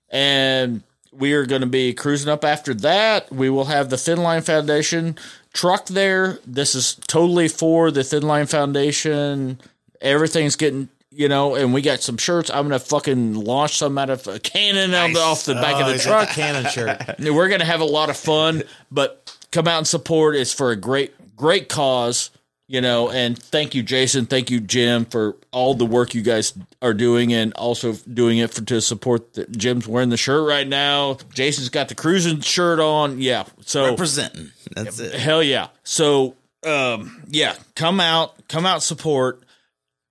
[0.09, 3.31] and we are going to be cruising up after that.
[3.31, 5.17] We will have the Thin Line Foundation
[5.53, 6.39] truck there.
[6.45, 9.59] This is totally for the Thin Line Foundation.
[10.01, 12.49] Everything's getting, you know, and we got some shirts.
[12.49, 15.75] I'm going to fucking launch some out of a cannon out the- off the back
[15.75, 16.29] Oh, of the oh, truck.
[16.29, 17.01] cannon shirt.
[17.19, 20.35] We're going to have a lot of fun, but come out and support.
[20.35, 22.29] It's for a great, great cause,
[22.69, 23.09] you know.
[23.09, 24.25] And thank you, Jason.
[24.27, 28.53] Thank you, Jim, for all the work you guys are doing, and also doing it
[28.53, 29.33] for to support.
[29.33, 31.17] The, Jim's wearing the shirt right now.
[31.33, 33.19] Jason's got the cruising shirt on.
[33.19, 34.51] Yeah, so Representing.
[34.71, 35.13] That's it.
[35.15, 35.67] hell yeah.
[35.83, 39.43] So um, yeah, come out, come out, support.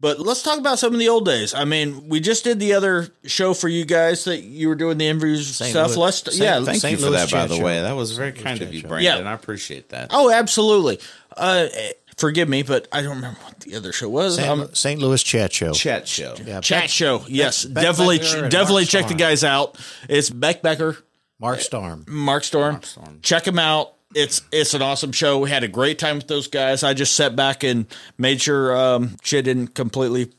[0.00, 1.54] But let's talk about some of the old days.
[1.54, 4.96] I mean, we just did the other show for you guys that you were doing
[4.96, 5.70] the interviews St.
[5.72, 5.88] stuff.
[5.88, 6.36] Louis- Let's St.
[6.36, 6.92] yeah, Thank St.
[6.92, 7.64] you for Louis that, by the Show.
[7.64, 7.80] way.
[7.80, 8.86] That was very kind of you, Show.
[8.88, 9.24] Brandon.
[9.24, 9.28] Yeah.
[9.28, 10.10] I appreciate that.
[10.12, 11.00] Oh, absolutely.
[11.36, 11.66] Uh,
[12.18, 14.36] forgive me, but I don't remember what the other show was.
[14.36, 14.48] St.
[14.48, 15.00] Um, St.
[15.00, 15.72] Louis Chat Show.
[15.72, 16.34] Chat show.
[16.44, 17.22] Yeah, chat Beck- show.
[17.28, 19.78] Yes, Beck definitely, Becker and definitely Mark check the guys out.
[20.08, 20.98] It's Beck Becker,
[21.40, 22.04] Mark Storm.
[22.08, 22.82] Mark Storm.
[22.82, 23.20] Storm.
[23.22, 23.94] Check them out.
[24.14, 25.38] it's it's an awesome show.
[25.38, 26.82] We had a great time with those guys.
[26.82, 30.32] I just sat back and made sure um, shit didn't completely,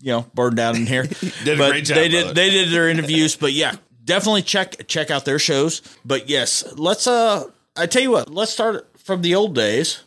[0.00, 1.02] you know, burn down in here.
[1.44, 2.34] Did a great job, They did brother.
[2.34, 3.74] they did their interviews, but yeah,
[4.04, 5.82] definitely check check out their shows.
[6.04, 7.44] But yes, let's uh,
[7.76, 10.02] I tell you what, let's start from the old days.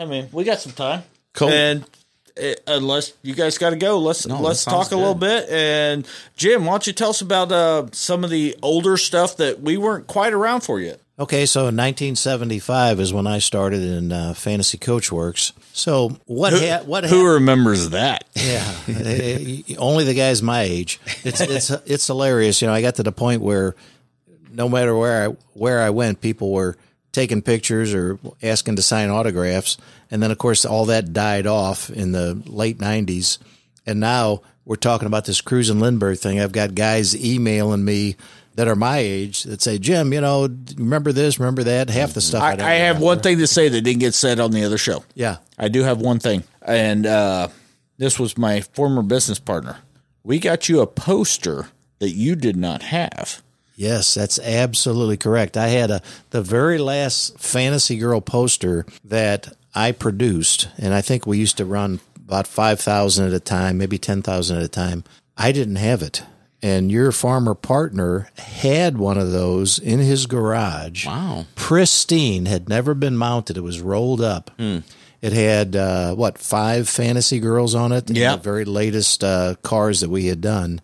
[0.00, 1.02] I mean, we got some time.
[1.34, 1.50] Cool.
[1.50, 1.84] And
[2.42, 5.48] uh, unless you guys got to go, let's No, let's talk a little bit.
[5.50, 9.60] And Jim, why don't you tell us about uh, some of the older stuff that
[9.60, 11.00] we weren't quite around for yet?
[11.18, 15.52] Okay, so 1975 is when I started in uh, Fantasy Coachworks.
[15.74, 16.54] So what?
[16.54, 17.04] Ha- what?
[17.04, 18.24] Who remembers that?
[18.34, 20.98] Yeah, eh, only the guys my age.
[21.24, 22.62] It's it's it's hilarious.
[22.62, 23.76] You know, I got to the point where
[24.50, 26.78] no matter where I where I went, people were
[27.12, 29.76] taking pictures or asking to sign autographs,
[30.10, 33.38] and then of course all that died off in the late '90s,
[33.86, 36.40] and now we're talking about this Cruisin' Lindbergh thing.
[36.40, 38.16] I've got guys emailing me
[38.54, 42.20] that are my age that say, "Jim, you know, remember this, remember that." Half the
[42.20, 43.04] stuff I, I, I have remember.
[43.06, 45.04] one thing to say that didn't get said on the other show.
[45.14, 45.38] Yeah.
[45.58, 47.48] I do have one thing, and uh,
[47.98, 49.78] this was my former business partner.
[50.22, 53.42] We got you a poster that you did not have.
[53.80, 55.56] Yes, that's absolutely correct.
[55.56, 61.26] I had a the very last Fantasy Girl poster that I produced, and I think
[61.26, 64.68] we used to run about five thousand at a time, maybe ten thousand at a
[64.68, 65.04] time.
[65.38, 66.22] I didn't have it,
[66.60, 71.06] and your farmer partner had one of those in his garage.
[71.06, 71.46] Wow.
[71.54, 73.56] pristine, had never been mounted.
[73.56, 74.50] It was rolled up.
[75.22, 78.10] It had uh, what five fantasy girls on it.
[78.10, 78.36] Yeah.
[78.36, 80.80] the very latest uh, cars that we had done,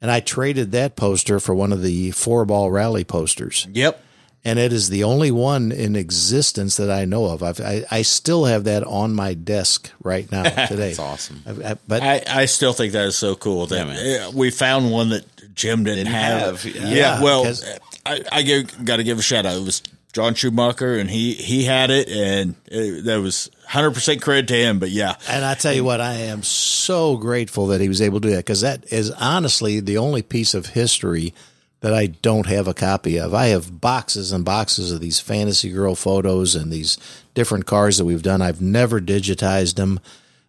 [0.00, 4.02] and I traded that poster for one of the four ball rally posters, Yep.
[4.44, 7.42] and it is the only one in existence that I know of.
[7.42, 10.88] I've, I I still have that on my desk right now today.
[10.94, 11.42] That's awesome.
[11.46, 14.20] I, I, but I, I still think that is so cool that man.
[14.22, 15.24] uh, we found one that
[15.54, 16.62] Jim didn't, Didn't have.
[16.62, 17.22] have, Yeah, yeah.
[17.22, 17.64] well, 'cause-
[18.06, 19.56] I, I got to give a shout out.
[19.58, 19.82] It was
[20.14, 24.54] John Schumacher, and he he had it, and it, that was hundred percent credit to
[24.56, 24.78] him.
[24.78, 28.20] But yeah, And I tell you what, I am so grateful that he was able
[28.20, 31.32] to do that because that is honestly the only piece of history
[31.80, 33.32] that I don't have a copy of.
[33.32, 36.98] I have boxes and boxes of these fantasy girl photos and these
[37.34, 38.42] different cars that we've done.
[38.42, 39.98] I've never digitized them.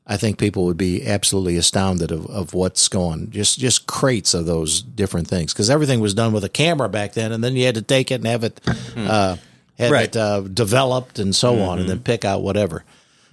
[0.05, 3.29] I think people would be absolutely astounded of, of what's going.
[3.31, 7.13] Just just crates of those different things because everything was done with a camera back
[7.13, 8.59] then, and then you had to take it and have it
[8.97, 9.37] uh,
[9.77, 10.05] have Right.
[10.09, 12.83] it uh, developed and so on, and then pick out whatever.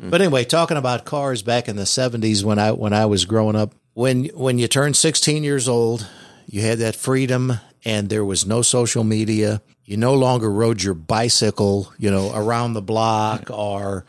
[0.01, 0.11] Mm.
[0.11, 3.57] But anyway, talking about cars back in the seventies when I when I was growing
[3.57, 6.07] up, when when you turned sixteen years old,
[6.47, 9.61] you had that freedom and there was no social media.
[9.85, 14.05] You no longer rode your bicycle, you know, around the block or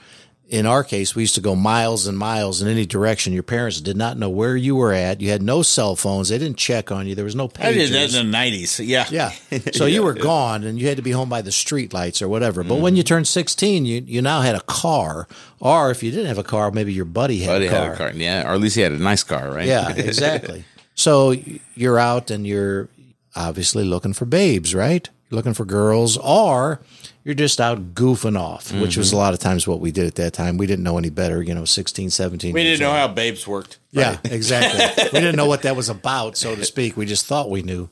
[0.50, 3.34] in our case, we used to go miles and miles in any direction.
[3.34, 5.22] Your parents did not know where you were at.
[5.22, 6.30] You had no cell phones.
[6.30, 7.14] They didn't check on you.
[7.14, 7.92] There was no pages.
[7.92, 8.80] that in the nineties.
[8.80, 9.32] Yeah, Yeah.
[9.74, 12.28] So you were gone and you had to be home by the street lights or
[12.28, 12.64] whatever.
[12.64, 13.08] But when you mm-hmm.
[13.08, 15.28] turned 16, you, you now had a car.
[15.60, 17.84] Or if you didn't have a car, maybe your buddy had Buddy a car.
[17.84, 19.68] had a car, yeah, or at least he had a nice car, right?
[19.68, 20.66] Yeah, exactly.
[20.96, 21.36] so
[21.76, 22.90] you're out and you're
[23.36, 25.08] obviously looking for babes, right?
[25.30, 26.82] You're looking for girls, or
[27.30, 29.20] you're just out goofing off, which was a mm-hmm.
[29.20, 30.58] lot of times what we did at that time.
[30.58, 32.56] We didn't know any better, you know, 16, 17.
[32.56, 32.98] we didn't know old.
[32.98, 33.78] how babes worked.
[33.92, 35.04] Yeah, exactly.
[35.14, 36.98] we didn't know what that was about, so to speak.
[36.98, 37.92] We just thought we knew.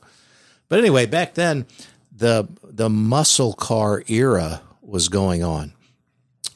[0.68, 1.66] But anyway, back then,
[2.10, 5.72] the the muscle car era was going on.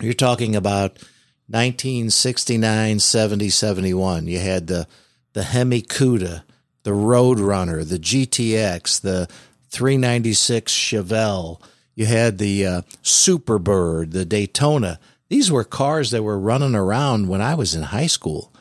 [0.00, 0.98] You're talking about
[1.46, 4.26] 1969, 70, 71.
[4.26, 4.88] You had the
[5.34, 6.42] the Hemi Cuda,
[6.82, 9.28] the Roadrunner, the GTX, the
[9.70, 11.62] 396 Chevelle.
[11.94, 14.98] You had the uh, Superbird, the Daytona.
[15.28, 18.52] These were cars that were running around when I was in high school.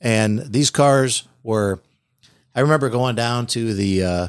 [0.00, 1.80] And these cars were,
[2.54, 4.28] I remember going down to the uh,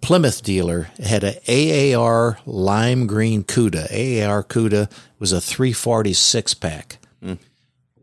[0.00, 0.88] Plymouth dealer.
[0.98, 3.86] It had a AAR lime green Cuda.
[3.90, 6.98] AAR Cuda was a 340 six pack.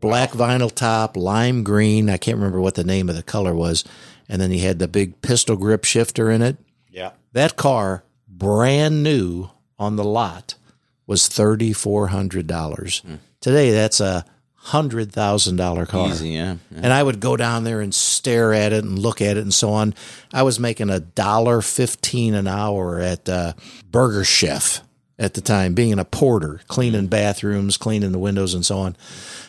[0.00, 2.10] Black vinyl top, lime green.
[2.10, 3.84] I can't remember what the name of the color was.
[4.28, 6.56] And then he had the big pistol grip shifter in it.
[6.90, 9.48] Yeah, That car, brand new
[9.82, 10.54] on the lot,
[11.06, 13.02] was thirty four hundred dollars.
[13.40, 14.24] Today, that's a
[14.54, 16.08] hundred thousand dollar car.
[16.08, 16.56] Easy, yeah.
[16.70, 16.80] yeah.
[16.84, 19.52] And I would go down there and stare at it and look at it and
[19.52, 19.94] so on.
[20.32, 23.54] I was making a dollar fifteen an hour at uh,
[23.90, 24.80] Burger Chef
[25.18, 28.96] at the time, being a porter, cleaning bathrooms, cleaning the windows, and so on.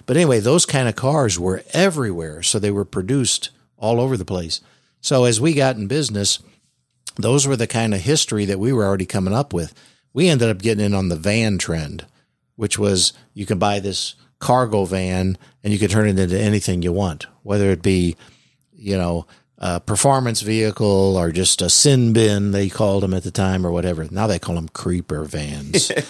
[0.06, 4.26] But anyway, those kind of cars were everywhere, so they were produced all over the
[4.26, 4.62] place.
[5.02, 6.40] So as we got in business,
[7.16, 9.74] those were the kind of history that we were already coming up with.
[10.14, 12.06] We ended up getting in on the van trend,
[12.56, 16.82] which was you can buy this cargo van and you can turn it into anything
[16.82, 18.16] you want, whether it be,
[18.74, 19.26] you know,
[19.58, 23.72] a performance vehicle or just a sin bin, they called them at the time or
[23.72, 24.06] whatever.
[24.12, 25.90] Now they call them creeper vans.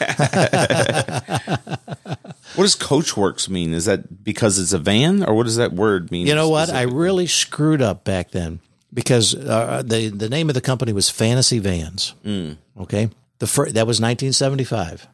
[2.55, 3.73] What does Coachworks mean?
[3.73, 6.27] Is that because it's a van, or what does that word mean?
[6.27, 6.69] You know what?
[6.69, 8.59] I really screwed up back then
[8.93, 12.13] because uh, the the name of the company was Fantasy Vans.
[12.79, 13.09] Okay,
[13.45, 15.07] the that was 1975,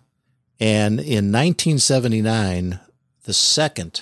[0.60, 2.80] and in 1979,
[3.24, 4.02] the second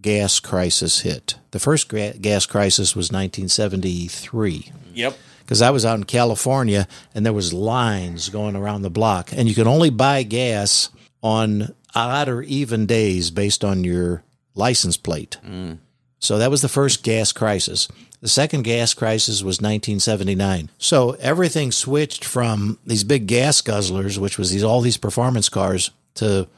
[0.00, 1.36] gas crisis hit.
[1.50, 5.16] The first gas crisis was 1973 Yep.
[5.40, 9.48] because I was out in California and there was lines going around the block, and
[9.48, 10.90] you could only buy gas
[11.22, 14.22] on odd or even days based on your
[14.54, 15.38] license plate.
[15.44, 15.78] Mm.
[16.18, 17.88] So that was the first gas crisis.
[18.26, 20.70] The second gas crisis was 1979.
[20.78, 25.92] So everything switched from these big gas guzzlers, which was these all these performance cars,
[26.16, 26.48] to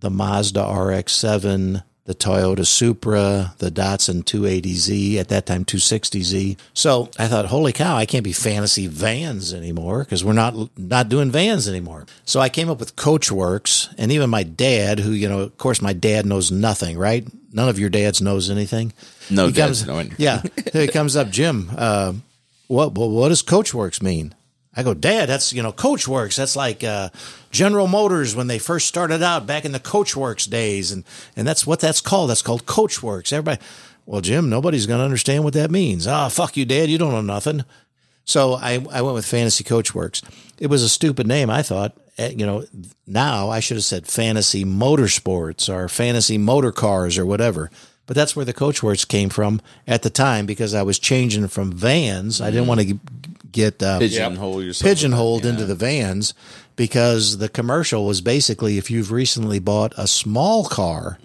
[0.00, 6.56] the Mazda RX-7, the Toyota Supra, the Datsun 280Z, at that time 260Z.
[6.72, 11.08] So I thought, holy cow, I can't be fantasy vans anymore because we're not not
[11.08, 12.06] doing vans anymore.
[12.24, 15.82] So I came up with Coachworks, and even my dad, who you know, of course,
[15.82, 17.26] my dad knows nothing, right?
[17.52, 18.92] None of your dads knows anything.
[19.28, 20.14] No He dads comes, anything.
[20.18, 20.42] Yeah,
[20.72, 21.70] he comes up, Jim.
[21.76, 22.12] Uh,
[22.68, 24.34] what what does Coachworks mean?
[24.76, 26.36] I go, Dad, that's you know Coachworks.
[26.36, 27.08] That's like uh,
[27.50, 31.04] General Motors when they first started out back in the Coachworks days, and
[31.34, 32.30] and that's what that's called.
[32.30, 33.32] That's called Coachworks.
[33.32, 33.60] Everybody,
[34.04, 36.06] well, Jim, nobody's going to understand what that means.
[36.06, 36.90] Ah, fuck you, Dad.
[36.90, 37.64] You don't know nothing.
[38.24, 40.22] So I I went with Fantasy Coachworks.
[40.58, 41.96] It was a stupid name, I thought.
[42.18, 42.64] Eh, You know,
[43.06, 47.70] now I should have said Fantasy Motorsports or Fantasy Motor Cars or whatever.
[48.06, 51.72] But that's where the Coachworks came from at the time because I was changing from
[51.72, 52.40] vans.
[52.40, 52.98] I didn't want to
[53.50, 54.88] get uh, pigeonhole yourself.
[54.88, 56.32] pigeonholed into the vans
[56.76, 61.18] because the commercial was basically if you've recently bought a small car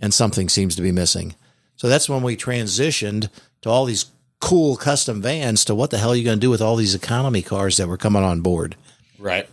[0.00, 1.34] and something seems to be missing.
[1.76, 3.28] So that's when we transitioned
[3.62, 4.06] to all these
[4.40, 6.94] cool custom vans to what the hell are you going to do with all these
[6.94, 8.76] economy cars that were coming on board.
[9.18, 9.48] Right.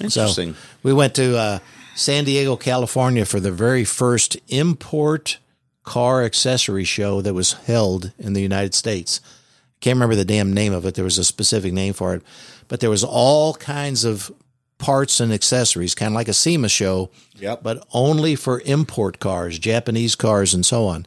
[0.00, 0.54] Interesting.
[0.54, 1.58] So we went to uh,
[1.94, 5.38] San Diego, California for the very first import
[5.84, 9.20] car accessory show that was held in the United States.
[9.24, 10.94] I can't remember the damn name of it.
[10.94, 12.22] There was a specific name for it,
[12.68, 14.30] but there was all kinds of
[14.78, 17.62] parts and accessories, kind of like a SEMA show, Yep.
[17.62, 21.06] but only for import cars, Japanese cars, and so on.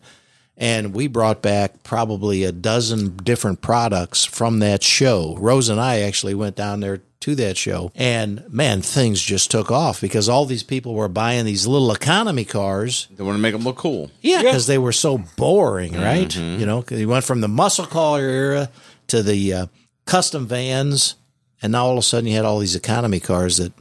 [0.56, 5.36] And we brought back probably a dozen different products from that show.
[5.40, 7.92] Rose and I actually went down there to that show.
[7.96, 12.46] And man, things just took off because all these people were buying these little economy
[12.46, 13.08] cars.
[13.16, 14.12] They want to make them look cool.
[14.22, 16.36] Yeah, because they were so boring, right?
[16.36, 18.70] You know, 'cause you went from the muscle car era
[19.08, 19.66] to the uh,
[20.06, 21.16] custom vans,
[21.62, 23.72] and now all of a sudden you had all these economy cars that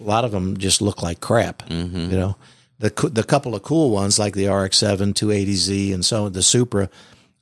[0.00, 1.62] a lot of them just look like crap.
[1.70, 2.36] You know,
[2.80, 6.90] the the couple of cool ones like the RX-7, 280Z, and so on, the Supra,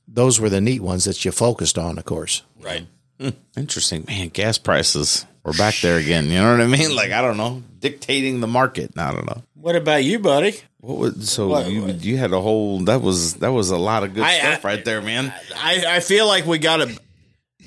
[0.07, 2.43] those were the neat ones that you focused on, of course.
[2.61, 2.85] Right.
[3.19, 3.29] Hmm.
[3.57, 4.29] Interesting, man.
[4.29, 5.25] Gas prices.
[5.43, 6.25] We're back there again.
[6.27, 6.95] You know what I mean?
[6.95, 8.91] Like I don't know, dictating the market.
[8.97, 9.41] I don't know.
[9.55, 10.55] What about you, buddy?
[10.81, 12.03] What was, so What- you what?
[12.03, 14.67] you had a whole that was that was a lot of good I- stuff I-
[14.67, 15.33] right there, man.
[15.55, 16.97] I, I feel like we got a.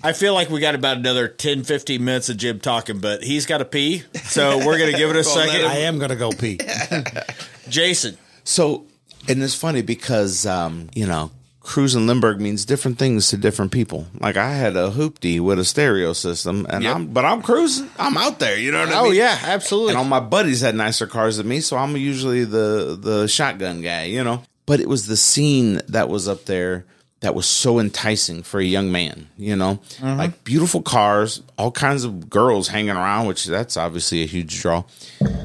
[0.05, 3.47] I feel like we got about another 10, 15 minutes of Jim talking, but he's
[3.47, 4.03] got to pee.
[4.25, 5.65] So we're going to give it a second.
[5.65, 6.59] I am going to go pee.
[7.73, 8.17] Jason.
[8.45, 8.85] So,
[9.29, 14.07] and it's funny because um, you know, cruising Lindbergh means different things to different people.
[14.21, 16.95] Like I had a hoopty with a stereo system, and Yep.
[16.95, 17.89] I'm but I'm cruising.
[17.99, 18.59] I'm out there.
[18.59, 19.91] You know what I Oh, yeah, absolutely.
[19.91, 23.81] And all my buddies had nicer cars than me, so I'm usually the the shotgun
[23.81, 24.05] guy.
[24.05, 26.85] You know, but it was the scene that was up there
[27.21, 29.29] that was so enticing for a young man.
[29.39, 34.27] You know, like beautiful cars, all kinds of girls hanging around, which that's obviously a
[34.27, 34.83] huge draw.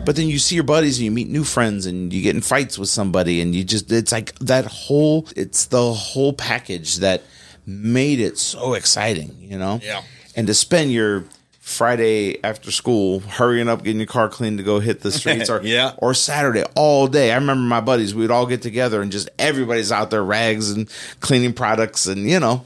[0.08, 2.42] But then you see your buddies and you meet new friends and you get in
[2.42, 7.24] fights with somebody and you just it's like that whole it's the whole package that
[7.66, 9.82] made it so exciting, you know?
[9.84, 10.04] Yeah.
[10.34, 11.26] And to spend your
[11.60, 15.62] Friday after school hurrying up getting your car clean to go hit the streets or
[15.62, 15.92] Yeah.
[15.98, 17.34] or Saturday all day.
[17.34, 20.72] I remember my buddies, we would all get together and just everybody's out there rags
[20.72, 20.90] and
[21.20, 22.64] cleaning products and you know.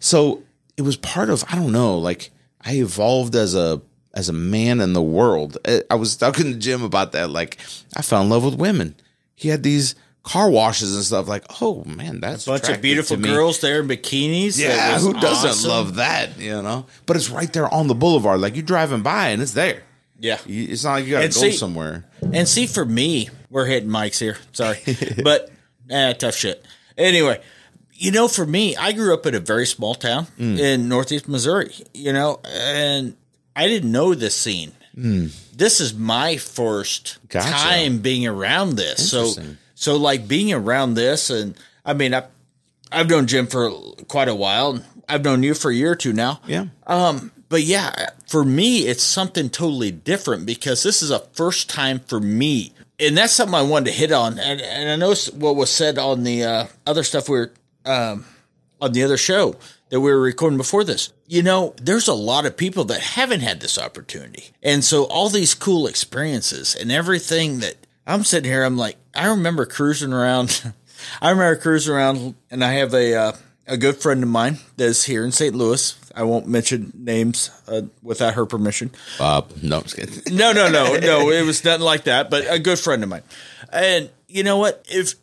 [0.00, 0.42] So
[0.76, 2.30] it was part of I don't know, like
[2.60, 3.80] I evolved as a
[4.14, 5.58] as a man in the world.
[5.66, 7.30] I- I was talking to Jim about that.
[7.30, 7.58] Like
[7.96, 8.94] I fell in love with women.
[9.34, 11.26] He had these car washes and stuff.
[11.28, 14.58] Like, oh man, that's a bunch of beautiful girls there in bikinis.
[14.58, 15.70] Yeah, who doesn't awesome.
[15.70, 16.38] love that?
[16.38, 18.40] You know, but it's right there on the boulevard.
[18.40, 19.82] Like you're driving by and it's there.
[20.20, 20.38] Yeah.
[20.46, 22.04] It's not like you got to go see- somewhere.
[22.32, 24.36] And see, for me, we're hitting mics here.
[24.52, 24.78] Sorry,
[25.24, 25.50] but
[25.90, 26.64] eh, tough shit.
[26.96, 27.40] Anyway,
[27.94, 30.58] you know, for me, I grew up in a very small town Mm.
[30.60, 31.74] in Northeast Missouri.
[31.92, 33.16] You know, and
[33.54, 34.72] I didn't know this scene.
[34.94, 37.28] This is my first Mm.
[37.28, 37.48] Gotcha.
[37.50, 39.10] time being around this.
[39.10, 39.32] So,
[39.74, 41.54] so like being around this, and
[41.84, 42.24] I mean, I
[42.90, 43.70] I've known Jim for
[44.08, 44.82] quite a while.
[45.08, 46.40] I've known you for a year or two now.
[46.46, 46.66] Yeah.
[46.86, 52.00] Um, but yeah, for me, it's something totally different because this is a first time
[52.00, 52.72] for me.
[53.00, 54.38] And that's something I wanted to hit on.
[54.38, 57.52] And, and I know what was said on the uh, other stuff we were,
[57.84, 58.24] um,
[58.80, 59.56] on the other show
[59.92, 61.12] that we were recording before this.
[61.26, 64.46] You know, there's a lot of people that haven't had this opportunity.
[64.62, 67.74] And so all these cool experiences and everything that
[68.06, 70.72] I'm sitting here, I'm like, I remember cruising around.
[71.20, 73.32] I remember cruising around and I have a, uh,
[73.66, 75.54] a good friend of mine that's here in St.
[75.54, 75.94] Louis.
[76.16, 78.92] I won't mention names uh, without her permission.
[79.18, 79.52] Bob.
[79.60, 80.22] No, I'm just kidding.
[80.34, 81.28] No, no, no, no.
[81.28, 82.30] It was nothing like that.
[82.30, 83.24] But a good friend of mine.
[83.70, 84.86] And you know what?
[84.88, 85.16] If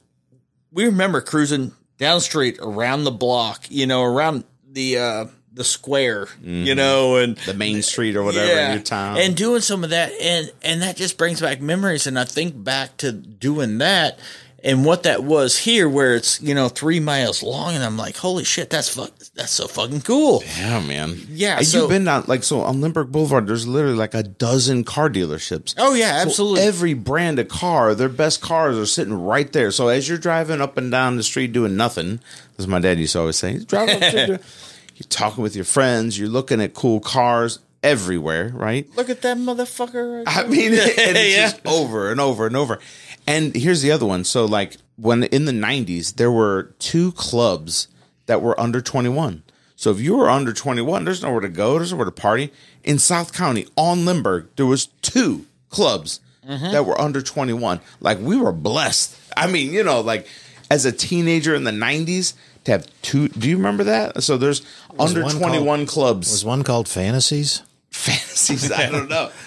[0.71, 4.43] we remember cruising down the street around the block, you know, around
[4.79, 9.17] the uh, the square, you know, and The main street or whatever in your town.
[9.17, 12.07] and doing some of that, and and that just brings back memories.
[12.07, 14.19] And I think back to doing that
[14.63, 18.15] and what that was here, where it's you know three miles long, and I'm like,
[18.17, 20.43] holy shit, that's fuck, that's so fucking cool.
[20.57, 21.17] yeah, man.
[21.29, 23.47] Yeah, And so- you've been on like so on Lindbergh Boulevard.
[23.47, 25.73] There's literally like a dozen car dealerships.
[25.77, 26.61] Oh yeah, So absolutely.
[26.61, 29.71] every brand of car, their best cars are sitting right there.
[29.71, 32.19] So as you're driving up and down the street doing nothing,
[32.59, 34.27] as my dad used to always say, driving up street,
[34.95, 38.87] you're talking with your friends, you're looking at cool cars everywhere, right?
[38.95, 40.23] Look at that motherfucker.
[40.27, 41.49] I mean, and it's Yeah.
[41.51, 42.79] just over and over and over.
[43.25, 44.23] And here's the other one.
[44.23, 47.87] So, like, when in the 90s, there were two clubs
[48.25, 49.43] that were under 21.
[49.75, 52.51] So, if you were under 21, there's nowhere to go, there's nowhere to party.
[52.83, 56.71] In South County, on Lindbergh, there was two clubs mm-hmm.
[56.71, 57.79] that were under 21.
[58.01, 59.15] Like, we were blessed.
[59.37, 60.27] I mean, you know, like,
[60.69, 62.33] as a teenager in the 90s,
[62.65, 63.27] to have two.
[63.29, 64.23] Do you remember that?
[64.23, 64.65] So, there's
[64.99, 66.31] under one 21 clubs.
[66.31, 67.63] Was one called Fantasies?
[67.91, 68.71] fantasies.
[68.71, 69.31] I don't know.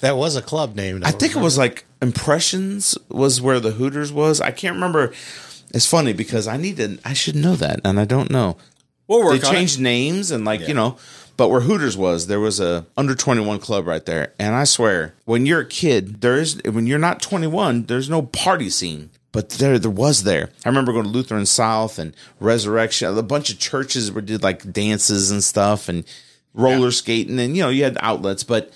[0.00, 1.04] That was a club named.
[1.04, 4.40] I think it was like Impressions was where the Hooters was.
[4.40, 5.12] I can't remember.
[5.74, 6.98] It's funny because I need to.
[7.04, 8.56] I should know that, and I don't know.
[9.08, 9.58] We'll work they on it.
[9.58, 10.96] changed names and like you know,
[11.36, 14.64] but where Hooters was, there was a under twenty one club right there, and I
[14.64, 18.70] swear, when you're a kid, there is when you're not twenty one, there's no party
[18.70, 19.10] scene.
[19.32, 20.50] But there, there was there.
[20.64, 23.16] I remember going to Lutheran South and Resurrection.
[23.16, 26.04] A bunch of churches where did like dances and stuff and
[26.52, 28.72] roller skating, and you know you had outlets, but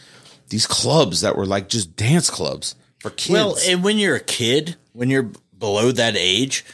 [0.51, 3.31] these clubs that were like just dance clubs for kids.
[3.31, 6.65] Well, and when you're a kid, when you're below that age,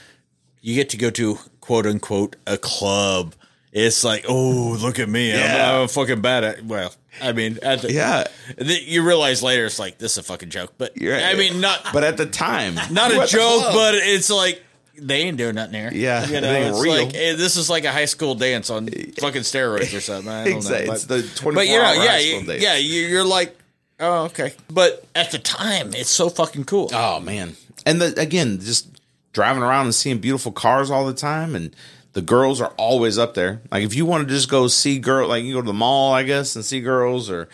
[0.61, 3.35] you get to go to quote unquote a club.
[3.73, 5.31] It's like, oh, look at me.
[5.31, 5.73] Yeah.
[5.75, 8.25] I'm, I'm fucking bad at, well, I mean, at the, Yeah.
[8.57, 10.73] the- you realize later it's like, this is a fucking joke.
[10.79, 14.63] But You're- I mean, not, but at the time, not a joke, but it's like,
[15.03, 15.91] they ain't doing nothing here.
[15.95, 17.05] Yeah, you know, it's real.
[17.07, 18.87] like eh, this is like a high school dance on
[19.19, 20.31] fucking steroids or something.
[20.31, 20.87] I don't Exactly.
[20.89, 22.63] know, It's the 24 But know, hour yeah, you- days.
[22.63, 23.57] yeah, you- you're like,
[23.99, 24.53] oh, okay.
[24.71, 26.91] But at the time, it's so fucking cool.
[26.93, 27.57] Oh man!
[27.87, 28.89] And the, again, just
[29.33, 31.75] driving around and seeing beautiful cars all the time, and
[32.13, 33.63] the girls are always up there.
[33.71, 36.13] Like if you want to just go see girl, like you go to the mall,
[36.13, 37.49] I guess, and see girls, or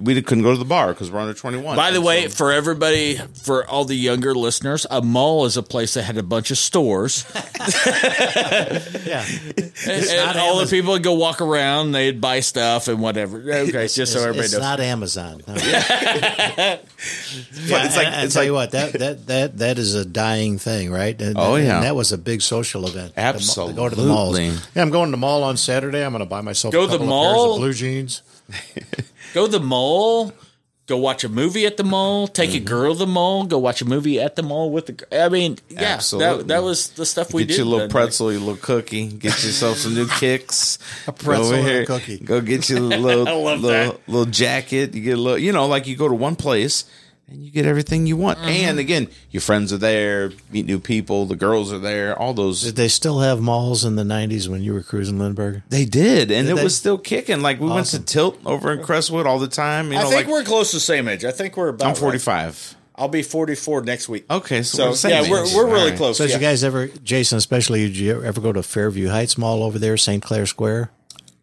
[0.00, 1.76] we couldn't go to the bar because we're under twenty one.
[1.76, 5.94] By the way, for everybody, for all the younger listeners, a mall is a place
[5.94, 7.24] that had a bunch of stores.
[9.06, 9.24] yeah.
[9.86, 13.38] and not all the people would go walk around, they'd buy stuff and whatever.
[13.68, 14.62] Okay, just so everybody it's knows.
[14.62, 15.42] not Amazon.
[15.46, 15.54] No.
[15.56, 15.70] it's
[17.96, 20.58] like I, I it's tell like you what, that, that that that is a dying
[20.58, 21.20] thing, right?
[21.20, 21.76] And, Oh, yeah.
[21.76, 23.14] and that was a big social event.
[23.14, 24.06] The to go to the Absolutely.
[24.06, 24.38] malls.
[24.74, 26.04] Yeah, I'm going to the mall on Saturday.
[26.04, 27.52] I'm going to buy myself Go a to the couple of pairs mall?
[27.54, 28.22] of blue jeans.
[29.34, 30.32] Go to the mall,
[30.86, 32.56] go watch a movie at the mall, take Mm-hmm.
[32.56, 34.92] a girl to the mall, go watch a movie at the mall with the.
[34.92, 36.38] gr- I mean, yeah, Absolutely.
[36.38, 37.58] that, that was the stuff we get did.
[37.58, 37.90] you a little then.
[37.90, 40.78] pretzel, your little cookie, get yourself some new kicks.
[41.06, 42.18] a pretzel and a cookie.
[42.18, 44.08] Go get you a little I love little, that.
[44.08, 44.94] little jacket.
[44.94, 46.84] You get a little, you know, like you go to one place
[47.28, 48.38] and you get everything you want.
[48.38, 48.48] Mm-hmm.
[48.48, 52.62] And again, your friends are there, meet new people, the girls are there, all those.
[52.62, 55.62] Did they still have malls in the 90s when you were cruising Lindbergh?
[55.68, 56.64] They did, and Did it they?
[56.64, 57.42] was still kicking.
[57.42, 57.74] Like we Awesome.
[57.74, 59.92] went to Tilt over in Crestwood all the time.
[59.92, 61.24] You I think like we're close to the same age.
[61.24, 61.84] I think we're about.
[61.86, 61.98] I'm right.
[61.98, 62.76] 45.
[62.96, 64.24] I'll be 44 next week.
[64.28, 65.96] Okay, so, So, we're the same yeah, we're, we're really All right.
[65.96, 66.16] close.
[66.18, 66.36] So did yeah.
[66.38, 69.96] you guys ever, Jason, especially, did you ever go to Fairview Heights Mall over there,
[69.96, 70.20] St.
[70.20, 70.90] Clair Square?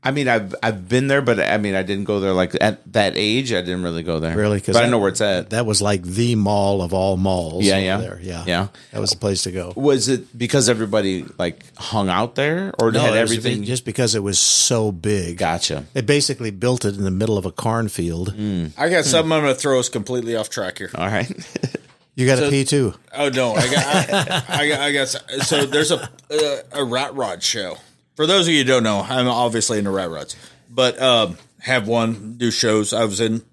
[0.06, 2.94] I mean, I've I've been there, but I mean, I didn't go there like at
[2.94, 3.52] that age.
[3.52, 4.38] I didn't really go there.
[4.38, 4.60] Really?
[4.60, 5.50] because I know where it's at.
[5.50, 7.66] That was like the mall of all malls.
[7.66, 7.98] Yeah, over yeah.
[7.98, 8.20] there.
[8.22, 8.68] yeah, Yeah.
[8.92, 9.74] That was the place to go.
[9.76, 13.64] Was it because everybody like hung out there, or No, had everything?
[13.64, 15.40] just because it was so big.
[15.40, 15.86] gotcha.
[15.94, 18.34] They basically built it in the middle of a cornfield.
[18.34, 18.68] Hmm.
[18.78, 19.10] I got hmm.
[19.10, 20.92] something I'm going to throw us completely off track here.
[20.96, 21.32] All right.
[22.18, 22.94] You got to So- pee too.
[23.14, 25.08] Oh no, I got, I, I got, I got.
[25.44, 27.76] So there's a a, a rat rod show.
[28.16, 30.36] For those of you who don't know, I'm obviously into rat rods,
[30.70, 32.94] but um, have one do shows.
[32.94, 33.44] I was in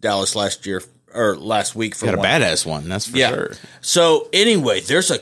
[0.00, 0.82] Dallas last year
[1.14, 3.30] or last week for Got a badass one, that's for yeah.
[3.30, 3.52] sure.
[3.80, 5.20] So anyway, there's a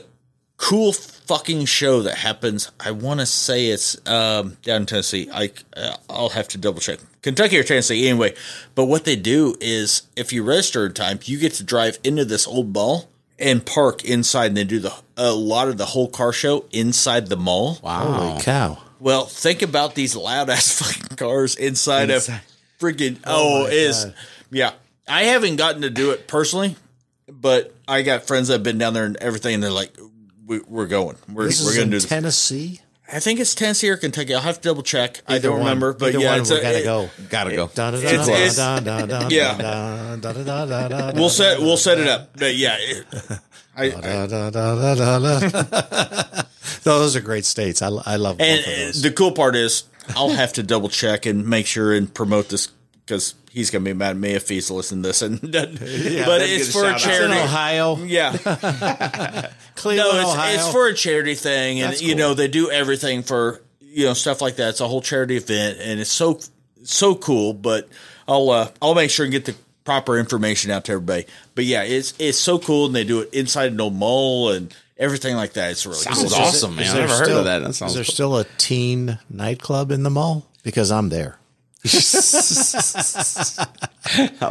[0.57, 2.71] cool fucking show that happens.
[2.79, 5.29] I want to say it's um, down in Tennessee.
[5.31, 8.33] I uh, I'll have to double check Kentucky or Tennessee anyway.
[8.75, 12.25] But what they do is, if you register in time, you get to drive into
[12.25, 13.09] this old mall
[13.39, 17.27] and park inside, and they do the a lot of the whole car show inside
[17.27, 17.75] the mall.
[17.83, 18.79] Holy cow!
[18.99, 22.35] Well, think about these loud ass fucking cars inside, Inside.
[22.35, 22.41] of
[22.79, 23.17] freaking.
[23.25, 24.13] Oh, my is God.
[24.51, 24.71] yeah.
[25.07, 26.75] I haven't gotten to do it personally,
[27.29, 29.95] but I got friends that have been down there and everything, and they're like,
[30.45, 31.15] we, "We're going.
[31.31, 32.81] We're This we're gonna in do this." Tennessee.
[33.11, 34.35] I think it's Tennessee or Kentucky.
[34.35, 35.21] I'll have to double check.
[35.29, 35.59] I don't one.
[35.61, 37.09] remember, but Either yeah, one, it's we a- gotta it- go.
[37.29, 37.69] Gotta go.
[39.29, 41.11] Yeah.
[41.15, 42.31] We'll set we'll set it up.
[42.37, 43.05] But yeah, it,
[43.77, 44.27] I, I
[46.83, 47.81] Those are great states.
[47.81, 49.01] I, I love both and of those.
[49.01, 49.83] the cool part is
[50.15, 52.67] I'll have to double check and make sure and promote this
[53.05, 55.21] because he's gonna be mad at me if he's listening to this.
[55.21, 56.95] And but it's a for a shout out.
[56.95, 57.33] It's in charity.
[57.39, 58.31] Ohio, Yeah,
[59.75, 60.53] Cleveland, no, it's, Ohio.
[60.55, 64.13] it's for a charity thing, and That's you know they do everything for you know
[64.13, 64.69] stuff like that.
[64.69, 66.39] It's a whole charity event, and it's so
[66.83, 67.53] so cool.
[67.53, 67.87] But
[68.27, 71.25] I'll uh, I'll make sure and get the proper information out to everybody.
[71.55, 74.75] But yeah, it's it's so cool, and they do it inside an old mall and
[74.99, 75.71] everything like that.
[75.71, 76.43] It's really Sounds cool.
[76.43, 76.85] awesome, man.
[76.85, 77.59] Is I've never heard still- of that.
[77.59, 78.13] That Is sounds there cool.
[78.13, 80.45] still a teen nightclub in the mall?
[80.63, 81.37] Because I'm there.
[81.85, 81.89] I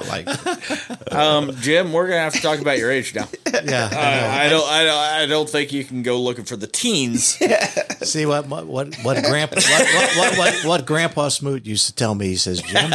[0.08, 1.12] like it.
[1.12, 3.28] Um, Jim, we're gonna have to talk about your age now.
[3.64, 3.88] Yeah.
[3.90, 7.24] I, I don't, I don't, I don't think you can go looking for the teens.
[8.08, 11.94] See what what what, what grandpa what, what, what, what, what grandpa Smoot used to
[11.94, 12.26] tell me.
[12.28, 12.92] He says, Jim,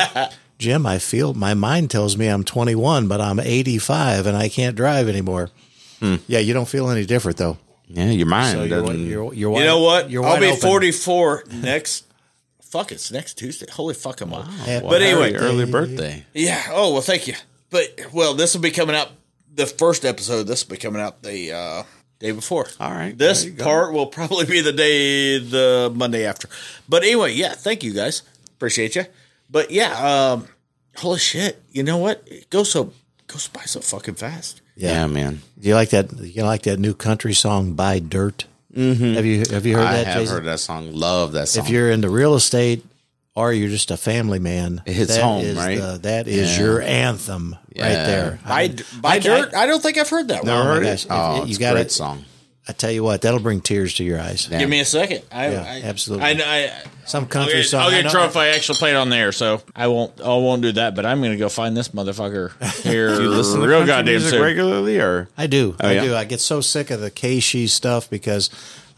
[0.59, 4.75] Jim, I feel my mind tells me I'm 21, but I'm 85 and I can't
[4.75, 5.49] drive anymore.
[6.27, 7.57] Yeah, you don't feel any different though.
[7.87, 9.05] Yeah, your mind So you're, doesn't.
[9.05, 10.09] you're, you're You wide- know what?
[10.09, 10.59] You're I'll be open.
[10.61, 12.05] 44 next.
[12.61, 13.65] Fuck, it's next Tuesday.
[13.69, 14.45] Holy fuck, I'm on.
[14.45, 16.25] Happy But anyway, Happy early birthday.
[16.33, 16.61] Yeah.
[16.71, 17.33] Oh well, thank you.
[17.69, 19.09] But well, this will be coming out
[19.53, 20.43] the first episode.
[20.43, 21.83] This will be coming out the uh,
[22.19, 22.67] day before.
[22.79, 23.63] All right, This there go.
[23.65, 26.47] part will probably be the day the Monday after.
[26.87, 27.53] But anyway, yeah.
[27.53, 28.23] Thank you guys.
[28.55, 29.05] Appreciate you.
[29.49, 29.91] But yeah,
[30.33, 30.47] um,
[30.95, 31.61] holy shit.
[31.71, 32.23] You know what?
[32.25, 32.93] It goes so
[33.27, 34.60] goes by so fucking fast.
[34.75, 35.41] Yeah, man.
[35.59, 36.11] Do you like that?
[36.19, 38.45] You like that new country song "Buy Dirt"?
[38.75, 39.13] Mm-hmm.
[39.15, 40.07] Have you have you heard I that?
[40.07, 40.35] I have Jason?
[40.37, 40.93] heard that song.
[40.93, 41.65] Love that song.
[41.65, 42.85] If you're into real estate
[43.35, 45.77] or you're just a family man, It hits that home, is right?
[45.79, 46.63] the- that is Yeah.
[46.63, 48.39] your anthem right there.
[48.45, 49.53] By I- by I- dirt.
[49.53, 50.43] I, don't think I've heard that.
[50.45, 50.67] Never one.
[50.67, 51.11] heard gosh, it.
[51.11, 52.25] Oh, if- it's you a gotta- great song.
[52.67, 54.47] I tell you what, that'll bring tears to your eyes.
[54.49, 54.59] Yeah.
[54.59, 55.23] Give me a second.
[55.31, 56.25] I, Yeah, I absolutely.
[56.25, 57.81] I, I, Some I'll country get, song.
[57.81, 60.21] I'll get know- drunk if I actually play it on there, so I won't.
[60.21, 60.95] I won't do that.
[60.95, 62.51] But I'm going to go find this motherfucker
[62.83, 63.15] here.
[63.15, 64.41] Do you listen to real country goddamn music soon.
[64.41, 65.75] regularly, or I do.
[65.79, 66.03] Oh, I yeah?
[66.03, 66.15] do.
[66.15, 68.49] I get so sick of the KSHE stuff because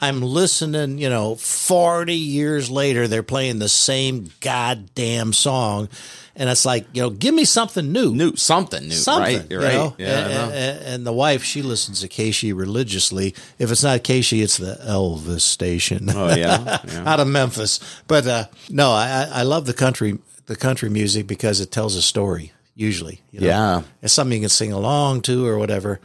[0.02, 5.88] I'm listening, you know, 40 years later, they're playing the same goddamn song.
[6.36, 8.12] And it's like, you know, give me something new.
[8.16, 9.52] new something new, Something, right?
[9.52, 9.74] you right.
[9.74, 9.96] know?
[10.00, 13.36] Yeah, and, and- and the wife, she listens to KSHE religiously.
[13.60, 16.10] If it's not KSHE, it's the Elvis station.
[16.10, 17.04] oh yeah, yeah.
[17.06, 17.80] out of Memphis.
[18.08, 21.96] But uh, no, I, I I love the country the country music because it tells
[21.96, 22.52] a story.
[22.76, 23.48] Usually, you know?
[23.48, 23.82] Yeah.
[24.02, 26.00] it's something you can sing along to or whatever.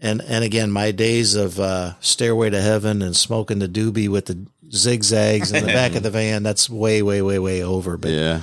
[0.00, 4.24] And and again, my days of uh, Stairway to Heaven and smoking the doobie with
[4.24, 7.98] the zigzags in the back of the van that's way way way way over.
[7.98, 8.40] But yeah.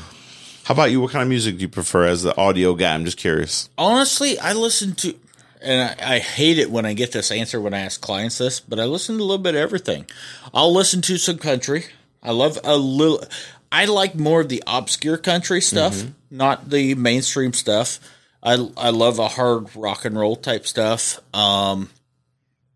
[0.67, 0.99] How about you?
[0.99, 2.93] What kind of music do you prefer as the audio guy?
[2.93, 3.69] I'm just curious.
[3.77, 5.15] Honestly, I listen to,
[5.61, 8.59] and I, I hate it when I get this answer when I ask clients this,
[8.59, 10.07] but I listen to a little bit of everything.
[10.53, 11.85] I'll listen to some country.
[12.21, 13.23] I love a little.
[13.71, 17.99] I like more of the obscure country stuff, not the mainstream stuff.
[18.43, 21.21] I I love a hard rock and roll type stuff.
[21.33, 21.91] Um,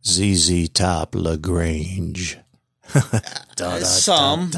[0.07, 2.37] ZZ Top La Grange.
[3.85, 4.51] some.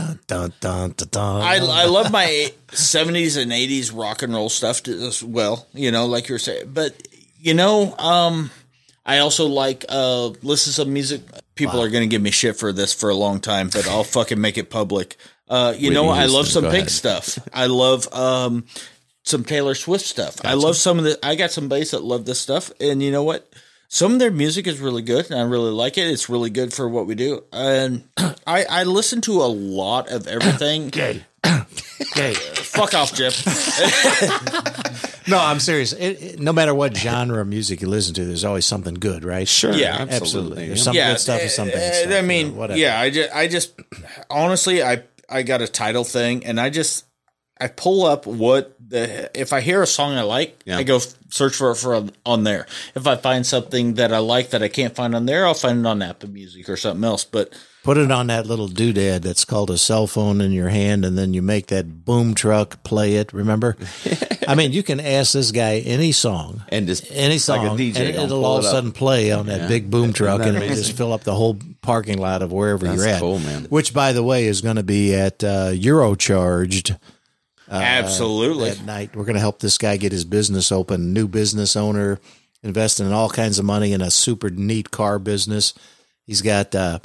[1.41, 6.05] I, I love my 70s and 80s rock and roll stuff as well, you know,
[6.05, 6.71] like you were saying.
[6.73, 6.95] But,
[7.39, 8.51] you know, um,
[9.05, 11.21] I also like uh, listen to some music.
[11.55, 14.03] People are going to give me shit for this for a long time, but I'll
[14.03, 15.17] fucking make it public.
[15.47, 17.37] Uh, you know, I love some Pink stuff.
[17.53, 18.65] I love um,
[19.23, 20.43] some Taylor Swift stuff.
[20.43, 21.19] I love some of the.
[21.23, 23.53] I got some bass that love this stuff, and you know what?
[23.93, 26.07] Some of their music is really good, and I really like it.
[26.07, 30.25] It's really good for what we do, and I I listen to a lot of
[30.27, 30.87] everything.
[30.87, 31.21] Okay.
[32.55, 33.35] Fuck off, Jeff.
[35.27, 35.93] No, I'm serious.
[35.93, 39.23] It, it- no matter what genre of music you listen to, there's always something good,
[39.23, 39.47] right?
[39.47, 39.71] Sure.
[39.71, 40.15] Yeah, absolutely.
[40.17, 40.67] absolutely.
[40.67, 42.11] There's some good stuff and some bad stuff.
[42.13, 42.77] I you mean, know, whatever.
[42.79, 43.73] yeah, I just, I just,
[44.29, 47.05] honestly, I, I got a Tidal thing, and I just,
[47.57, 50.77] I pull up what the if I hear a song I like, Yeah.
[50.77, 52.65] I go f- search for it for on, on there.
[52.95, 55.79] If I find something that I like that I can't find on there, I'll find
[55.79, 57.23] it on Apple Music or something else.
[57.25, 57.53] But
[57.83, 61.17] Put it on that little doodad that's called a cell phone in your hand, and
[61.17, 63.33] then you make that boom truck play it.
[63.33, 63.75] Remember?
[64.47, 67.81] I mean, you can ask this guy any song, And just any song, like a
[67.83, 70.75] DJ and it'll all of a sudden play on that big boom truck, and it'll
[70.75, 73.19] just fill up the whole parking lot of wherever That's you're at.
[73.19, 73.65] cool, man.
[73.65, 76.97] Which, by the way, is going to be at uh, Eurocharged
[77.69, 79.15] absolutely, at night.
[79.15, 81.13] We're going to help this guy get his business open.
[81.13, 82.19] New business owner,
[82.61, 85.73] investing in all kinds of money in a super neat car business.
[86.25, 86.99] He's got uh,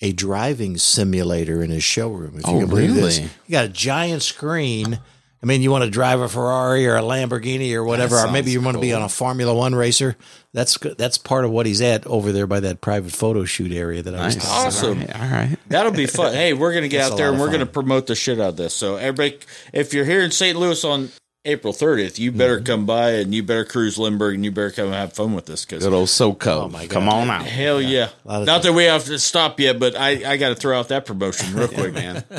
[0.00, 2.38] a driving simulator in his showroom.
[2.38, 3.30] If Oh, you can believe this, really?
[3.46, 5.00] he got a giant screen.
[5.42, 8.50] I mean, you want to drive a Ferrari or a Lamborghini or whatever, or maybe
[8.50, 10.16] you want to be on a Formula One racer.
[10.52, 14.02] That's that's part of what he's at over there by that private photo shoot area
[14.02, 14.44] that I was Nice.
[14.46, 14.98] talking Awesome.
[15.00, 15.16] All right.
[15.16, 15.56] All right.
[15.68, 16.32] that'll be fun.
[16.34, 18.56] hey, we're gonna get That's out there and we're gonna promote the shit out of
[18.56, 18.74] this.
[18.74, 19.38] So everybody,
[19.72, 20.58] if you're here in St.
[20.58, 21.08] Louis on
[21.46, 22.64] April 30th, you better Mm-hmm.
[22.66, 25.48] come by and you better cruise Lindbergh and you better come and have fun with
[25.48, 25.64] us.
[25.64, 26.64] because Good old SoCo.
[26.64, 26.90] Oh, my God.
[26.90, 27.46] Come on out.
[27.46, 28.10] Hell yeah!
[28.24, 30.78] lot of Not that we have to stop yet, but I, I got to throw
[30.78, 32.24] out that promotion real quick, man.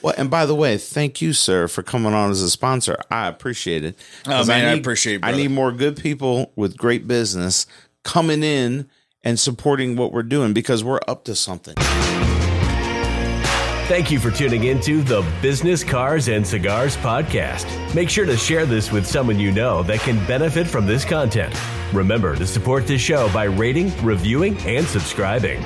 [0.00, 2.98] Well, and by the way, thank you, sir, for coming on as a sponsor.
[3.10, 3.98] I appreciate it.
[4.26, 7.66] Oh, 'Cause man, I need- appreciate it, I need more good people with great business
[8.04, 8.88] coming in
[9.24, 11.74] and supporting what we're doing because we're up to something.
[13.88, 17.64] Thank you for tuning into the Business Cars and Cigars podcast.
[17.94, 21.58] Make sure to share this with someone you know that can benefit from this content.
[21.94, 25.64] Remember to support this show by rating, reviewing, and subscribing.